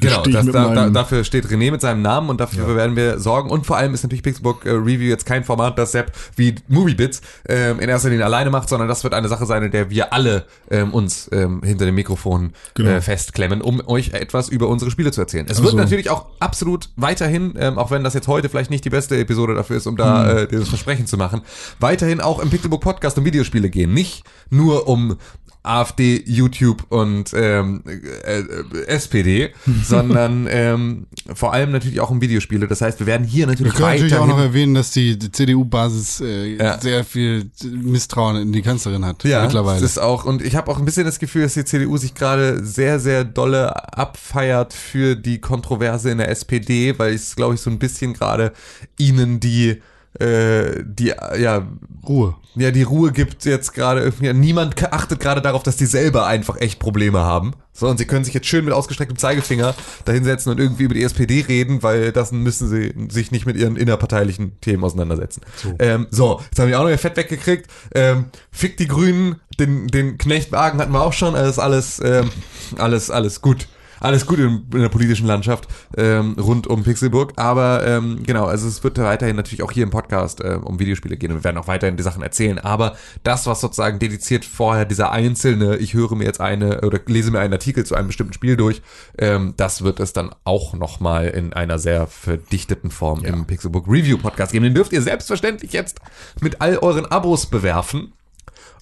[0.00, 3.50] Genau, das, da, da, dafür steht René mit seinem Namen und dafür werden wir sorgen.
[3.50, 7.20] Und vor allem ist natürlich Pixelbook äh, Review jetzt kein Format, das Sepp wie Moviebits
[7.46, 10.14] ähm, in erster Linie alleine macht, sondern das wird eine Sache sein, in der wir
[10.14, 12.88] alle ähm, uns ähm, hinter dem Mikrofon Genau.
[12.88, 15.44] äh, festklemmen, um euch etwas über unsere Spiele zu erzählen.
[15.46, 18.86] Es wird Also- natürlich auch absolut weiterhin, ähm, auch wenn das jetzt heute vielleicht nicht
[18.86, 20.36] die beste Episode dafür ist, um da Hm.
[20.38, 21.42] äh, dieses Versprechen zu machen,
[21.80, 23.92] weiterhin auch im Pixelbook Podcast um Videospiele gehen.
[23.92, 25.18] Nicht nur um
[25.64, 29.50] AfD, YouTube und ähm, äh, äh, SPD,
[29.84, 32.66] sondern ähm, vor allem natürlich auch um Videospiele.
[32.66, 35.30] Das heißt, wir werden hier Wir natürlich können natürlich auch noch erwähnen, dass die, die
[35.30, 36.80] CDU-Basis äh, Ja.
[36.80, 39.80] sehr viel Misstrauen in die Kanzlerin hat Ja, mittlerweile.
[39.80, 42.14] Das ist auch, und ich habe auch ein bisschen das Gefühl, dass die CDU sich
[42.14, 47.60] gerade sehr, sehr dolle abfeiert für die Kontroverse in der SPD, weil es, glaube ich,
[47.60, 48.52] so ein bisschen gerade
[48.98, 49.80] ihnen die,
[50.18, 51.66] äh, die, ja,
[52.06, 52.36] Ruhe.
[52.54, 56.60] ja, die Ruhe gibt jetzt gerade irgendwie, niemand achtet gerade darauf, dass die selber einfach
[56.60, 57.52] echt Probleme haben.
[57.72, 61.02] So, und sie können sich jetzt schön mit ausgestrecktem Zeigefinger dahinsetzen und irgendwie über die
[61.02, 65.40] SPD reden, weil das müssen sie sich nicht mit ihren innerparteilichen Themen auseinandersetzen.
[65.56, 67.70] So, ähm, so jetzt haben wir auch noch ihr Fett weggekriegt.
[67.94, 72.30] Ähm, fick die Grünen, den, den Knechtwagen hatten wir auch schon, alles, alles, ähm,
[72.76, 73.66] alles, alles gut.
[74.02, 77.34] Alles gut in, in der politischen Landschaft ähm, rund um Pixelburg.
[77.36, 81.16] Aber ähm, genau, also es wird weiterhin natürlich auch hier im Podcast äh, um Videospiele
[81.16, 82.58] gehen und wir werden auch weiterhin die Sachen erzählen.
[82.58, 87.30] Aber das, was sozusagen dediziert vorher dieser einzelne, ich höre mir jetzt eine oder lese
[87.30, 88.82] mir einen Artikel zu einem bestimmten Spiel durch,
[89.18, 94.18] ähm, das wird es dann auch nochmal in einer sehr verdichteten Form im Pixelburg Review
[94.18, 94.64] Podcast geben.
[94.64, 96.00] Den dürft ihr selbstverständlich jetzt
[96.40, 98.12] mit all euren Abos bewerfen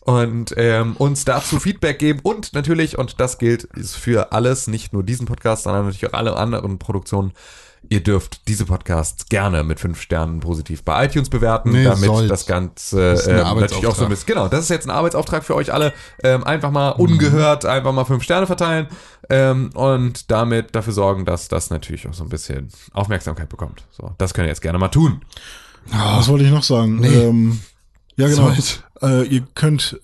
[0.01, 4.93] und ähm, uns dazu Feedback geben und natürlich, und das gilt ist für alles, nicht
[4.93, 7.33] nur diesen Podcast, sondern natürlich auch alle anderen Produktionen,
[7.89, 12.31] ihr dürft diese Podcasts gerne mit fünf Sternen positiv bei iTunes bewerten, Nee, damit sollt.
[12.31, 15.45] das Ganze ein ähm, natürlich auch so ein bisschen, genau, das ist jetzt ein Arbeitsauftrag
[15.45, 15.93] für euch alle,
[16.23, 18.87] ähm, einfach mal ungehört, einfach mal fünf Sterne verteilen
[19.29, 23.85] ähm, und damit dafür sorgen, dass das natürlich auch so ein bisschen Aufmerksamkeit bekommt.
[23.91, 25.23] So, das könnt ihr jetzt gerne mal tun.
[25.87, 27.03] Was wollte ich noch sagen?
[27.03, 27.61] Ähm,
[28.17, 28.49] ja, genau.
[28.49, 28.85] Sollt.
[29.03, 29.99] Äh, ihr könnt,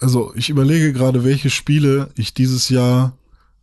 [0.00, 3.16] also ich überlege gerade, welche Spiele ich dieses Jahr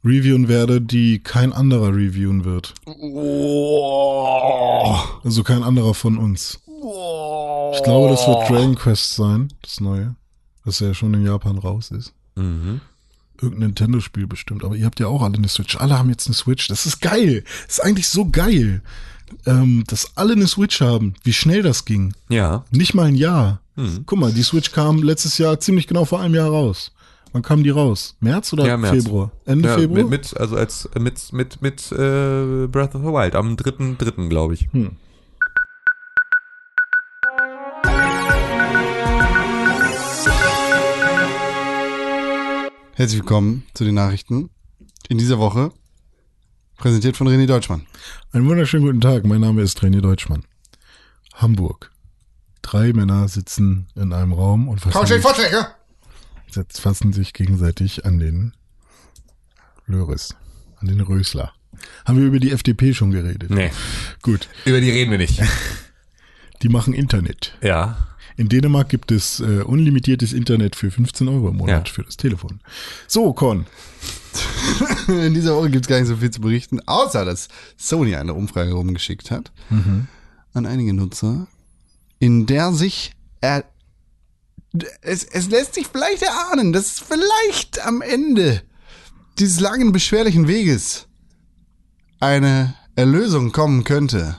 [0.04, 2.74] reviewen werde, die kein anderer reviewen wird.
[5.24, 6.60] Also kein anderer von uns.
[7.74, 10.16] Ich glaube, das wird Dragon Quest sein, das neue,
[10.64, 12.14] das ja schon in Japan raus ist.
[12.36, 12.80] Mhm.
[13.42, 15.78] Irgendein Nintendo-Spiel bestimmt, aber ihr habt ja auch alle eine Switch.
[15.78, 16.68] Alle haben jetzt eine Switch.
[16.68, 17.44] Das ist geil.
[17.68, 18.82] Das ist eigentlich so geil,
[19.46, 21.14] ähm, dass alle eine Switch haben.
[21.24, 22.14] Wie schnell das ging.
[22.30, 22.66] Ja.
[22.72, 23.62] Nicht mal ein Jahr.
[23.76, 24.04] Hm.
[24.06, 26.92] Guck mal, die Switch kam letztes Jahr ziemlich genau vor einem Jahr raus.
[27.32, 28.16] Wann kam die raus?
[28.20, 29.04] März oder Ja, März.
[29.04, 29.32] Februar?
[29.46, 30.02] Ende ja, Februar?
[30.04, 34.30] Mit, mit, also als mit mit mit äh, Breath of the Wild am dritten dritten
[34.30, 34.68] glaube ich.
[34.72, 34.92] Hm.
[42.96, 44.50] Herzlich willkommen zu den Nachrichten.
[45.08, 45.72] In dieser Woche
[46.80, 47.86] präsentiert von René Deutschmann.
[48.32, 49.26] Einen wunderschönen guten Tag.
[49.26, 50.44] Mein Name ist René Deutschmann.
[51.36, 51.92] Hamburg.
[52.62, 58.54] Drei Männer sitzen in einem Raum und fassen, sich, fassen sich gegenseitig an den
[59.86, 60.36] Löris,
[60.78, 61.54] an den Rösler.
[62.06, 63.50] Haben wir über die FDP schon geredet?
[63.52, 63.72] Nee,
[64.22, 64.50] Gut.
[64.66, 65.42] über die reden wir nicht.
[66.62, 67.56] Die machen Internet.
[67.62, 68.06] ja.
[68.40, 71.94] In Dänemark gibt es äh, unlimitiertes Internet für 15 Euro im Monat Ja.
[71.94, 72.62] für das Telefon.
[73.06, 73.66] So, Con.
[75.10, 78.34] In dieser Woche gibt es gar nicht so viel zu berichten, außer dass Sony eine
[78.34, 79.52] Umfrage rumgeschickt hat
[80.54, 81.48] an einige Nutzer,
[82.20, 83.12] in der sich
[83.42, 83.66] er,
[85.02, 88.62] es, es lässt sich vielleicht erahnen, dass vielleicht am Ende
[89.38, 91.08] dieses langen, beschwerlichen Weges
[92.22, 94.38] eine Erlösung kommen könnte.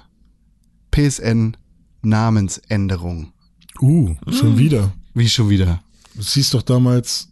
[0.91, 1.55] PSN
[2.01, 3.33] Namensänderung.
[3.81, 4.93] Uh, schon wieder.
[5.14, 5.83] Wie schon wieder.
[6.14, 7.28] Du siehst doch damals,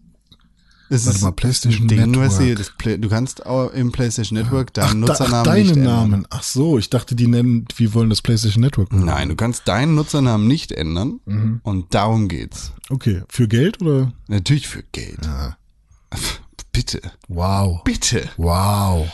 [0.88, 2.78] Es Warte ist mal, PlayStation ein Ding, Network.
[2.78, 6.10] Play, du kannst auch im PlayStation Network deinen ach, da, Nutzernamen ach deinen nicht ändern.
[6.10, 6.26] Namen.
[6.30, 8.88] Ach so, ich dachte, die nennen, wir wollen das PlayStation Network.
[8.88, 9.06] benutzen.
[9.06, 11.60] Nein, du kannst deinen Nutzernamen nicht ändern Mhm.
[11.62, 12.72] und darum geht's.
[12.88, 14.12] Okay, für Geld oder?
[14.28, 15.18] Natürlich für Geld.
[16.72, 17.82] Bitte, Wow.
[17.84, 18.28] bitte.
[18.36, 19.08] Wow.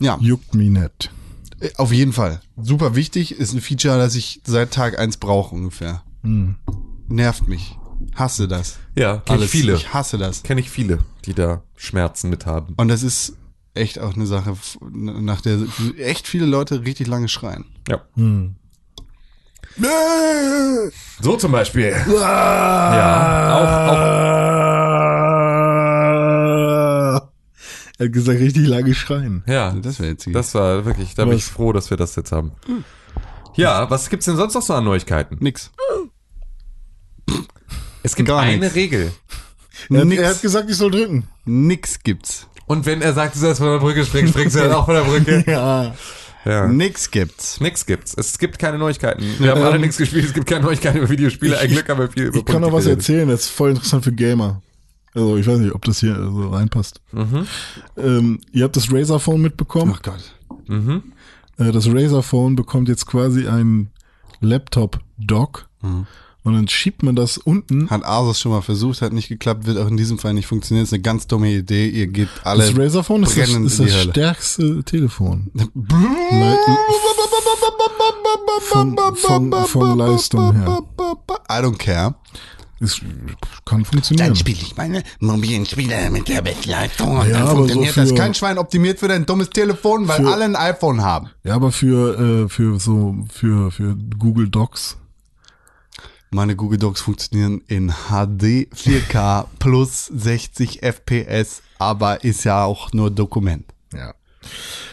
[0.00, 1.10] Ja, Juckt mich nicht.
[1.60, 2.40] äh, auf jeden Fall.
[2.60, 6.02] Super wichtig, ist ein Feature, das ich seit Tag eins brauche ungefähr.
[6.26, 6.56] Hm.
[7.08, 7.78] Nervt mich.
[8.14, 8.78] Hasse das.
[8.96, 9.74] Ja, kenn ich viele.
[9.74, 10.42] Ich hasse das.
[10.42, 12.74] Kenne ich viele, die da Schmerzen mit haben.
[12.76, 13.36] Und das ist
[13.74, 14.54] echt auch eine Sache,
[14.90, 15.58] nach der
[15.98, 17.64] echt viele Leute richtig lange schreien.
[17.88, 18.00] Ja.
[18.14, 18.56] Hm.
[21.20, 21.94] So zum Beispiel.
[22.08, 23.96] Ja, auch, auch
[27.98, 29.42] Er hat gesagt, richtig lange schreien.
[29.46, 29.72] ja.
[29.72, 30.28] Das wäre jetzt.
[30.32, 31.52] Das war wirklich, da bin ich Was?
[31.52, 32.52] froh, dass wir das jetzt haben.
[33.54, 35.38] Ja, was gibt's denn sonst noch so an Neuigkeiten?
[35.40, 35.70] nix.
[38.06, 38.74] Es gibt Gar eine nichts.
[38.76, 39.10] Regel.
[39.90, 40.22] Er hat, Nix.
[40.22, 41.24] er hat gesagt, ich soll drücken.
[41.44, 42.46] Nix gibt's.
[42.64, 44.94] Und wenn er sagt, du sollst von der Brücke springen, springst du dann auch von
[44.94, 45.44] der Brücke.
[45.50, 45.94] Ja.
[46.46, 46.66] Ja.
[46.66, 47.60] Nix gibt's.
[47.60, 48.14] Nix gibt's.
[48.16, 49.22] Es gibt keine Neuigkeiten.
[49.38, 50.24] Wir haben alle nichts gespielt.
[50.24, 51.58] Es gibt keine Neuigkeiten über Videospiele.
[51.58, 53.70] Ein Glück haben wir viel über Ich kann noch Politik was erzählen, das ist voll
[53.70, 54.62] interessant für Gamer.
[55.14, 57.00] Also ich weiß nicht, ob das hier so reinpasst.
[57.12, 57.46] Mhm.
[57.98, 59.92] Ähm, ihr habt das Razer Phone mitbekommen.
[59.94, 60.32] Ach Gott.
[60.68, 61.02] Mhm.
[61.58, 63.90] Äh, das Razer Phone bekommt jetzt quasi ein
[64.40, 65.68] Laptop-Dock.
[65.82, 66.06] Mhm.
[66.46, 67.90] Und dann schiebt man das unten.
[67.90, 70.84] Hat Asus schon mal versucht, hat nicht geklappt, wird auch in diesem Fall nicht funktionieren.
[70.84, 71.88] Ist eine ganz dumme Idee.
[71.88, 72.64] Ihr geht alle.
[72.70, 75.50] Das Razer Phone ist das, ist das stärkste Telefon.
[78.60, 80.78] Von- von- von Leistung her.
[81.50, 82.14] I don't care.
[82.78, 83.00] Es
[83.64, 84.28] kann funktionieren.
[84.28, 88.10] Dann spiele ich meine mobilen Spiele mit der Bestleistung und Ja, dann funktioniert so das.
[88.10, 91.30] für- Kein Schwein optimiert für dein dummes Telefon, weil Für- alle ein iPhone haben.
[91.42, 94.98] Ja, aber für, äh, für so, für, für Google Docs.
[96.30, 103.10] Meine Google Docs funktionieren in HD 4K plus 60 FPS, aber ist ja auch nur
[103.10, 103.64] Dokument.
[103.92, 104.14] Ja.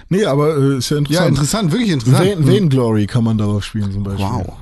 [0.10, 1.30] Nee, aber äh, ist ja Ja, interessant.
[1.30, 2.26] interessant, wirklich interessant.
[2.28, 4.26] Vain, Vainglory kann man darauf spielen zum Beispiel.
[4.26, 4.54] Wow.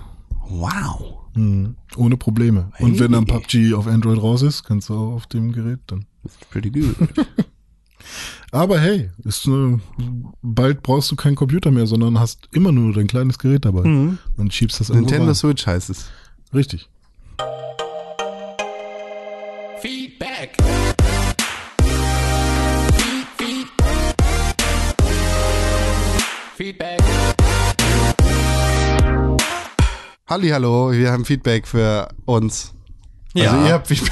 [0.49, 1.17] Wow.
[1.35, 1.75] Mhm.
[1.95, 2.71] Ohne Probleme.
[2.79, 6.05] Und wenn dann PUBG auf Android raus ist, kannst du auch auf dem Gerät dann.
[6.51, 6.95] Pretty good.
[8.51, 9.77] Aber hey, ist äh,
[10.41, 13.81] bald brauchst du keinen Computer mehr, sondern hast immer nur dein kleines Gerät dabei
[14.37, 15.33] und schiebst das Nintendo.
[15.33, 16.07] Switch heißt es.
[16.53, 16.89] Richtig.
[19.79, 20.57] Feedback.
[22.97, 23.67] Feed, feed.
[26.57, 26.99] Feedback.
[30.27, 32.73] Hallo, wir haben Feedback für uns.
[33.33, 33.51] Ja.
[33.51, 34.11] Also ihr habt Feedback.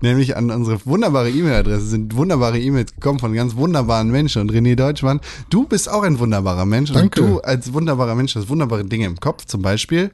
[0.00, 4.40] Nämlich an unsere wunderbare E-Mail-Adresse sind wunderbare E-Mails gekommen von ganz wunderbaren Menschen.
[4.40, 5.20] Und René Deutschmann,
[5.50, 6.90] du bist auch ein wunderbarer Mensch.
[6.90, 7.20] Danke.
[7.20, 9.44] Und du als wunderbarer Mensch hast wunderbare Dinge im Kopf.
[9.44, 10.10] Zum Beispiel,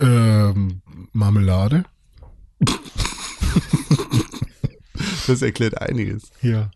[0.00, 0.80] Ähm,
[1.12, 1.84] Marmelade?
[5.26, 6.30] das erklärt einiges.
[6.42, 6.70] Ja.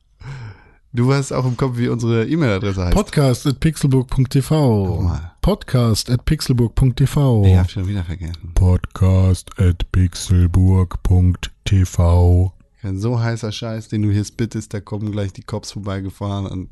[0.93, 2.95] Du hast auch im Kopf, wie unsere E-Mail-Adresse heißt.
[2.95, 5.11] Podcast at pixelburg.tv.
[5.41, 7.45] Podcast at pixelburg.tv.
[7.47, 8.53] ich hab schon wieder vergessen.
[8.55, 12.53] Podcast at pixelburg.tv.
[12.83, 16.69] Ein so heißer Scheiß, den du hier spittest, da kommen gleich die Cops vorbeigefahren und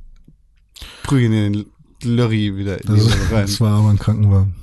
[1.03, 1.67] prügeln in den
[2.17, 3.47] Lorry wieder in die Das, rein.
[3.47, 4.55] das war aber ein Krankenwagen.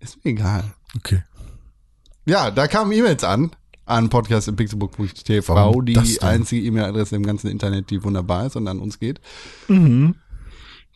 [0.00, 0.64] Ist mir egal.
[0.96, 1.22] Okay.
[2.26, 3.50] Ja, da kamen E-Mails an,
[3.86, 6.28] an podcast.pixelbook.tv, Warum die das denn?
[6.28, 9.20] einzige E-Mail-Adresse im ganzen Internet, die wunderbar ist und an uns geht.
[9.68, 10.14] Mhm.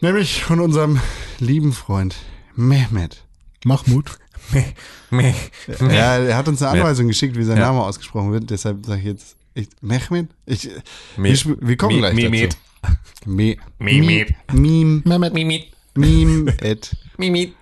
[0.01, 1.01] Nämlich von unserem
[1.39, 2.14] lieben Freund
[2.55, 3.24] Mehmet.
[3.64, 4.18] Mahmoud.
[5.10, 5.35] Meh.
[5.81, 7.66] Ja, er hat uns eine Anweisung geschickt, wie sein Ja.
[7.66, 10.28] Name ausgesprochen wird, deshalb sage ich jetzt, ich, Mehmet?
[10.44, 10.68] Ich,
[11.16, 11.31] Meh.
[11.35, 12.56] wir, wir kommen Meh- gleich Mehmet.
[12.82, 12.97] dazu.
[13.24, 14.35] Me, Mehmet.
[14.52, 15.73] Meme, Mimit.
[15.97, 16.94] Meme, at.
[17.16, 17.55] Mimit.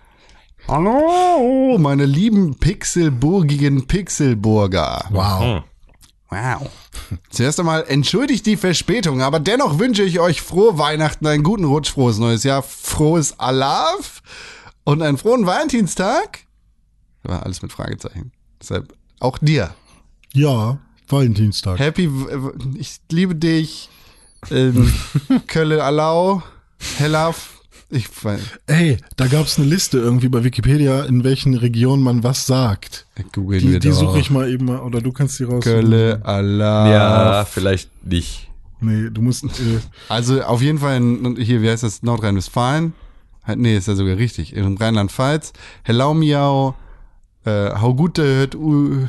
[0.66, 5.05] Hallo, meine lieben pixelburgigen Pixelburger.
[5.11, 5.62] Wow.
[6.31, 6.70] Wow.
[7.28, 11.93] Zuerst einmal entschuldigt die Verspätung, aber dennoch wünsche ich euch frohe Weihnachten, einen guten Rutsch,
[11.93, 14.23] frohes neues Jahr, frohes Alav
[14.85, 16.41] und einen frohen Valentinstag.
[17.24, 18.32] War alles mit Fragezeichen.
[18.59, 19.74] Deshalb auch dir.
[20.32, 20.78] Ja,
[21.09, 21.78] Valentinstag.
[21.78, 22.11] Happy,
[22.78, 23.91] ich liebe dich.
[24.51, 24.93] Ähm,
[25.47, 26.43] Kölle Alau,
[26.97, 27.53] Helav.
[27.90, 28.40] Ich weiß.
[28.66, 33.06] Ey, da gab's eine Liste irgendwie bei Wikipedia, in welchen Regionen man was sagt.
[33.32, 35.62] Google Die, die suche ich mal eben mal, oder du kannst die raus.
[35.62, 36.90] Kölle Alau.
[36.90, 38.51] Ja, vielleicht nicht.
[38.81, 39.48] Nee, du musst, äh,
[40.09, 42.94] Also auf jeden Fall in, hier, wie heißt das, Nordrhein-Westfalen?
[43.44, 44.55] Halt, Nee, ist ja sogar richtig.
[44.55, 45.52] In Rheinland-Pfalz.
[45.82, 46.74] Hello Miau,
[47.44, 49.06] äh, hau gute hört u,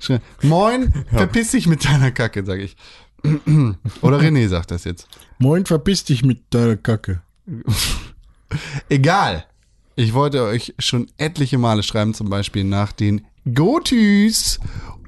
[0.00, 0.20] Schnell.
[0.42, 2.76] Moin, verpiss dich mit deiner Kacke, sag ich.
[4.02, 5.06] Oder René sagt das jetzt.
[5.38, 7.20] moin, verpiss dich mit deiner Kacke.
[8.88, 9.44] Egal.
[9.94, 14.58] Ich wollte euch schon etliche Male schreiben, zum Beispiel nach den Gotis,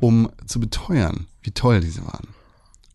[0.00, 2.28] um zu beteuern, wie toll diese waren.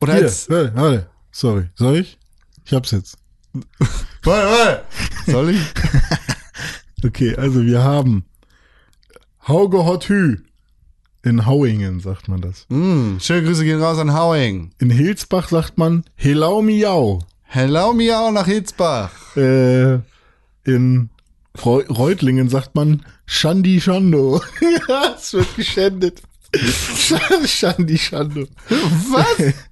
[0.02, 1.10] Oder Hier, als, warte, warte.
[1.32, 2.18] Sorry, soll ich?
[2.66, 3.18] Ich hab's jetzt.
[4.24, 4.84] warte, warte.
[5.26, 5.62] Soll ich?
[7.06, 8.26] Okay, also wir haben
[9.48, 10.38] Hauge Hot Hü.
[11.24, 12.66] In Hauingen sagt man das.
[12.70, 14.72] Mm, schöne Grüße gehen raus an Hauing.
[14.80, 17.20] In Hilsbach sagt man Helau Miau.
[17.52, 19.10] Hello Miau nach Hitzbach.
[19.36, 20.00] Äh,
[20.66, 21.10] in
[21.66, 24.40] Reu Reutlingen sagt man Shandi Shando.
[24.88, 26.22] ja, es wird geschändet.
[26.54, 28.46] Sch- Shandi Shando.
[28.70, 29.54] Was?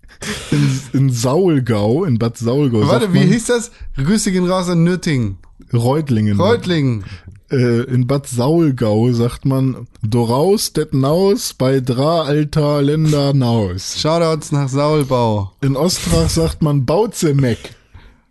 [0.49, 2.87] In, in Saulgau, in Bad Saulgau.
[2.87, 3.69] Warte, wie man hieß das?
[3.97, 5.37] Grüße gehen raus an Nürting.
[5.71, 6.39] Reutlingen.
[6.39, 7.03] Reutlingen.
[7.49, 13.99] Äh, in Bad Saulgau sagt man Doraus det Naus bei Dra Alter Länder Naus.
[14.01, 15.53] Shoutouts nach Saulbau.
[15.61, 17.57] In Ostrach sagt man Bautzemeck.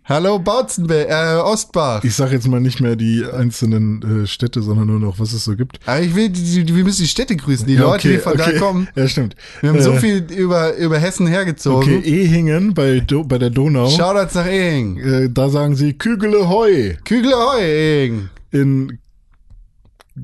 [0.05, 2.01] Hallo Bautzenberg, äh, Ostbach.
[2.05, 5.43] Ich sag jetzt mal nicht mehr die einzelnen äh, Städte, sondern nur noch, was es
[5.43, 5.79] so gibt.
[5.85, 8.37] Aber ich will, die, die, wir müssen die Städte grüßen, die Ja, Leute, die von
[8.37, 8.87] da kommen.
[8.95, 9.35] Ja, stimmt.
[9.59, 11.97] Wir haben so Äh, viel über, über Hessen hergezogen.
[11.97, 13.89] Okay, Ehingen bei, Do bei der Donau.
[13.89, 14.97] Shoutouts nach Ehing.
[14.97, 16.93] Äh, da sagen sie Kügele Heu.
[17.03, 18.29] Kügle Heu, Ehing.
[18.51, 18.99] In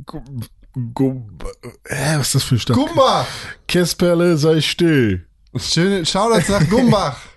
[0.06, 0.22] Gu
[0.94, 1.22] Gu
[1.86, 2.76] äh, was ist das für eine Stadt?
[2.76, 3.28] Gumbach.
[3.68, 5.28] Kesperle sei still.
[5.56, 7.18] Schöne Shoutouts nach Gumbach.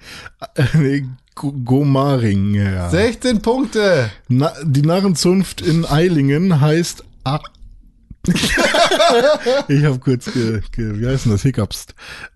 [0.75, 2.91] Nee, Gomaring, ja.
[2.91, 4.11] 16 Punkte.
[4.29, 7.41] Na, die Narrenzunft in Eilingen heißt A
[9.69, 11.87] Ich habe kurz, ge, ge, wie heißt denn das, Hiccups.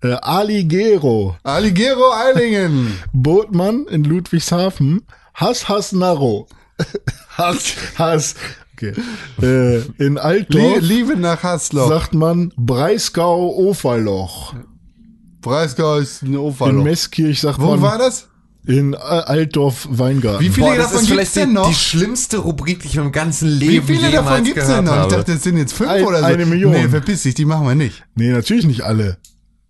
[0.01, 2.97] Äh, Aligero, Aligero Eilingen.
[3.13, 5.03] Bootmann in Ludwigshafen,
[5.33, 6.47] Hass, Hass, Narro.
[7.37, 8.35] Hass, Hass.
[8.81, 8.93] Okay.
[9.41, 11.87] Äh, in Lie Altdorf Liebe nach Hasloch.
[11.89, 14.55] sagt man Breisgau, Oferloch.
[15.41, 16.83] Breisgau ist ein In Oferloch.
[16.83, 18.27] Messkirch sagt Wo man war das?
[18.65, 20.43] in äh, Altdorf, Weingarten.
[20.43, 21.67] Wie viele Boah, das davon gibt's die, denn noch?
[21.67, 24.77] die schlimmste Rubrik, die ich in meinem ganzen Wie Leben viele jemals davon gibt's gehört
[24.77, 24.93] denn noch?
[24.93, 25.15] Ich habe.
[25.15, 26.25] dachte, es sind jetzt fünf Ein- oder so.
[26.25, 26.71] eine Million.
[26.71, 28.03] Nee, verpiss dich, die machen wir nicht.
[28.15, 29.17] Nee, natürlich nicht alle.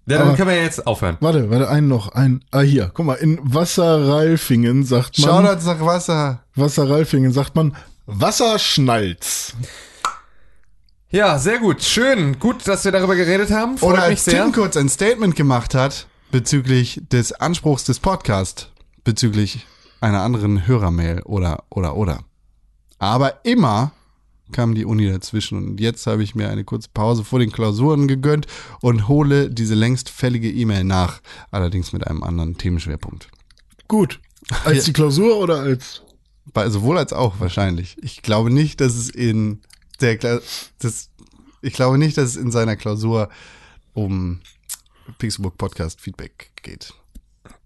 [0.07, 1.15] ja, dann aber- können wir ja jetzt aufhören.
[1.21, 2.09] Warte, warte, einen noch.
[2.13, 6.43] Ein, ah, hier, guck mal, in Wasserralfingen sagt man, Shoutouts nach Wasser.
[6.55, 7.75] Wasserralfingen sagt man
[8.13, 9.53] Wasserschnalz.
[11.11, 11.81] Ja, sehr gut.
[11.81, 12.39] Schön.
[12.39, 13.77] Gut, dass wir darüber geredet haben.
[13.77, 14.43] Freut Oder mich als sehr.
[14.43, 18.67] Tim kurz ein Statement gemacht hat bezüglich des Anspruchs des Podcasts,
[19.05, 19.65] bezüglich
[20.01, 22.19] einer anderen Hörermail oder, oder, oder.
[22.99, 23.93] Aber immer
[24.51, 28.09] kam die Uni dazwischen und jetzt habe ich mir eine kurze Pause vor den Klausuren
[28.09, 28.47] gegönnt
[28.81, 31.21] und hole diese längst fällige E-Mail nach,
[31.51, 33.29] allerdings mit einem anderen Themenschwerpunkt.
[33.87, 34.19] Gut.
[34.65, 36.01] Als die Klausur oder als
[36.45, 37.97] Bei, sowohl als auch wahrscheinlich.
[38.01, 39.61] Ich glaube nicht, dass es in
[40.01, 40.39] der Kla
[40.79, 41.09] das,
[41.61, 43.29] ich glaube nicht, dass es in seiner Klausur
[43.93, 44.41] um
[45.19, 46.93] Pixelbook Podcast Feedback geht.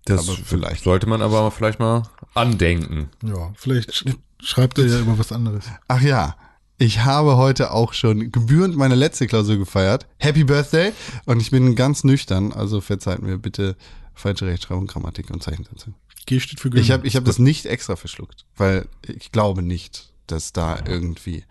[0.06, 0.84] Das Aber vielleicht.
[0.84, 2.04] sollte man aber vielleicht mal
[2.34, 3.10] andenken.
[3.24, 5.66] Ja, vielleicht sch- schreibt er ja über was anderes.
[5.88, 6.36] Ach ja,
[6.78, 10.06] ich habe heute auch schon gebührend meine letzte Klausur gefeiert.
[10.18, 10.92] Happy Birthday!
[11.26, 13.78] Und ich bin ganz nüchtern, also verzeiht mir bitte
[14.14, 15.94] falsche Rechtschreibung, Grammatik und Zeichensätze.
[16.26, 16.84] G steht für Gönnen.
[16.84, 21.44] Ich habe ich hab das nicht extra verschluckt, weil ich glaube nicht, dass da irgendwie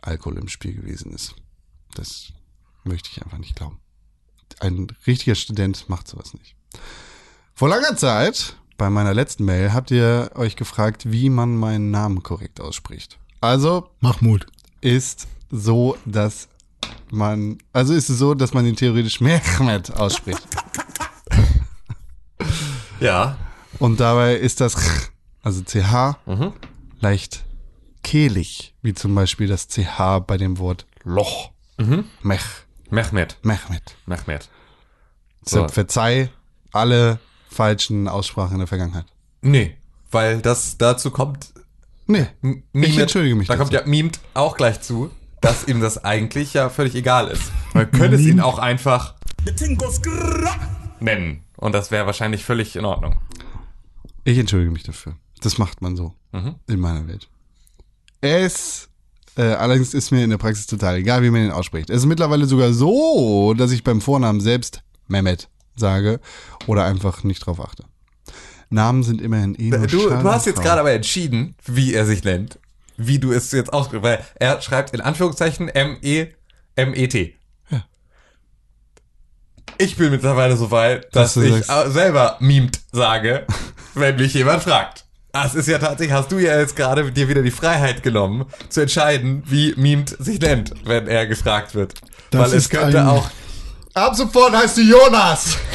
[0.00, 1.34] Alkohol im Spiel gewesen ist.
[1.94, 2.32] Das
[2.84, 3.78] möchte ich einfach nicht glauben.
[4.60, 6.54] Ein richtiger Student macht sowas nicht.
[7.54, 12.22] Vor langer Zeit, bei meiner letzten Mail, habt ihr euch gefragt, wie man meinen Namen
[12.22, 13.18] korrekt ausspricht.
[13.40, 14.46] Also Mahmoud.
[14.80, 16.48] ist so, dass
[17.10, 20.42] man, also ist es so, dass man ihn theoretisch Mehmet ausspricht.
[23.00, 23.36] Ja.
[23.84, 25.10] Und dabei ist das ch,
[25.42, 26.16] also CH,
[27.00, 27.44] leicht
[28.02, 31.50] kehlig, wie zum Beispiel das CH bei dem Wort Loch.
[32.22, 32.40] Mech,
[32.90, 33.38] Mehmet.
[33.42, 33.96] Mehmet.
[34.06, 34.48] Mehmet.
[35.44, 35.68] So.
[35.68, 36.30] verzeih
[36.72, 37.18] alle
[37.50, 39.04] falschen Aussprachen in der Vergangenheit.
[39.42, 39.76] Nee,
[40.10, 41.52] weil das dazu kommt.
[42.06, 43.48] Nee, M- ich Mimet- entschuldige mich.
[43.48, 43.62] Da dazu.
[43.64, 45.10] kommt ja Mimt auch gleich zu,
[45.42, 47.52] dass ihm das eigentlich ja völlig egal ist.
[47.74, 49.14] Man könnte es ihn auch einfach
[51.00, 51.44] nennen.
[51.56, 53.16] Und das wäre wahrscheinlich völlig in Ordnung.
[54.24, 55.16] Ich entschuldige mich dafür.
[55.40, 56.14] Das macht man so
[56.66, 57.28] in meiner Welt.
[58.20, 58.88] Es
[59.36, 61.90] äh, allerdings ist mir in der Praxis total egal, wie man ihn ausspricht.
[61.90, 66.20] Es ist mittlerweile sogar so, dass ich beim Vornamen selbst Mehmet sage
[66.66, 67.84] oder einfach nicht drauf achte.
[68.70, 72.24] Namen sind immerhin eh nur Du, du hast jetzt gerade aber entschieden, wie er sich
[72.24, 72.58] nennt.
[72.96, 74.02] Wie du es jetzt aussprichst.
[74.04, 76.28] Weil er schreibt in Anführungszeichen M-E,
[76.76, 77.36] M-E-T.
[77.70, 77.84] Ja.
[79.78, 83.46] Ich bin mittlerweile so weit, dass du ich sagst- selber Mimt sage,
[83.94, 85.04] wenn mich jemand fragt.
[85.32, 88.82] Das ist ja tatsächlich, hast du ja jetzt gerade dir wieder die Freiheit genommen, zu
[88.82, 91.94] entscheiden, wie Mimt sich nennt, wenn er gefragt wird.
[92.30, 93.28] Das Weil es könnte auch
[93.94, 95.56] Ab sofort heißt du Jonas.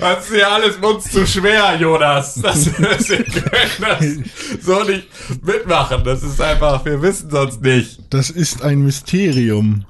[0.00, 2.34] Das ist ja alles uns zu schwer, Jonas.
[2.34, 4.24] Das, das, wir können
[4.58, 5.08] das so nicht
[5.44, 6.04] mitmachen.
[6.04, 8.00] Das ist einfach, wir wissen sonst nicht.
[8.10, 9.84] Das ist ein Mysterium.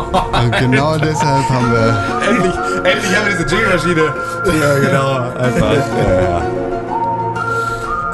[0.00, 2.28] Und genau deshalb haben wir.
[2.28, 2.54] Endlich,
[2.92, 4.14] endlich haben wir diese Jingle-Maschine.
[4.60, 5.18] Ja, genau.
[5.38, 5.72] Einfach.
[5.98, 6.42] Ja, ja.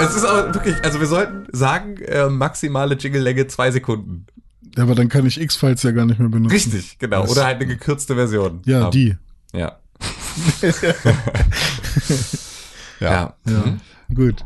[0.01, 4.27] Es ist aber wirklich, also wir sollten sagen, äh, maximale Jingle-Länge zwei Sekunden.
[4.77, 6.53] Ja, aber dann kann ich X-Files ja gar nicht mehr benutzen.
[6.55, 7.23] Richtig, genau.
[7.23, 8.61] Das- Oder halt eine gekürzte Version.
[8.65, 8.91] Ja, haben.
[8.93, 9.17] die.
[9.53, 9.79] Ja.
[13.01, 13.35] Ja.
[13.47, 13.65] Ja.
[14.15, 14.45] Gut.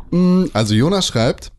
[0.53, 1.53] Also Jonas schreibt.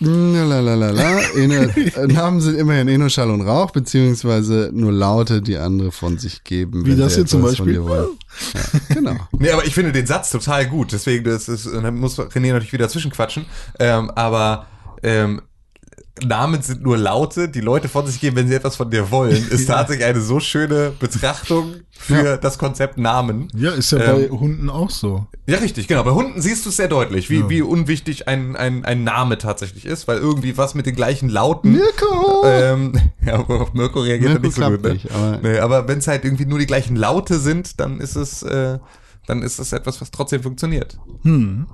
[0.00, 6.16] Lalalala, eh Namen sind immerhin nur Schall und Rauch, beziehungsweise nur Laute, die andere von
[6.16, 6.86] sich geben.
[6.86, 7.74] Wie das hier zum Beispiel?
[7.74, 9.16] Ja, genau.
[9.38, 10.92] Nee, aber ich finde den Satz total gut.
[10.92, 13.46] Deswegen das ist, muss René natürlich wieder zwischenquatschen.
[13.78, 14.66] Ähm, aber
[15.02, 15.42] ähm,
[16.26, 19.48] Namen sind nur Laute, die Leute von sich geben, wenn sie etwas von dir wollen,
[19.50, 22.36] ist tatsächlich eine so schöne Betrachtung für Ja.
[22.36, 23.48] das Konzept Namen.
[23.54, 25.26] Ja, ist ja Ähm, bei Hunden auch so.
[25.46, 26.02] Ja, richtig, genau.
[26.04, 29.84] Bei Hunden siehst du es sehr deutlich, wie, wie unwichtig ein, ein, ein Name tatsächlich
[29.86, 31.72] ist, weil irgendwie was mit den gleichen Lauten.
[31.72, 32.42] Mirko!
[32.46, 32.92] Ähm,
[33.26, 34.82] ja, aber auf Mirko reagiert er nicht so gut.
[34.82, 34.92] Ne?
[34.94, 38.16] nicht, aber- nee, aber wenn es halt irgendwie nur die gleichen Laute sind, dann ist
[38.16, 38.78] es, äh,
[39.26, 40.98] dann ist es etwas, was trotzdem funktioniert.
[41.22, 41.66] Hm.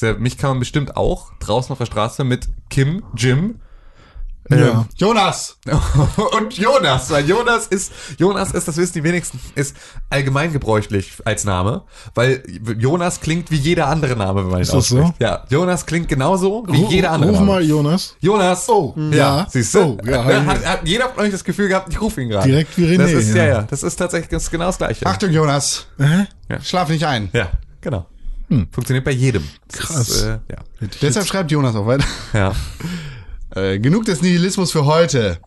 [0.00, 3.60] Ja, mich kann man bestimmt auch draußen auf der Straße mit Kim, Jim
[4.50, 4.86] Ja.
[4.96, 5.58] Jonas!
[6.38, 9.76] Und Jonas, weil Jonas ist, Jonas ist, das wissen die wenigsten, ist
[10.08, 11.82] allgemeingebräuchlich als Name,
[12.14, 12.42] weil
[12.78, 14.98] Jonas klingt wie jeder andere Name, wenn man ihn Ist das so?
[15.00, 15.20] ausspricht.
[15.20, 17.52] Ja, Jonas klingt genauso wie jeder andere Ruf Name.
[17.52, 18.16] mal Jonas.
[18.20, 18.68] Jonas.
[18.68, 19.16] Oh, ja.
[19.16, 19.46] ja.
[19.50, 19.80] Siehst du?
[19.80, 22.48] Oh, ja, hat, hat jeder von euch das Gefühl gehabt, ich rufe ihn gerade.
[22.48, 23.52] Direkt wie René, Das ist, ja, ja.
[23.54, 25.04] ja, das ist tatsächlich genau das Gleiche.
[25.06, 25.86] Achtung, Jonas.
[25.98, 26.26] Hä?
[26.62, 27.28] Schlaf nicht ein.
[27.32, 27.50] Ja,
[27.80, 28.06] genau.
[28.70, 29.44] Funktioniert bei jedem.
[29.68, 30.08] Das Krass.
[30.08, 30.88] Ist, äh, ja.
[31.02, 32.04] Deshalb schreibt Jonas auch weiter.
[32.32, 32.54] ja.
[33.54, 35.38] Äh, genug des Nihilismus für heute.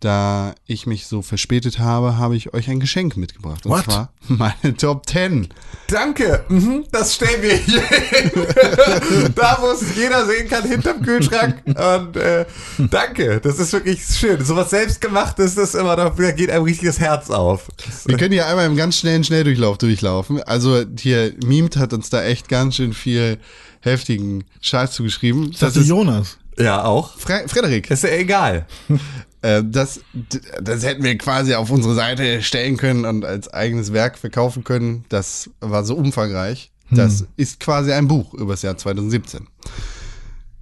[0.00, 3.66] Da ich mich so verspätet habe, habe ich euch ein Geschenk mitgebracht.
[3.66, 3.84] Und What?
[3.84, 5.48] zwar meine Top 10.
[5.88, 8.30] Danke, mhm, das stellen wir hier hin.
[9.34, 11.62] da, wo es jeder sehen kann, hinterm Kühlschrank.
[11.66, 12.46] Und äh,
[12.90, 14.44] danke, das ist wirklich schön.
[14.44, 17.66] So was selbstgemachtes, das ist immer, da geht einem richtig das Herz auf.
[17.84, 20.40] Das, Wir können hier einmal im ganz schnellen Schnelldurchlauf durchlaufen.
[20.44, 23.38] Also hier, Mimt hat uns da echt ganz schön viel
[23.80, 25.54] heftigen Scheiß zugeschrieben.
[25.58, 26.38] Das ist Jonas.
[26.56, 27.16] ja, auch.
[27.16, 27.90] Fre Frederik.
[27.90, 28.66] Ist ja egal.
[29.42, 30.00] Äh, das,
[30.60, 35.04] das hätten wir quasi auf unsere Seite stellen können und als eigenes Werk verkaufen können.
[35.08, 36.70] Das war so umfangreich.
[36.90, 39.46] Das ist quasi ein Buch über das Jahr 2017.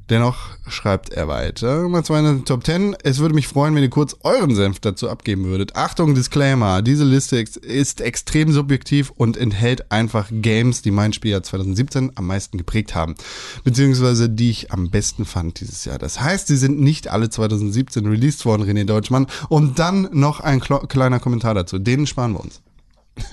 [0.08, 0.36] Dennoch
[0.68, 2.94] schreibt er weiter, Nummer zwei in der Top 10.
[3.02, 5.74] Es würde mich freuen, wenn ihr kurz euren Senf dazu abgeben würdet.
[5.74, 6.80] Achtung, Disclaimer.
[6.80, 12.56] Diese Liste ist extrem subjektiv und enthält einfach Games, die mein Spieljahr 2017 am meisten
[12.56, 13.16] geprägt haben.
[13.64, 15.98] Beziehungsweise die ich am besten fand dieses Jahr.
[15.98, 19.26] Das heißt, sie sind nicht alle 2017 released worden, René Deutschmann.
[19.48, 21.80] Und dann noch ein kle- kleiner Kommentar dazu.
[21.80, 22.60] Den sparen wir uns.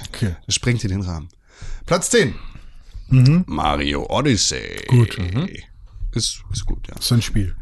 [0.09, 0.35] Okay.
[0.47, 1.29] Das sprengt hier den Rahmen.
[1.85, 2.33] Platz 10.
[3.45, 4.85] Mario Odyssey.
[4.87, 5.19] Gut.
[6.13, 6.95] Ist, ist gut, ja.
[6.95, 7.55] Das ist ein Spiel.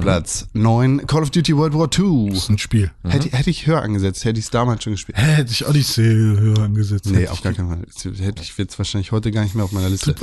[0.00, 2.32] Platz 9, Call of Duty World War II.
[2.36, 2.90] ist ein Spiel.
[3.04, 5.16] Hätte, hätte ich höher angesetzt, hätte ich es damals schon gespielt.
[5.16, 7.06] Hä, hätte ich Odyssey höher angesetzt.
[7.06, 8.12] Nee, auf ich- gar keinen Fall.
[8.18, 10.16] Hätte ich jetzt wahrscheinlich heute gar nicht mehr auf meiner Liste.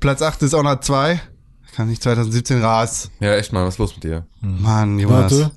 [0.00, 1.20] Platz 8 ist auch noch 2.
[1.76, 3.10] Kann nicht 2017 raus.
[3.20, 4.26] Ja, echt mal, was ist los mit dir?
[4.40, 5.30] Mann, Jonas.
[5.32, 5.52] Warte.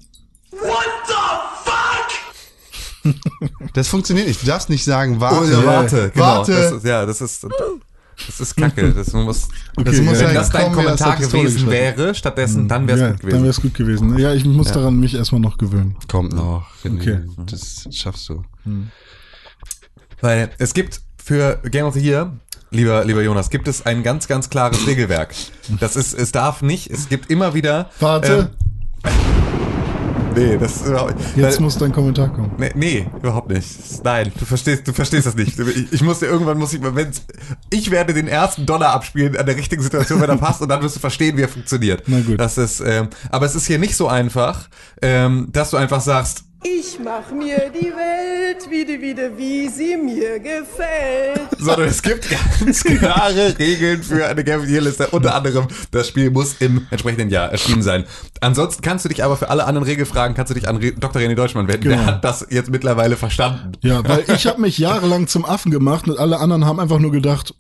[3.74, 4.42] Das funktioniert nicht.
[4.42, 5.40] Du darfst nicht sagen, warte.
[5.40, 6.26] Oh, ja, warte, genau.
[6.26, 6.52] Warte.
[6.54, 7.46] Das ist, ja, das ist,
[8.26, 8.94] das ist kacke.
[8.96, 13.02] Das muss, Das muss wenn ja das dein Kommentar gewesen wäre, stattdessen, dann wäre es
[13.02, 13.42] ja, gut dann gewesen.
[13.44, 14.18] wäre es gut gewesen.
[14.18, 15.96] Ja, ich muss daran mich erstmal noch gewöhnen.
[16.08, 16.66] Kommt noch.
[16.84, 17.22] Okay.
[17.46, 18.44] Das schaffst du.
[20.22, 22.38] Weil es gibt für Game of the Year,
[22.72, 25.36] lieber, lieber Jonas, gibt es ein ganz, ganz klares Regelwerk.
[25.80, 27.90] Das ist, es darf nicht, es gibt immer wieder.
[28.00, 28.52] Warte.
[28.54, 28.67] Ähm,
[30.38, 32.52] nee, das ist überhaupt Jetzt weil- muss dein Kommentar kommen.
[32.58, 33.68] Nee, nee, überhaupt nicht.
[34.04, 35.58] Nein, du verstehst, du verstehst das nicht.
[35.60, 37.12] Ich, ich muss dir irgendwann muss ich, wenn
[37.70, 40.82] ich werde den ersten Dollar abspielen an der richtigen Situation, wenn er passt, und dann
[40.82, 42.04] wirst du verstehen, wie er funktioniert.
[42.08, 42.40] Na gut.
[42.40, 44.70] Das ist, ähm, aber es ist hier nicht so einfach,
[45.02, 50.40] ähm, dass du einfach sagst, Ich mach mir die Welt wieder, wieder, wie sie mir
[50.40, 51.40] gefällt.
[51.60, 52.28] sondern es gibt
[52.60, 55.08] ganz klare Regeln für eine Game of the Year Liste.
[55.08, 58.06] Unter anderem, das Spiel muss im entsprechenden Jahr erschienen sein.
[58.42, 61.22] Ansonsten kannst du dich aber für alle anderen Regelfragen, kannst du dich an Re Dr.
[61.22, 61.90] René Deutschmann wenden.
[61.90, 62.08] Der Genau.
[62.08, 63.74] hat das jetzt mittlerweile verstanden.
[63.82, 67.12] Ja, weil ich habe mich jahrelang zum Affen gemacht und alle anderen haben einfach nur
[67.12, 67.54] gedacht,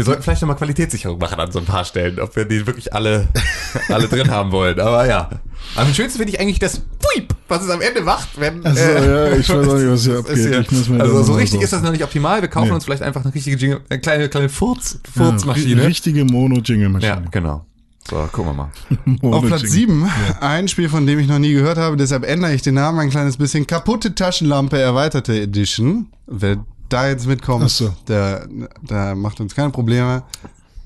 [0.00, 2.92] Wir sollten vielleicht nochmal Qualitätssicherung machen an so ein paar Stellen, ob wir die wirklich
[2.94, 3.28] alle,
[3.88, 4.80] alle drin haben wollen.
[4.80, 5.30] Aber ja.
[5.76, 8.60] Am schönsten finde ich eigentlich das Puip, was es am Ende macht, wenn.
[8.64, 10.36] Ach so, ja, ich weiß auch nicht, was hier abgeht.
[10.36, 12.40] hier- Ich muss mir da also so richtig so- ist das noch nicht optimal.
[12.40, 12.74] Wir kaufen Nee.
[12.74, 15.82] uns vielleicht einfach eine richtige Jingle, eine kleine, kleine Furz, ja, Furzmaschine.
[15.82, 17.12] ri- richtige Mono-Jingle-Maschine.
[17.22, 17.66] Ja, genau.
[18.08, 18.70] So, gucken wir mal.
[19.34, 19.68] Auf Platz Mono-Jingle.
[19.68, 20.10] 7,
[20.40, 23.10] ein Spiel, von dem ich noch nie gehört habe, deshalb ändere ich den Namen ein
[23.10, 23.66] kleines bisschen.
[23.66, 26.06] Kaputte Taschenlampe erweiterte Edition.
[26.26, 27.94] Wer da jetzt mitkommt, Ach so.
[28.08, 28.46] der,
[28.82, 30.22] der macht uns keine Probleme.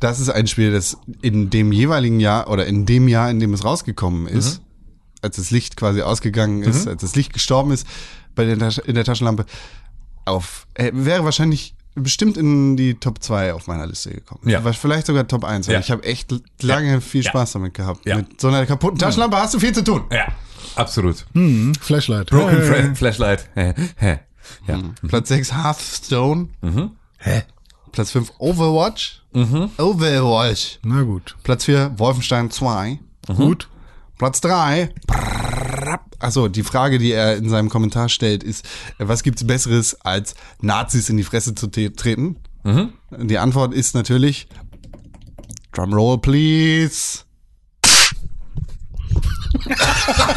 [0.01, 3.53] Das ist ein Spiel, das in dem jeweiligen Jahr oder in dem Jahr, in dem
[3.55, 4.61] es rausgekommen ist,
[5.23, 7.87] als das Licht quasi ausgegangen ist, als das Licht gestorben ist
[8.35, 8.55] bei der,
[8.87, 9.47] in der Taschenlampe,
[10.27, 14.49] auf, äh, wäre wahrscheinlich bestimmt in die Top 2 auf meiner Liste gekommen.
[14.49, 14.61] Ja.
[14.73, 15.81] Vielleicht sogar Top 1, weil Ja.
[15.81, 17.31] ich habe echt lange viel Ja.
[17.31, 18.05] Spaß damit gehabt.
[18.05, 18.17] Ja.
[18.17, 20.03] Mit so einer kaputten Taschenlampe hast du viel zu tun.
[20.11, 20.27] Ja,
[20.75, 21.25] absolut.
[21.35, 22.31] Hm, Flashlight.
[22.31, 23.49] Broken Flashlight.
[24.67, 24.81] Ja.
[25.07, 26.49] Platz 6 Hearthstone.
[27.19, 27.43] Hä?
[27.93, 29.21] Platz 5 Overwatch.
[29.79, 30.79] Overwatch.
[30.85, 31.37] Na gut.
[31.43, 32.99] Platz 4 Wolfenstein 2.
[33.37, 33.69] Gut.
[34.19, 34.91] Platz 3.
[36.19, 38.65] Achso, die Frage, die er in seinem Kommentar stellt, ist,
[38.99, 42.37] was gibt's Besseres, als Nazis in die Fresse zu te- treten?
[43.19, 44.47] Die Antwort ist natürlich
[45.73, 47.21] Drumroll, please.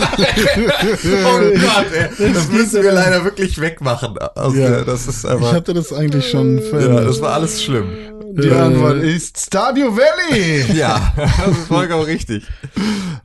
[0.09, 1.85] Oh Gott,
[2.19, 2.33] ey.
[2.33, 4.15] Das müssen wir leider wirklich wegmachen.
[4.35, 4.83] Also, Ja.
[4.83, 5.53] Das ist Ich einfach.
[5.53, 7.09] hatte das eigentlich schon Ja, verändert.
[7.09, 7.87] das war alles schlimm.
[8.39, 8.51] Die.
[8.51, 10.65] Antwort ist Stadio Valley.
[10.75, 12.43] Ja, das ist vollkommen richtig.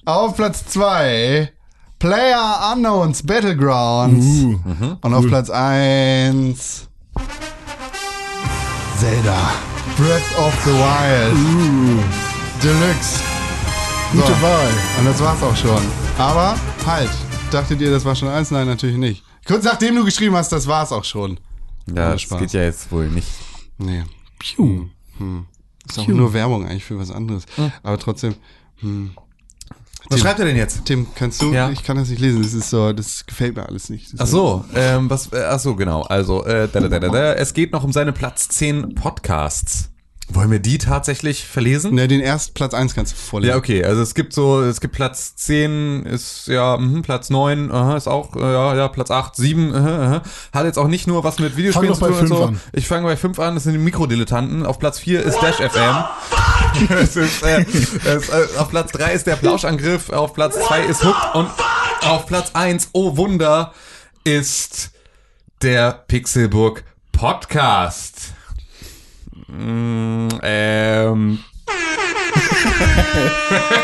[0.07, 1.51] Auf Platz 2
[1.99, 4.25] Player Unknowns Battlegrounds.
[4.25, 4.59] Uh,
[5.03, 6.89] Und auf Platz 1
[8.99, 9.37] Zelda.
[9.99, 11.37] Breath of the Wild.
[12.63, 13.21] Deluxe.
[14.13, 14.43] Gute So.
[14.43, 14.69] Wahl.
[14.99, 15.83] Und das war's auch schon.
[16.19, 16.55] Aber
[16.87, 17.09] halt,
[17.51, 18.51] dachtet ihr, das war schon eins?
[18.51, 19.25] Nein, natürlich nicht.
[19.47, 21.41] Kurz nachdem du geschrieben hast, das war's auch schon.
[21.89, 22.39] Ja, das Spaß.
[22.41, 23.29] geht ja jetzt wohl nicht.
[23.79, 24.05] Nee.
[24.39, 24.87] Piu.
[25.89, 27.45] Ist auch nur Werbung eigentlich für was anderes.
[27.57, 27.73] Hm.
[27.83, 28.35] Aber trotzdem,
[30.11, 30.85] Was schreibt er denn jetzt?
[30.85, 31.53] Tim, kannst du?
[31.53, 31.71] Ja.
[31.71, 32.43] Ich kann das nicht lesen.
[32.43, 34.13] Das ist so, das gefällt mir alles nicht.
[34.13, 36.03] Das Ach so, ähm, was, äh, ach so, genau.
[36.03, 37.33] Also, äh, da, da, da, da, da.
[37.35, 39.89] es geht noch um seine Platz 10 Podcasts.
[40.35, 41.95] Wollen wir die tatsächlich verlesen?
[41.95, 43.51] Ne, den ersten Platz 1 kannst du vorlesen.
[43.51, 47.71] Ja, okay, also es gibt so, es gibt Platz 10, ist ja, mhm, Platz 9,
[47.71, 50.23] aha, ist auch, äh, ja, ja, Platz 8, 7, aha, aha.
[50.53, 52.45] hat jetzt auch nicht nur was mit Videospielen zu tun bei und so.
[52.45, 52.61] an.
[52.73, 54.65] Ich fange bei 5 an, das sind die Mikrodilettanten.
[54.65, 56.05] Auf Platz 4 ist Dash FM.
[56.97, 57.67] es ist, äh,
[58.05, 61.49] es, äh, auf Platz 3 ist der Plauschangriff, auf Platz 2 ist Hooked und
[62.03, 63.75] auf Platz 1, oh Wunder,
[64.25, 64.93] ist
[65.61, 68.33] der Pixelburg Podcast.
[69.53, 71.39] Mm, ähm,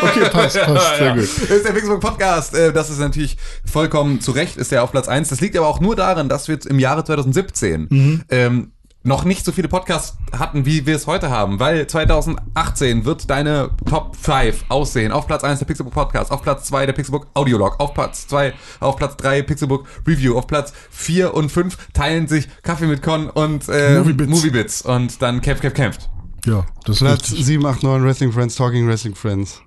[0.01, 0.97] Okay, passt, passt.
[0.97, 1.13] Sehr ja.
[1.13, 1.23] gut.
[1.23, 2.55] Ist der Pixelbook Podcast.
[2.55, 3.37] Äh, Das ist natürlich
[3.71, 5.29] vollkommen zu Recht, ist der auf Platz 1.
[5.29, 8.23] Das liegt aber auch nur daran, dass wir jetzt im Jahre 2017 Mhm.
[8.29, 8.71] ähm,
[9.03, 13.69] noch nicht so viele Podcasts hatten, wie wir es heute haben, weil 2018 wird deine
[13.89, 15.11] Top 5 aussehen.
[15.11, 18.53] Auf Platz 1 der Pixelbook Podcast, auf Platz 2 der Pixelbook Audiolog, auf Platz 2,
[18.81, 23.29] auf Platz 3 Pixelbook Review, auf Platz 4 und 5 teilen sich Kaffee mit Con
[23.29, 24.29] und äh, Moviebits.
[24.29, 26.09] Moviebits und dann Kämpf, Kämpf, kämpft.
[26.45, 27.45] Ja, das ist Platz richtig.
[27.45, 29.61] 7, 8, 9 Wrestling Friends, Talking Wrestling Friends.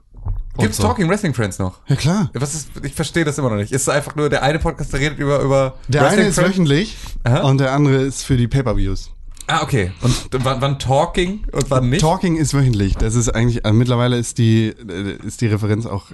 [0.59, 0.82] Gibt's so.
[0.82, 1.78] Talking Wrestling Friends noch?
[1.88, 2.30] Ja klar.
[2.34, 3.72] Was ist, ich verstehe das immer noch nicht.
[3.72, 6.50] Ist einfach nur der eine Podcast, der redet über, über Der Wrestling eine ist Friends?
[6.50, 7.40] wöchentlich Aha.
[7.42, 9.10] und der andere ist für die Pay-Per-Views.
[9.48, 9.90] Ah, okay.
[10.01, 12.01] Und wann, wann Talking und wann nicht?
[12.01, 12.94] Talking ist wöchentlich.
[12.94, 16.06] Das ist eigentlich, also mittlerweile ist die, äh, ist die Referenz auch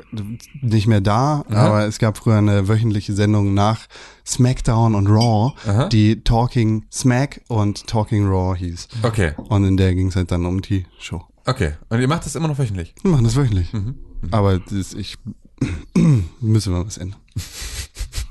[0.63, 3.87] nicht mehr da, aber es gab früher eine wöchentliche Sendung nach
[4.27, 5.89] SmackDown und Raw, Aha.
[5.89, 8.89] die Talking Smack und Talking Raw hieß.
[9.03, 11.23] Okay, Und in der ging es halt dann um die Show.
[11.47, 11.73] okay.
[11.91, 12.95] Und ihr macht das immer noch wöchentlich?
[13.03, 13.73] Wir machen das wöchentlich.
[13.73, 13.95] Mhm.
[14.31, 15.17] Aber das, ich
[16.41, 17.21] müssen wir was ändern.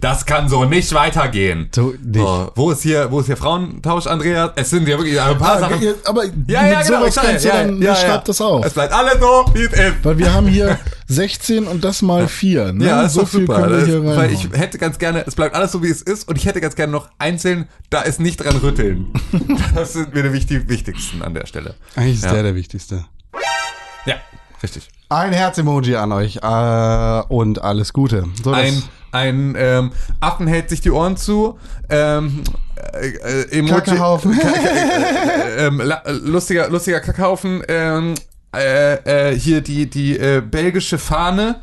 [0.00, 1.68] Das kann so nicht weitergehen.
[1.74, 2.14] So nicht.
[2.20, 4.50] So, wo ist hier, wo ist hier Frauentausch, Andreas?
[4.56, 5.82] Es sind ja wirklich ein paar Ah, Sachen.
[5.82, 7.00] ja, aber Ja, mit ja, genau.
[7.00, 8.22] sowas sag kannst ja, du ja, dann, ja, schreib ja.
[8.26, 8.64] das auf.
[8.64, 9.94] Es bleibt alles so, wie es ist.
[10.04, 12.72] Weil wir haben hier 16 und das mal 4.
[12.72, 12.86] Ne?
[12.86, 13.62] Ja, so viel super.
[13.62, 14.54] können wir hier weil ich rein.
[14.54, 16.92] hätte ganz gerne, es bleibt alles so, wie es ist und ich hätte ganz gerne
[16.92, 19.06] noch einzeln, da ist nicht dran rütteln.
[19.74, 21.74] Das sind mir die wichtig, wichtigsten an der Stelle.
[21.96, 23.04] Eigentlich ist der der wichtigste.
[24.06, 24.16] Ja,
[24.62, 24.88] richtig.
[25.10, 28.26] Ein Herz-Emoji an euch äh, und alles Gute.
[28.44, 28.80] So, Ein,
[29.10, 31.58] ein ähm, Affen hält sich die Ohren zu.
[31.88, 32.42] Ähm,
[32.94, 34.38] äh, äh, Emoji, Kackehaufen.
[34.40, 37.60] äh, ähm, la- äh, lustiger, lustiger Kackhaufen.
[37.66, 38.14] Ähm,
[38.54, 41.56] äh, äh, hier die, die äh, belgische Fahne.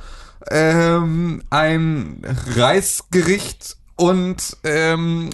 [0.51, 2.21] Ähm, ein
[2.57, 5.29] Reisgericht und ähm,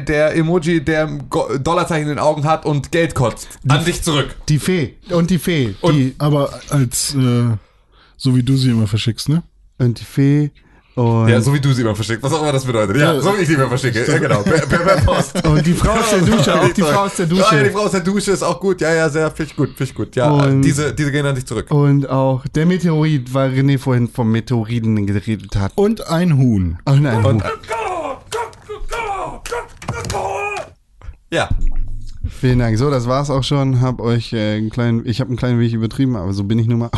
[0.00, 3.48] der Emoji, der Dollarzeichen in den Augen hat und Geld kotzt.
[3.68, 4.34] An dich zurück.
[4.48, 4.94] Die Fee.
[5.10, 5.74] Und die Fee.
[5.94, 7.56] die, Aber als, äh,
[8.16, 9.42] so wie du sie immer verschickst, ne?
[9.78, 10.50] und die Fee.
[10.98, 12.22] Und, Ja, so wie du sie immer verschickst.
[12.24, 12.96] Was auch immer das bedeutet.
[12.96, 13.20] Ja, Ja.
[13.20, 14.04] so wie ich sie immer verschicke.
[14.04, 14.42] Ja, genau.
[14.42, 15.44] Per, per, per Post.
[15.46, 16.60] und die Frau aus der Dusche.
[16.60, 17.70] Auch die Frau aus der Ja, ja, die Dusche.
[17.72, 18.80] Frau aus der Dusche ist auch gut.
[18.80, 20.16] Ja, ja, sehr, finde ich gut, finde ich gut.
[20.16, 21.70] Ja, Und- diese, diese gehen an dich zurück.
[21.70, 25.72] Und auch der Meteorit, weil René vorhin vom Meteoriten geredet hat.
[25.76, 26.78] Und ein Huhn.
[26.84, 27.24] Oh nein.
[27.24, 27.42] Und,
[31.30, 31.48] ja.
[32.40, 32.78] Vielen Dank.
[32.78, 33.80] So, das war's auch schon.
[33.80, 36.68] Hab euch äh, einen kleinen, ich habe einen kleinen Weg übertrieben, aber so bin ich
[36.68, 36.90] nun mal.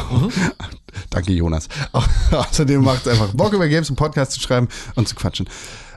[1.10, 1.68] Danke, Jonas.
[2.30, 5.48] Außerdem macht es einfach Bock über Games und Podcast zu schreiben und zu quatschen.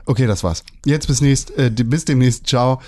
[0.06, 0.64] Okay, das war's.
[0.86, 2.46] Jetzt bis nächst, äh, bis demnächst.
[2.46, 2.80] Ciao.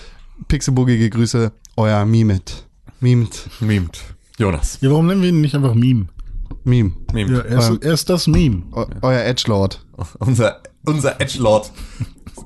[0.48, 1.52] Pixelbugige Grüße.
[1.76, 2.66] Euer Mimet.
[3.00, 3.50] Mimet.
[3.60, 4.00] Mimt.
[4.38, 4.78] Jonas.
[4.80, 6.06] Ja, warum nennen wir ihn nicht einfach Meme?
[6.64, 6.92] Meme.
[7.12, 7.30] Mimt.
[7.30, 8.62] Ja, er ist, er ist das Meme.
[8.72, 9.84] Eu euer Edgelord.
[10.20, 11.70] Unser, unser Edgelord.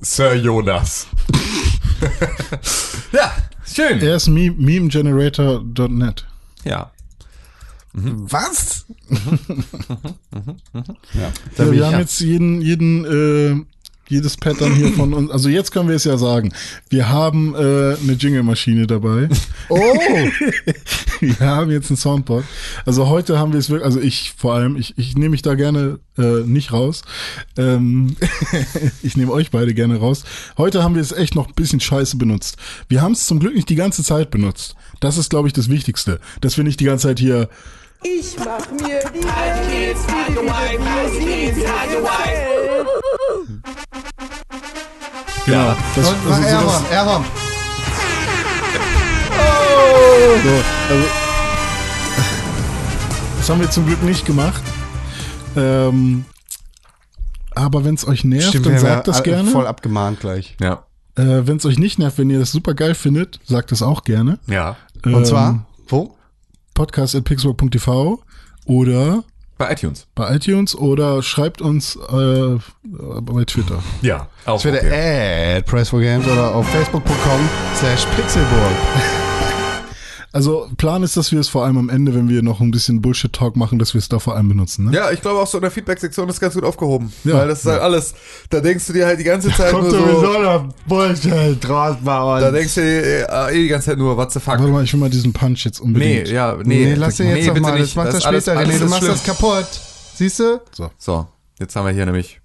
[0.01, 1.07] Sir Jonas.
[3.12, 3.32] ja,
[3.75, 4.01] schön.
[4.01, 6.27] Er ist Meme, memegenerator.net.
[6.65, 6.91] Ja.
[7.93, 8.87] Was?
[11.15, 12.01] ja, da Ja, bin wir haben ab.
[12.01, 13.65] jetzt jeden, jeden, äh,
[14.11, 15.31] jedes Pattern hier von uns.
[15.31, 16.53] Also jetzt können wir es ja sagen.
[16.89, 19.28] Wir haben äh, eine Jingle-Maschine dabei.
[19.69, 19.78] Oh!
[21.20, 22.45] Wir haben jetzt ein Soundboard.
[22.87, 25.55] Also heute haben wir es wirklich, also ich vor allem, ich, ich nehme mich da
[25.55, 27.03] gerne äh, nicht raus.
[27.59, 28.16] Ähm,
[29.03, 30.24] ich nehme euch beide gerne raus.
[30.57, 32.57] Heute haben wir es echt noch ein bisschen scheiße benutzt.
[32.89, 34.77] Wir haben es zum Glück nicht die ganze Zeit benutzt.
[35.01, 36.20] Das ist, glaube ich, das Wichtigste.
[36.41, 37.51] Dass wir nicht die ganze Zeit hier
[38.03, 42.87] Ich mach mir die your kids, hide your wife.
[45.45, 45.77] Genau.
[45.95, 47.25] Das, Und mach also Aaron, sowas, Aaron.
[50.43, 51.09] so, also,
[53.39, 54.63] das haben wir zum Glück nicht gemacht.
[55.57, 56.25] Ähm,
[57.55, 59.51] aber wenn es euch nervt, dann wir sagt das gerne.
[59.51, 60.57] Voll abgemahnt gleich.
[60.61, 60.85] Ja.
[61.17, 64.05] Äh, wenn es euch nicht nervt, wenn ihr das super geil findet, sagt das auch
[64.05, 64.39] gerne.
[64.47, 64.77] Ja.
[65.05, 66.17] Ähm, Und zwar, wo?
[66.81, 68.23] podcast.pixburg.tv
[68.65, 69.23] oder
[69.59, 70.07] Bei iTunes.
[70.15, 73.82] bei iTunes oder schreibt uns äh, bei Twitter.
[74.01, 75.57] Ja, auch Twitter okay.
[75.59, 79.30] at Press for Games oder auf facebook.com slash pixelburg.
[80.32, 83.02] Also Plan ist, dass wir es vor allem am Ende, wenn wir noch ein bisschen
[83.02, 84.85] Bullshit-Talk machen, dass wir es da vor allem benutzen.
[84.86, 84.94] Ne?
[84.97, 87.12] Ja, ich glaube auch so in der Feedback-Sektion ist ganz gut aufgehoben.
[87.24, 87.35] Ja.
[87.35, 88.15] Weil das ist halt alles,
[88.48, 92.51] da denkst du dir halt die ganze Zeit nur so, noch Bullshit draus bei da
[92.52, 94.59] denkst du dir äh, eh die ganze Zeit nur, what the fuck.
[94.59, 96.28] Warte mal, ich will mal diesen Punch jetzt Nee, unbedingt.
[96.28, 96.85] ja, nee.
[96.85, 97.97] Nee, lass den jetzt doch bitte mal, das nicht.
[97.97, 99.12] macht das, ist alles- später, alles René, du machst schlimm.
[99.12, 99.66] das kaputt.
[100.15, 100.61] Siehst du?
[100.98, 101.27] So,
[101.59, 102.40] jetzt haben wir hier nämlich.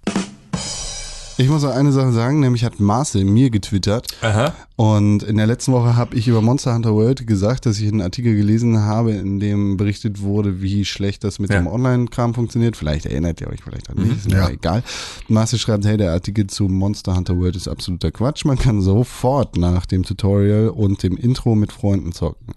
[1.38, 4.06] Ich muss noch eine Sache sagen, nämlich hat Marcel mir getwittert.
[4.22, 4.54] Aha.
[4.76, 8.00] Und in der letzten Woche habe ich über Monster Hunter World gesagt, dass ich einen
[8.00, 11.58] Artikel gelesen habe, in dem berichtet wurde, wie schlecht das mit Ja.
[11.58, 12.74] dem Online-Kram funktioniert.
[12.76, 14.48] Vielleicht erinnert ihr euch vielleicht auch nicht, ist mir Ja.
[14.48, 14.82] egal.
[15.28, 18.46] Marcel schreibt, hey, der Artikel zu Monster Hunter World ist absoluter Quatsch.
[18.46, 22.54] Man kann sofort nach dem Tutorial und dem Intro mit Freunden zocken.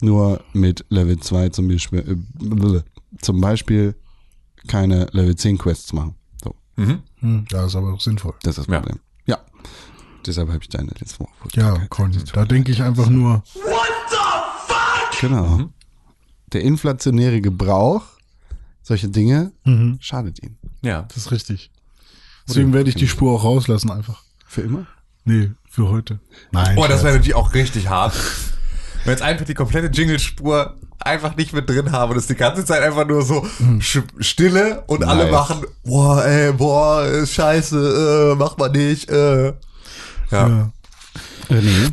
[0.00, 2.80] Nur mit Level 2 zum Beispiel, äh,
[3.20, 3.94] zum Beispiel
[4.66, 6.14] keine Level 10 Quests machen.
[6.42, 7.00] So, Mhm.
[7.24, 8.34] Hm, ja, ist aber auch sinnvoll.
[8.42, 8.80] das ist das Ja.
[8.80, 9.00] Problem.
[9.26, 9.38] Ja.
[10.26, 13.42] Deshalb habe ich da in der letzten Woche Ja, Conny, da denke ich einfach nur,
[15.20, 15.46] Genau.
[15.46, 15.70] Mhm.
[16.52, 18.02] Der inflationäre Gebrauch
[18.82, 19.52] solcher Dinge
[20.00, 20.56] schadet ihm.
[20.82, 21.02] Ja.
[21.02, 21.70] das ist richtig.
[22.46, 24.22] Deswegen werde ich die Spur auch rauslassen einfach.
[24.46, 24.86] Für immer?
[25.24, 26.20] Nee, für heute.
[26.52, 26.76] Nein.
[26.76, 28.14] Oh, das wäre natürlich auch richtig hart.
[29.04, 32.64] Wenn jetzt einfach die komplette Jingle-Spur einfach nicht mit drin haben und es die ganze
[32.64, 33.46] Zeit einfach nur so
[33.80, 35.32] Sch Stille und alle Nice.
[35.32, 39.46] machen, boah, ey, boah, äh, scheiße, äh, mach mal nicht, äh.
[39.46, 39.52] Ja.
[40.30, 40.72] ja.
[41.50, 41.92] René,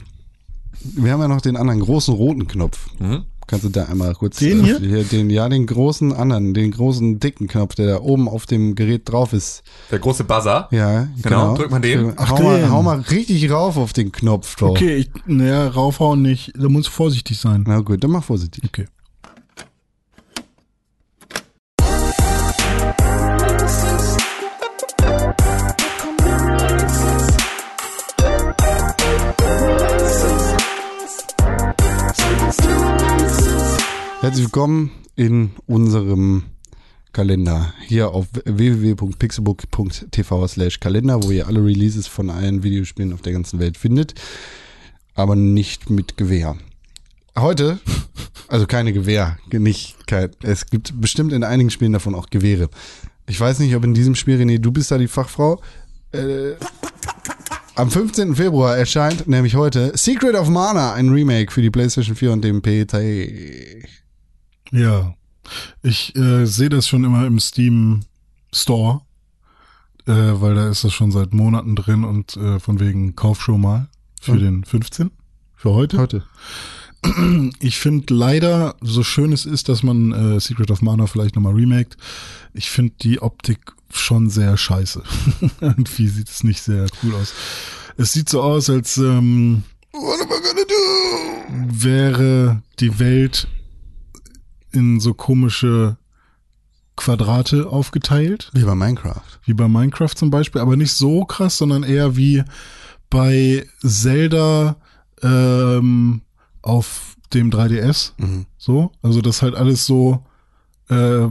[0.80, 2.80] wir haben ja noch den anderen großen roten Knopf.
[3.00, 3.26] Mhm.
[3.48, 4.38] Kannst du da einmal kurz...
[4.38, 4.82] Den hier?
[4.82, 8.76] äh, den, ja, den großen anderen, den großen dicken Knopf, der da oben auf dem
[8.76, 9.64] Gerät drauf ist.
[9.92, 10.68] Der große Buzzer.
[10.72, 11.56] Ja, Genau, genau.
[11.56, 12.14] drückt man den?
[12.16, 12.72] Ach, hau, Mal, den.
[12.72, 14.70] hau mal richtig rauf auf den Knopf drauf.
[14.72, 16.54] Okay, ich, naja, raufhauen nicht.
[16.58, 17.64] Da muss vorsichtig sein.
[17.68, 18.64] Na gut, dann mach vorsichtig.
[18.66, 18.86] Okay.
[34.22, 36.44] Herzlich willkommen in unserem
[37.12, 43.34] Kalender hier auf www.pixelbook.tv slash Kalender, wo ihr alle Releases von allen Videospielen auf der
[43.34, 44.14] ganzen Welt findet,
[45.16, 46.56] aber nicht mit Gewehr.
[47.36, 47.80] Heute,
[48.48, 52.70] also keine Gewehr, nicht, kein, es gibt bestimmt in einigen Spielen davon auch Gewehre.
[53.26, 55.60] Ich weiß nicht, ob in diesem Spiel, René, du bist da die Fachfrau.
[56.12, 56.58] Äh,
[57.74, 58.36] am 15.
[58.36, 62.62] Februar erscheint nämlich heute Secret of Mana, ein Remake für die PlayStation 4 und den
[62.62, 64.01] PC.
[64.72, 65.14] Ja.
[65.82, 68.02] Ich äh, sehe das schon immer im Steam
[68.54, 69.02] Store,
[70.06, 73.62] äh, weil da ist das schon seit Monaten drin und äh, von wegen Kauf schon
[73.62, 73.88] mal
[74.22, 74.40] für Hm.
[74.40, 75.12] den 15.
[75.56, 75.98] Für heute.
[75.98, 76.24] Heute.
[77.60, 81.54] Ich finde leider, so schön es ist, dass man äh, Secret of Mana vielleicht nochmal
[81.56, 81.98] remaked,
[82.54, 85.02] ich finde die Optik schon sehr scheiße.
[85.62, 87.34] Irgendwie sieht es nicht sehr cool aus.
[87.98, 91.84] Es sieht so aus, als ähm, What am I gonna do?
[91.84, 93.48] wäre die Welt
[94.72, 95.98] in so komische
[96.96, 99.22] Quadrate aufgeteilt, Wie bei Minecraft.
[99.46, 102.44] wie bei Minecraft zum Beispiel, aber nicht so krass, sondern eher wie
[103.10, 104.76] bei Zelda
[105.24, 106.22] ähm,
[106.62, 108.12] auf dem 3DS.
[108.18, 108.46] Mhm.
[108.58, 110.26] So, also das halt alles so
[110.90, 111.28] äh,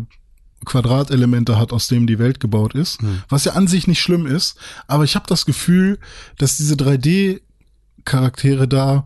[0.64, 3.22] Quadratelemente hat, aus dem die Welt gebaut ist, Mhm.
[3.28, 4.56] was ja an sich nicht schlimm ist,
[4.88, 5.98] aber ich habe das Gefühl,
[6.38, 9.04] dass diese 3D-Charaktere da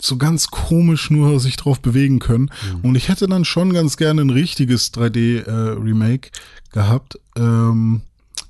[0.00, 2.50] so ganz komisch nur sich drauf bewegen können.
[2.82, 6.30] Und ich hätte dann schon ganz gerne ein richtiges 3D-Remake
[6.72, 7.18] gehabt.
[7.36, 8.02] Ähm,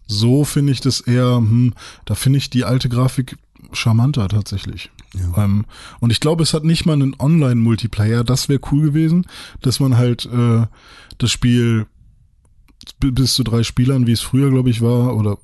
[0.07, 1.75] so finde ich das eher, hm,
[2.07, 3.37] da finde ich die alte Grafik
[3.73, 4.91] charmanter tatsächlich.
[5.37, 5.65] Ähm,
[6.01, 8.25] und ich glaube, es hat nicht mal einen Online-Multiplayer.
[8.25, 9.27] Das wäre cool gewesen,
[9.61, 10.67] dass man halt äh,
[11.19, 11.87] das Spiel
[13.01, 15.39] bis zu drei Spielern, wie es früher, glaube ich, war, oder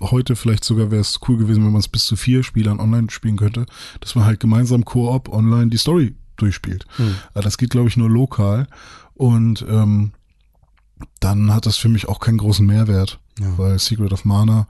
[0.00, 3.10] heute vielleicht sogar wäre es cool gewesen, wenn man es bis zu vier Spielern online
[3.10, 3.66] spielen könnte,
[4.00, 6.86] dass man halt gemeinsam Koop online die Story durchspielt.
[7.34, 8.68] Aber das geht, glaube ich, nur lokal.
[9.14, 10.12] Und ähm,
[11.20, 13.20] dann hat das für mich auch keinen großen Mehrwert.
[13.40, 13.56] Ja.
[13.56, 14.66] Weil Secret of Mana,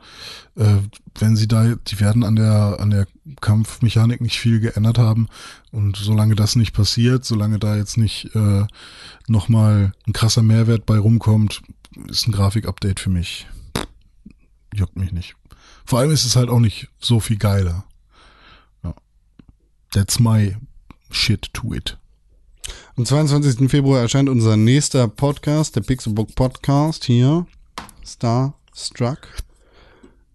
[0.57, 0.77] äh,
[1.19, 3.07] wenn sie da, die werden an der, an der
[3.41, 5.29] Kampfmechanik nicht viel geändert haben.
[5.71, 8.67] Und solange das nicht passiert, solange da jetzt nicht äh,
[9.27, 11.63] nochmal ein krasser Mehrwert bei rumkommt,
[12.09, 13.47] ist ein Grafikupdate für mich.
[14.75, 15.35] Juckt mich nicht.
[15.85, 17.85] Vor allem ist es halt auch nicht so viel geiler.
[18.85, 18.95] Ja.
[19.93, 20.57] That's my
[21.11, 21.97] shit to it.
[22.97, 23.71] Am 22.
[23.71, 27.47] Februar erscheint unser nächster Podcast, der Pixelbook Podcast hier.
[28.05, 29.19] Starstruck.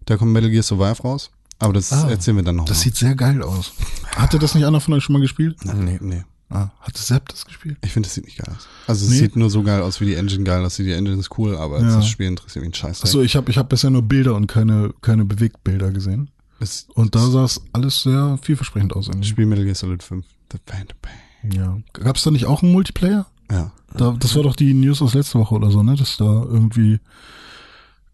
[0.06, 1.30] Da kommt Metal Gear Survive raus.
[1.60, 2.64] Aber das Ah, erzählen wir dann noch.
[2.64, 2.82] Das mal.
[2.84, 3.72] sieht sehr geil aus.
[4.16, 5.64] Hatte das nicht einer von euch schon mal gespielt?
[5.64, 6.24] nee, nee.
[6.54, 7.76] Ah, hat Sepp das gespielt?
[7.82, 8.66] Ich finde, es sieht nicht geil aus.
[8.86, 9.18] Also es Nee.
[9.18, 10.86] sieht nur so geil aus, wie die Engine geil aussieht.
[10.86, 11.96] Die Engine ist cool, aber Ja.
[11.96, 13.02] das Spiel interessiert mich ein Scheiß.
[13.02, 16.30] Achso, ich habe ich hab bisher nur Bilder und keine, keine Bewegtbilder gesehen.
[16.60, 19.08] Das Und da sah es alles sehr vielversprechend aus.
[19.08, 19.28] irgendwie.
[19.28, 20.24] Spiel Metal Gear Solid 5.
[20.52, 21.52] The Phantom Pain.
[21.52, 21.78] Ja.
[21.92, 23.26] Gab es da nicht auch einen Multiplayer?
[23.50, 23.72] Ja.
[23.96, 25.94] Da, das war doch die News aus letzter Woche oder so, ne?
[25.96, 27.00] Dass da irgendwie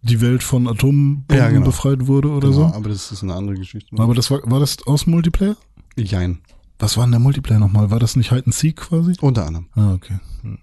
[0.02, 1.66] die Welt von Atombomben Ja, genau.
[1.66, 2.74] befreit wurde oder Genau, so.
[2.74, 3.94] aber das ist eine andere Geschichte.
[3.98, 5.56] Aber das war, war das aus dem Multiplayer?
[5.96, 6.38] Jein.
[6.80, 7.90] Was war denn der Multiplayer nochmal?
[7.90, 9.14] War das nicht Hide and Seek quasi?
[9.20, 9.68] Unter anderem.
[9.74, 10.18] Ah, okay.
[10.42, 10.58] Hm.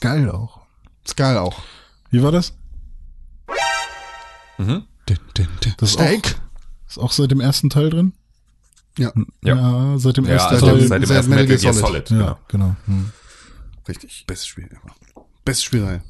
[0.00, 0.60] Geil auch.
[1.16, 1.60] Geil auch.
[2.10, 2.52] Wie war das?
[4.58, 4.84] Mhm.
[5.08, 5.74] Din, din, din.
[5.78, 6.26] Das ist Steak.
[6.36, 8.12] auch, ist auch seit dem ersten Teil drin?
[8.98, 9.12] Ja.
[9.42, 10.80] Ja, seit dem Ja, ersten also Teil.
[10.88, 12.08] seit dem seit ersten Metal Metal Gear Gear Solid.
[12.08, 12.22] Solid.
[12.26, 12.76] ja, genau.
[12.86, 13.10] Hm.
[13.88, 14.24] Richtig.
[14.26, 15.24] Bestes Spiel ever.
[15.44, 16.02] Bestes Spielreihe.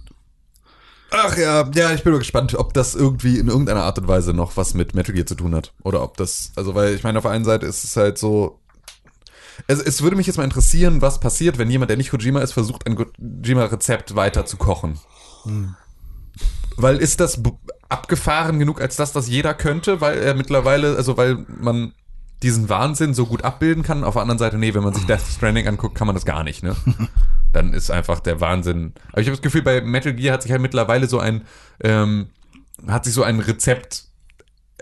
[1.10, 4.32] Ach ja, ja, ich bin mal gespannt, ob das irgendwie in irgendeiner Art und Weise
[4.32, 5.72] noch was mit Metal Gear zu tun hat.
[5.82, 8.60] Oder ob das, also weil ich meine, auf der einen Seite ist es halt so.
[9.66, 12.52] Es, es würde mich jetzt mal interessieren, was passiert, wenn jemand, der nicht Kojima ist,
[12.52, 14.98] versucht, ein Kojima-Rezept weiter zu kochen.
[16.76, 17.40] Weil ist das
[17.88, 21.92] abgefahren genug, als dass das jeder könnte, weil er mittlerweile, also weil man
[22.42, 24.04] diesen Wahnsinn so gut abbilden kann.
[24.04, 26.44] Auf der anderen Seite, nee, wenn man sich Death Stranding anguckt, kann man das gar
[26.44, 26.76] nicht, ne?
[27.52, 28.92] Dann ist einfach der Wahnsinn.
[29.12, 31.46] Aber ich habe das Gefühl, bei Metal Gear hat sich halt mittlerweile so ein,
[31.80, 32.28] ähm,
[32.86, 34.05] hat sich so ein Rezept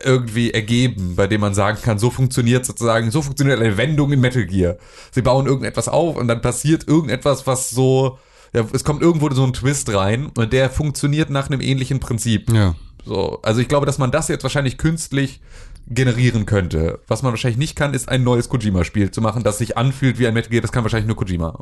[0.02, 4.20] irgendwie ergeben, bei dem man sagen kann, so funktioniert sozusagen, so funktioniert eine Wendung in
[4.20, 4.76] Metal Gear.
[5.12, 8.18] Sie bauen irgendetwas auf und dann passiert irgendetwas, was so,
[8.52, 12.52] ja, es kommt irgendwo so ein Twist rein und der funktioniert nach einem ähnlichen Prinzip.
[12.52, 12.74] Ja.
[13.04, 15.40] So, also ich glaube, dass man das jetzt wahrscheinlich künstlich
[15.86, 17.00] generieren könnte.
[17.06, 20.26] Was man wahrscheinlich nicht kann, ist ein neues Kojima-Spiel zu machen, das sich anfühlt wie
[20.26, 20.62] ein Metal Gear.
[20.62, 21.52] Das kann wahrscheinlich nur Kojima.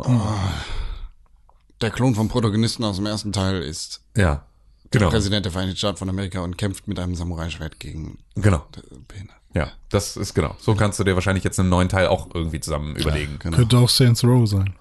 [1.80, 4.44] Der Klon vom Protagonisten aus dem ersten Teil ist Ja,
[4.92, 8.66] genau, Präsident der Vereinigten Staaten von Amerika und kämpft mit einem Samurai-Schwert gegen genau.
[9.08, 9.40] Behinderte.
[9.54, 10.56] Ja, das ist genau.
[10.58, 13.38] So kannst du dir wahrscheinlich jetzt einen neuen Teil auch irgendwie zusammen überlegen.
[13.38, 13.56] Genau.
[13.56, 14.74] Könnte auch Saints Row sein.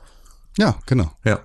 [0.58, 1.12] Ja, genau.
[1.26, 1.42] Ja.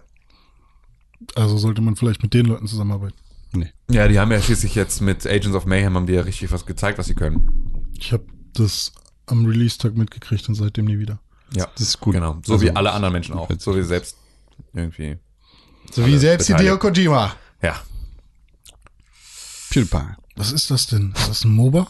[1.34, 3.16] Also sollte man vielleicht mit den Leuten zusammenarbeiten.
[3.52, 3.72] Nee.
[3.90, 6.66] Ja, die haben ja schließlich jetzt mit Agents of Mayhem haben die ja richtig was
[6.66, 7.92] gezeigt, was sie können.
[7.98, 8.92] Ich habe das
[9.26, 11.18] am Release-Tag mitgekriegt und seitdem nie wieder.
[11.54, 12.14] Ja, Das ist gut.
[12.14, 12.38] Genau.
[12.44, 13.48] So Also, wie alle anderen Menschen auch.
[13.58, 14.16] So wie selbst
[14.72, 15.16] irgendwie.
[15.90, 16.70] So wie selbst beteiligt.
[16.70, 17.34] Hideo Kojima.
[17.62, 17.80] Ja.
[19.84, 20.16] PewDiePie.
[20.36, 21.12] Was ist das denn?
[21.16, 21.86] Ist das ein MOBA?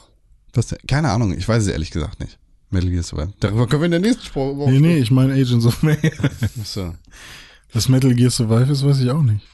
[0.54, 0.78] Was denn?
[0.88, 2.38] Keine Ahnung, ich weiß es ehrlich gesagt nicht.
[2.70, 3.30] Metal Gear Solid.
[3.40, 4.68] Darüber können wir in der nächsten Spruch.
[4.68, 6.12] Nee, nee, ich meine Agents of Mayhem.
[6.64, 6.94] So.
[7.72, 9.46] Das Metal Gear Survive ist, weiß ich auch nicht.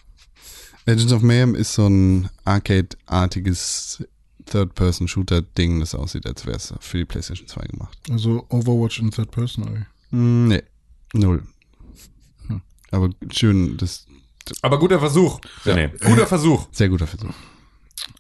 [0.87, 4.05] Agents of Mayhem ist so ein Arcade-artiges
[4.47, 7.99] Third-Person-Shooter-Ding, das aussieht, als wäre es für die PlayStation 2 gemacht.
[8.11, 9.87] Also Overwatch in Third Person.
[10.13, 10.17] ey.
[10.19, 10.63] Mm, Nee,
[11.15, 11.43] null.
[12.91, 14.07] Aber schön, das
[14.61, 15.41] Aber guter Versuch.
[15.65, 15.91] René.
[16.05, 16.67] Guter Versuch.
[16.73, 17.33] sehr guter Versuch.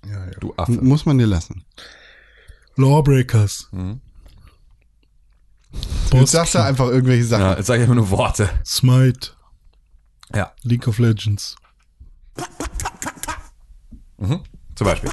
[0.06, 0.30] Ja, ja.
[0.40, 0.72] Du Affe.
[0.72, 1.64] Muss man dir lassen.
[2.76, 3.70] Lawbreakers.
[6.12, 7.42] Jetzt sagst du einfach irgendwelche Sachen.
[7.42, 8.48] Ja, jetzt sage ich einfach nur Worte.
[8.64, 9.30] Smite.
[10.34, 10.52] Ja.
[10.62, 11.56] League of Legends.
[14.18, 15.10] Zum Beispiel.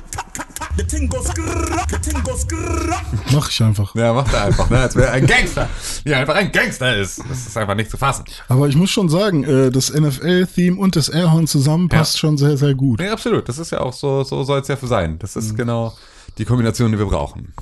[0.77, 2.95] The thing goes grrrr, the thing goes grrrr.
[3.33, 3.93] Mach ich einfach.
[3.95, 4.79] Ja, macht er einfach, ne?
[4.79, 5.67] Als wäre er ein Gangster.
[6.05, 7.19] Ja, einfach ein Gangster ist.
[7.27, 8.23] Das ist einfach nicht zu fassen.
[8.47, 12.19] Aber ich muss schon sagen, äh, das NFL-Theme und das Airhorn zusammen passt Ja.
[12.19, 12.99] schon sehr, sehr gut.
[12.99, 13.49] Nee, absolut.
[13.49, 15.19] Das ist ja auch so, so soll es ja für sein.
[15.19, 15.93] Das ist genau
[16.37, 17.53] die Kombination, die wir brauchen.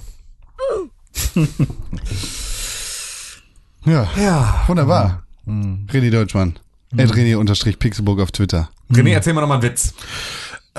[3.85, 4.63] Ja, Ja.
[4.67, 5.23] wunderbar.
[5.47, 6.59] René Deutschmann.
[6.95, 8.69] Ed René unterstrich Pixelburg auf Twitter.
[8.91, 9.93] René, erzähl mal nochmal einen Witz.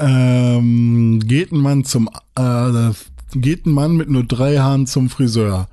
[0.01, 2.91] Ähm, geht ein Mann zum, äh,
[3.35, 5.69] geht ein Mann mit nur drei Haaren zum Friseur.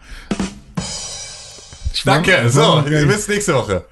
[1.94, 2.32] Ich Danke.
[2.32, 3.86] war- So, bis nächste Woche.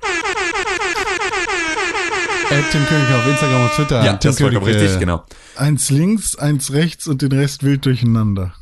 [2.49, 4.03] Ed Tim König auf Instagram und Twitter.
[4.05, 5.23] Ja, Tim das König, richtig, äh, genau.
[5.55, 8.53] Eins links, eins rechts und den Rest wild durcheinander.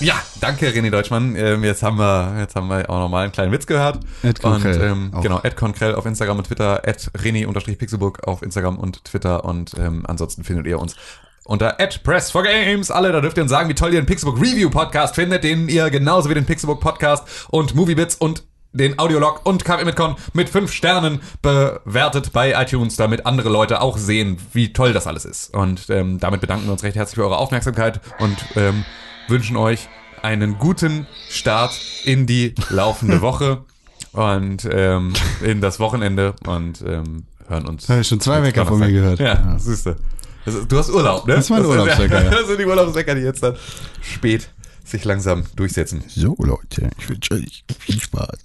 [0.00, 1.36] Ja, danke René Deutschmann.
[1.36, 4.00] Ähm, jetzt haben wir, jetzt haben wir auch nochmal einen kleinen Witz gehört.
[4.22, 5.20] Ed und ähm, auch.
[5.20, 10.04] genau, Ed Konkrell auf Instagram und Twitter, Ed René-Pixelburg auf Instagram und Twitter und ähm,
[10.06, 10.96] ansonsten findet ihr uns
[11.44, 12.90] unter Press for Games.
[12.90, 15.68] Alle, da dürft ihr uns sagen, wie toll ihr den Pixelbook Review Podcast findet, den
[15.68, 20.14] ihr genauso wie den Pixelbook Podcast und Moviebits und den Audiolog und KW mit Con
[20.32, 25.24] mit fünf Sternen bewertet bei iTunes, damit andere Leute auch sehen, wie toll das alles
[25.24, 25.52] ist.
[25.54, 28.84] Und ähm, damit bedanken wir uns recht herzlich für eure Aufmerksamkeit und ähm,
[29.30, 29.88] wünschen euch
[30.22, 31.72] einen guten Start
[32.04, 33.64] in die laufende Woche
[34.12, 35.12] und ähm,
[35.42, 37.88] in das Wochenende und ähm, hören uns.
[37.88, 39.20] Hab ich schon zwei Wecker von mir gehört.
[39.20, 39.96] Ja, siehst du.
[40.44, 41.34] Das ist, du hast Urlaub, ne?
[41.34, 42.30] Das ist mein Urlaubswecker, ja.
[42.30, 43.56] Das sind die Urlaubswecker, die jetzt dann
[44.00, 44.50] spät
[44.84, 46.02] sich langsam durchsetzen.
[46.08, 48.38] So, Leute, ich wünsche euch viel Spaß.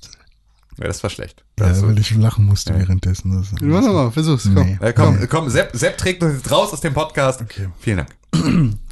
[0.78, 1.44] Ja, das war schlecht.
[1.58, 3.32] Ja, Also, weil ich lachen musste währenddessen.
[3.32, 4.50] Das noch mal, versuch's.
[4.54, 4.68] Komm.
[4.68, 4.78] Nee.
[4.82, 7.42] äh, komm, komm, Sepp, Sepp trägt uns jetzt raus aus dem Podcast.
[7.42, 7.70] Okay.
[7.80, 8.10] Vielen Dank.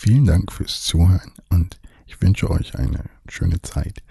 [0.00, 4.04] Vielen Dank fürs Zuhören und ich wünsche euch eine schöne Zeit.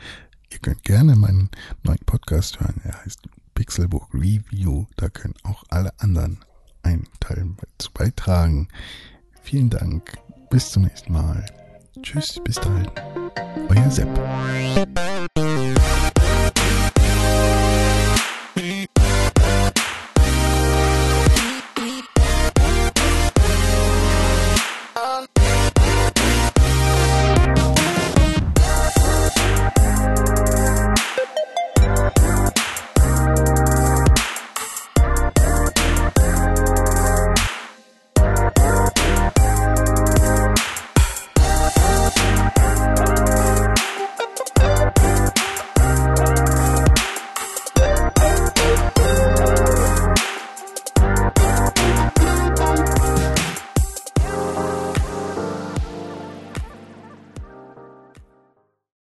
[0.52, 1.50] Ihr könnt gerne meinen
[1.82, 2.82] neuen Podcast hören.
[2.84, 3.22] Er heißt
[3.56, 4.88] Pixelbook Review.
[4.98, 6.40] Da können auch alle anderen
[6.84, 8.68] einen Teil dazu beitragen.
[9.42, 10.18] Vielen Dank.
[10.50, 11.46] Bis zum nächsten Mal.
[12.04, 12.92] Tschüss, bis dahin.
[13.70, 15.47] Euer Sepp.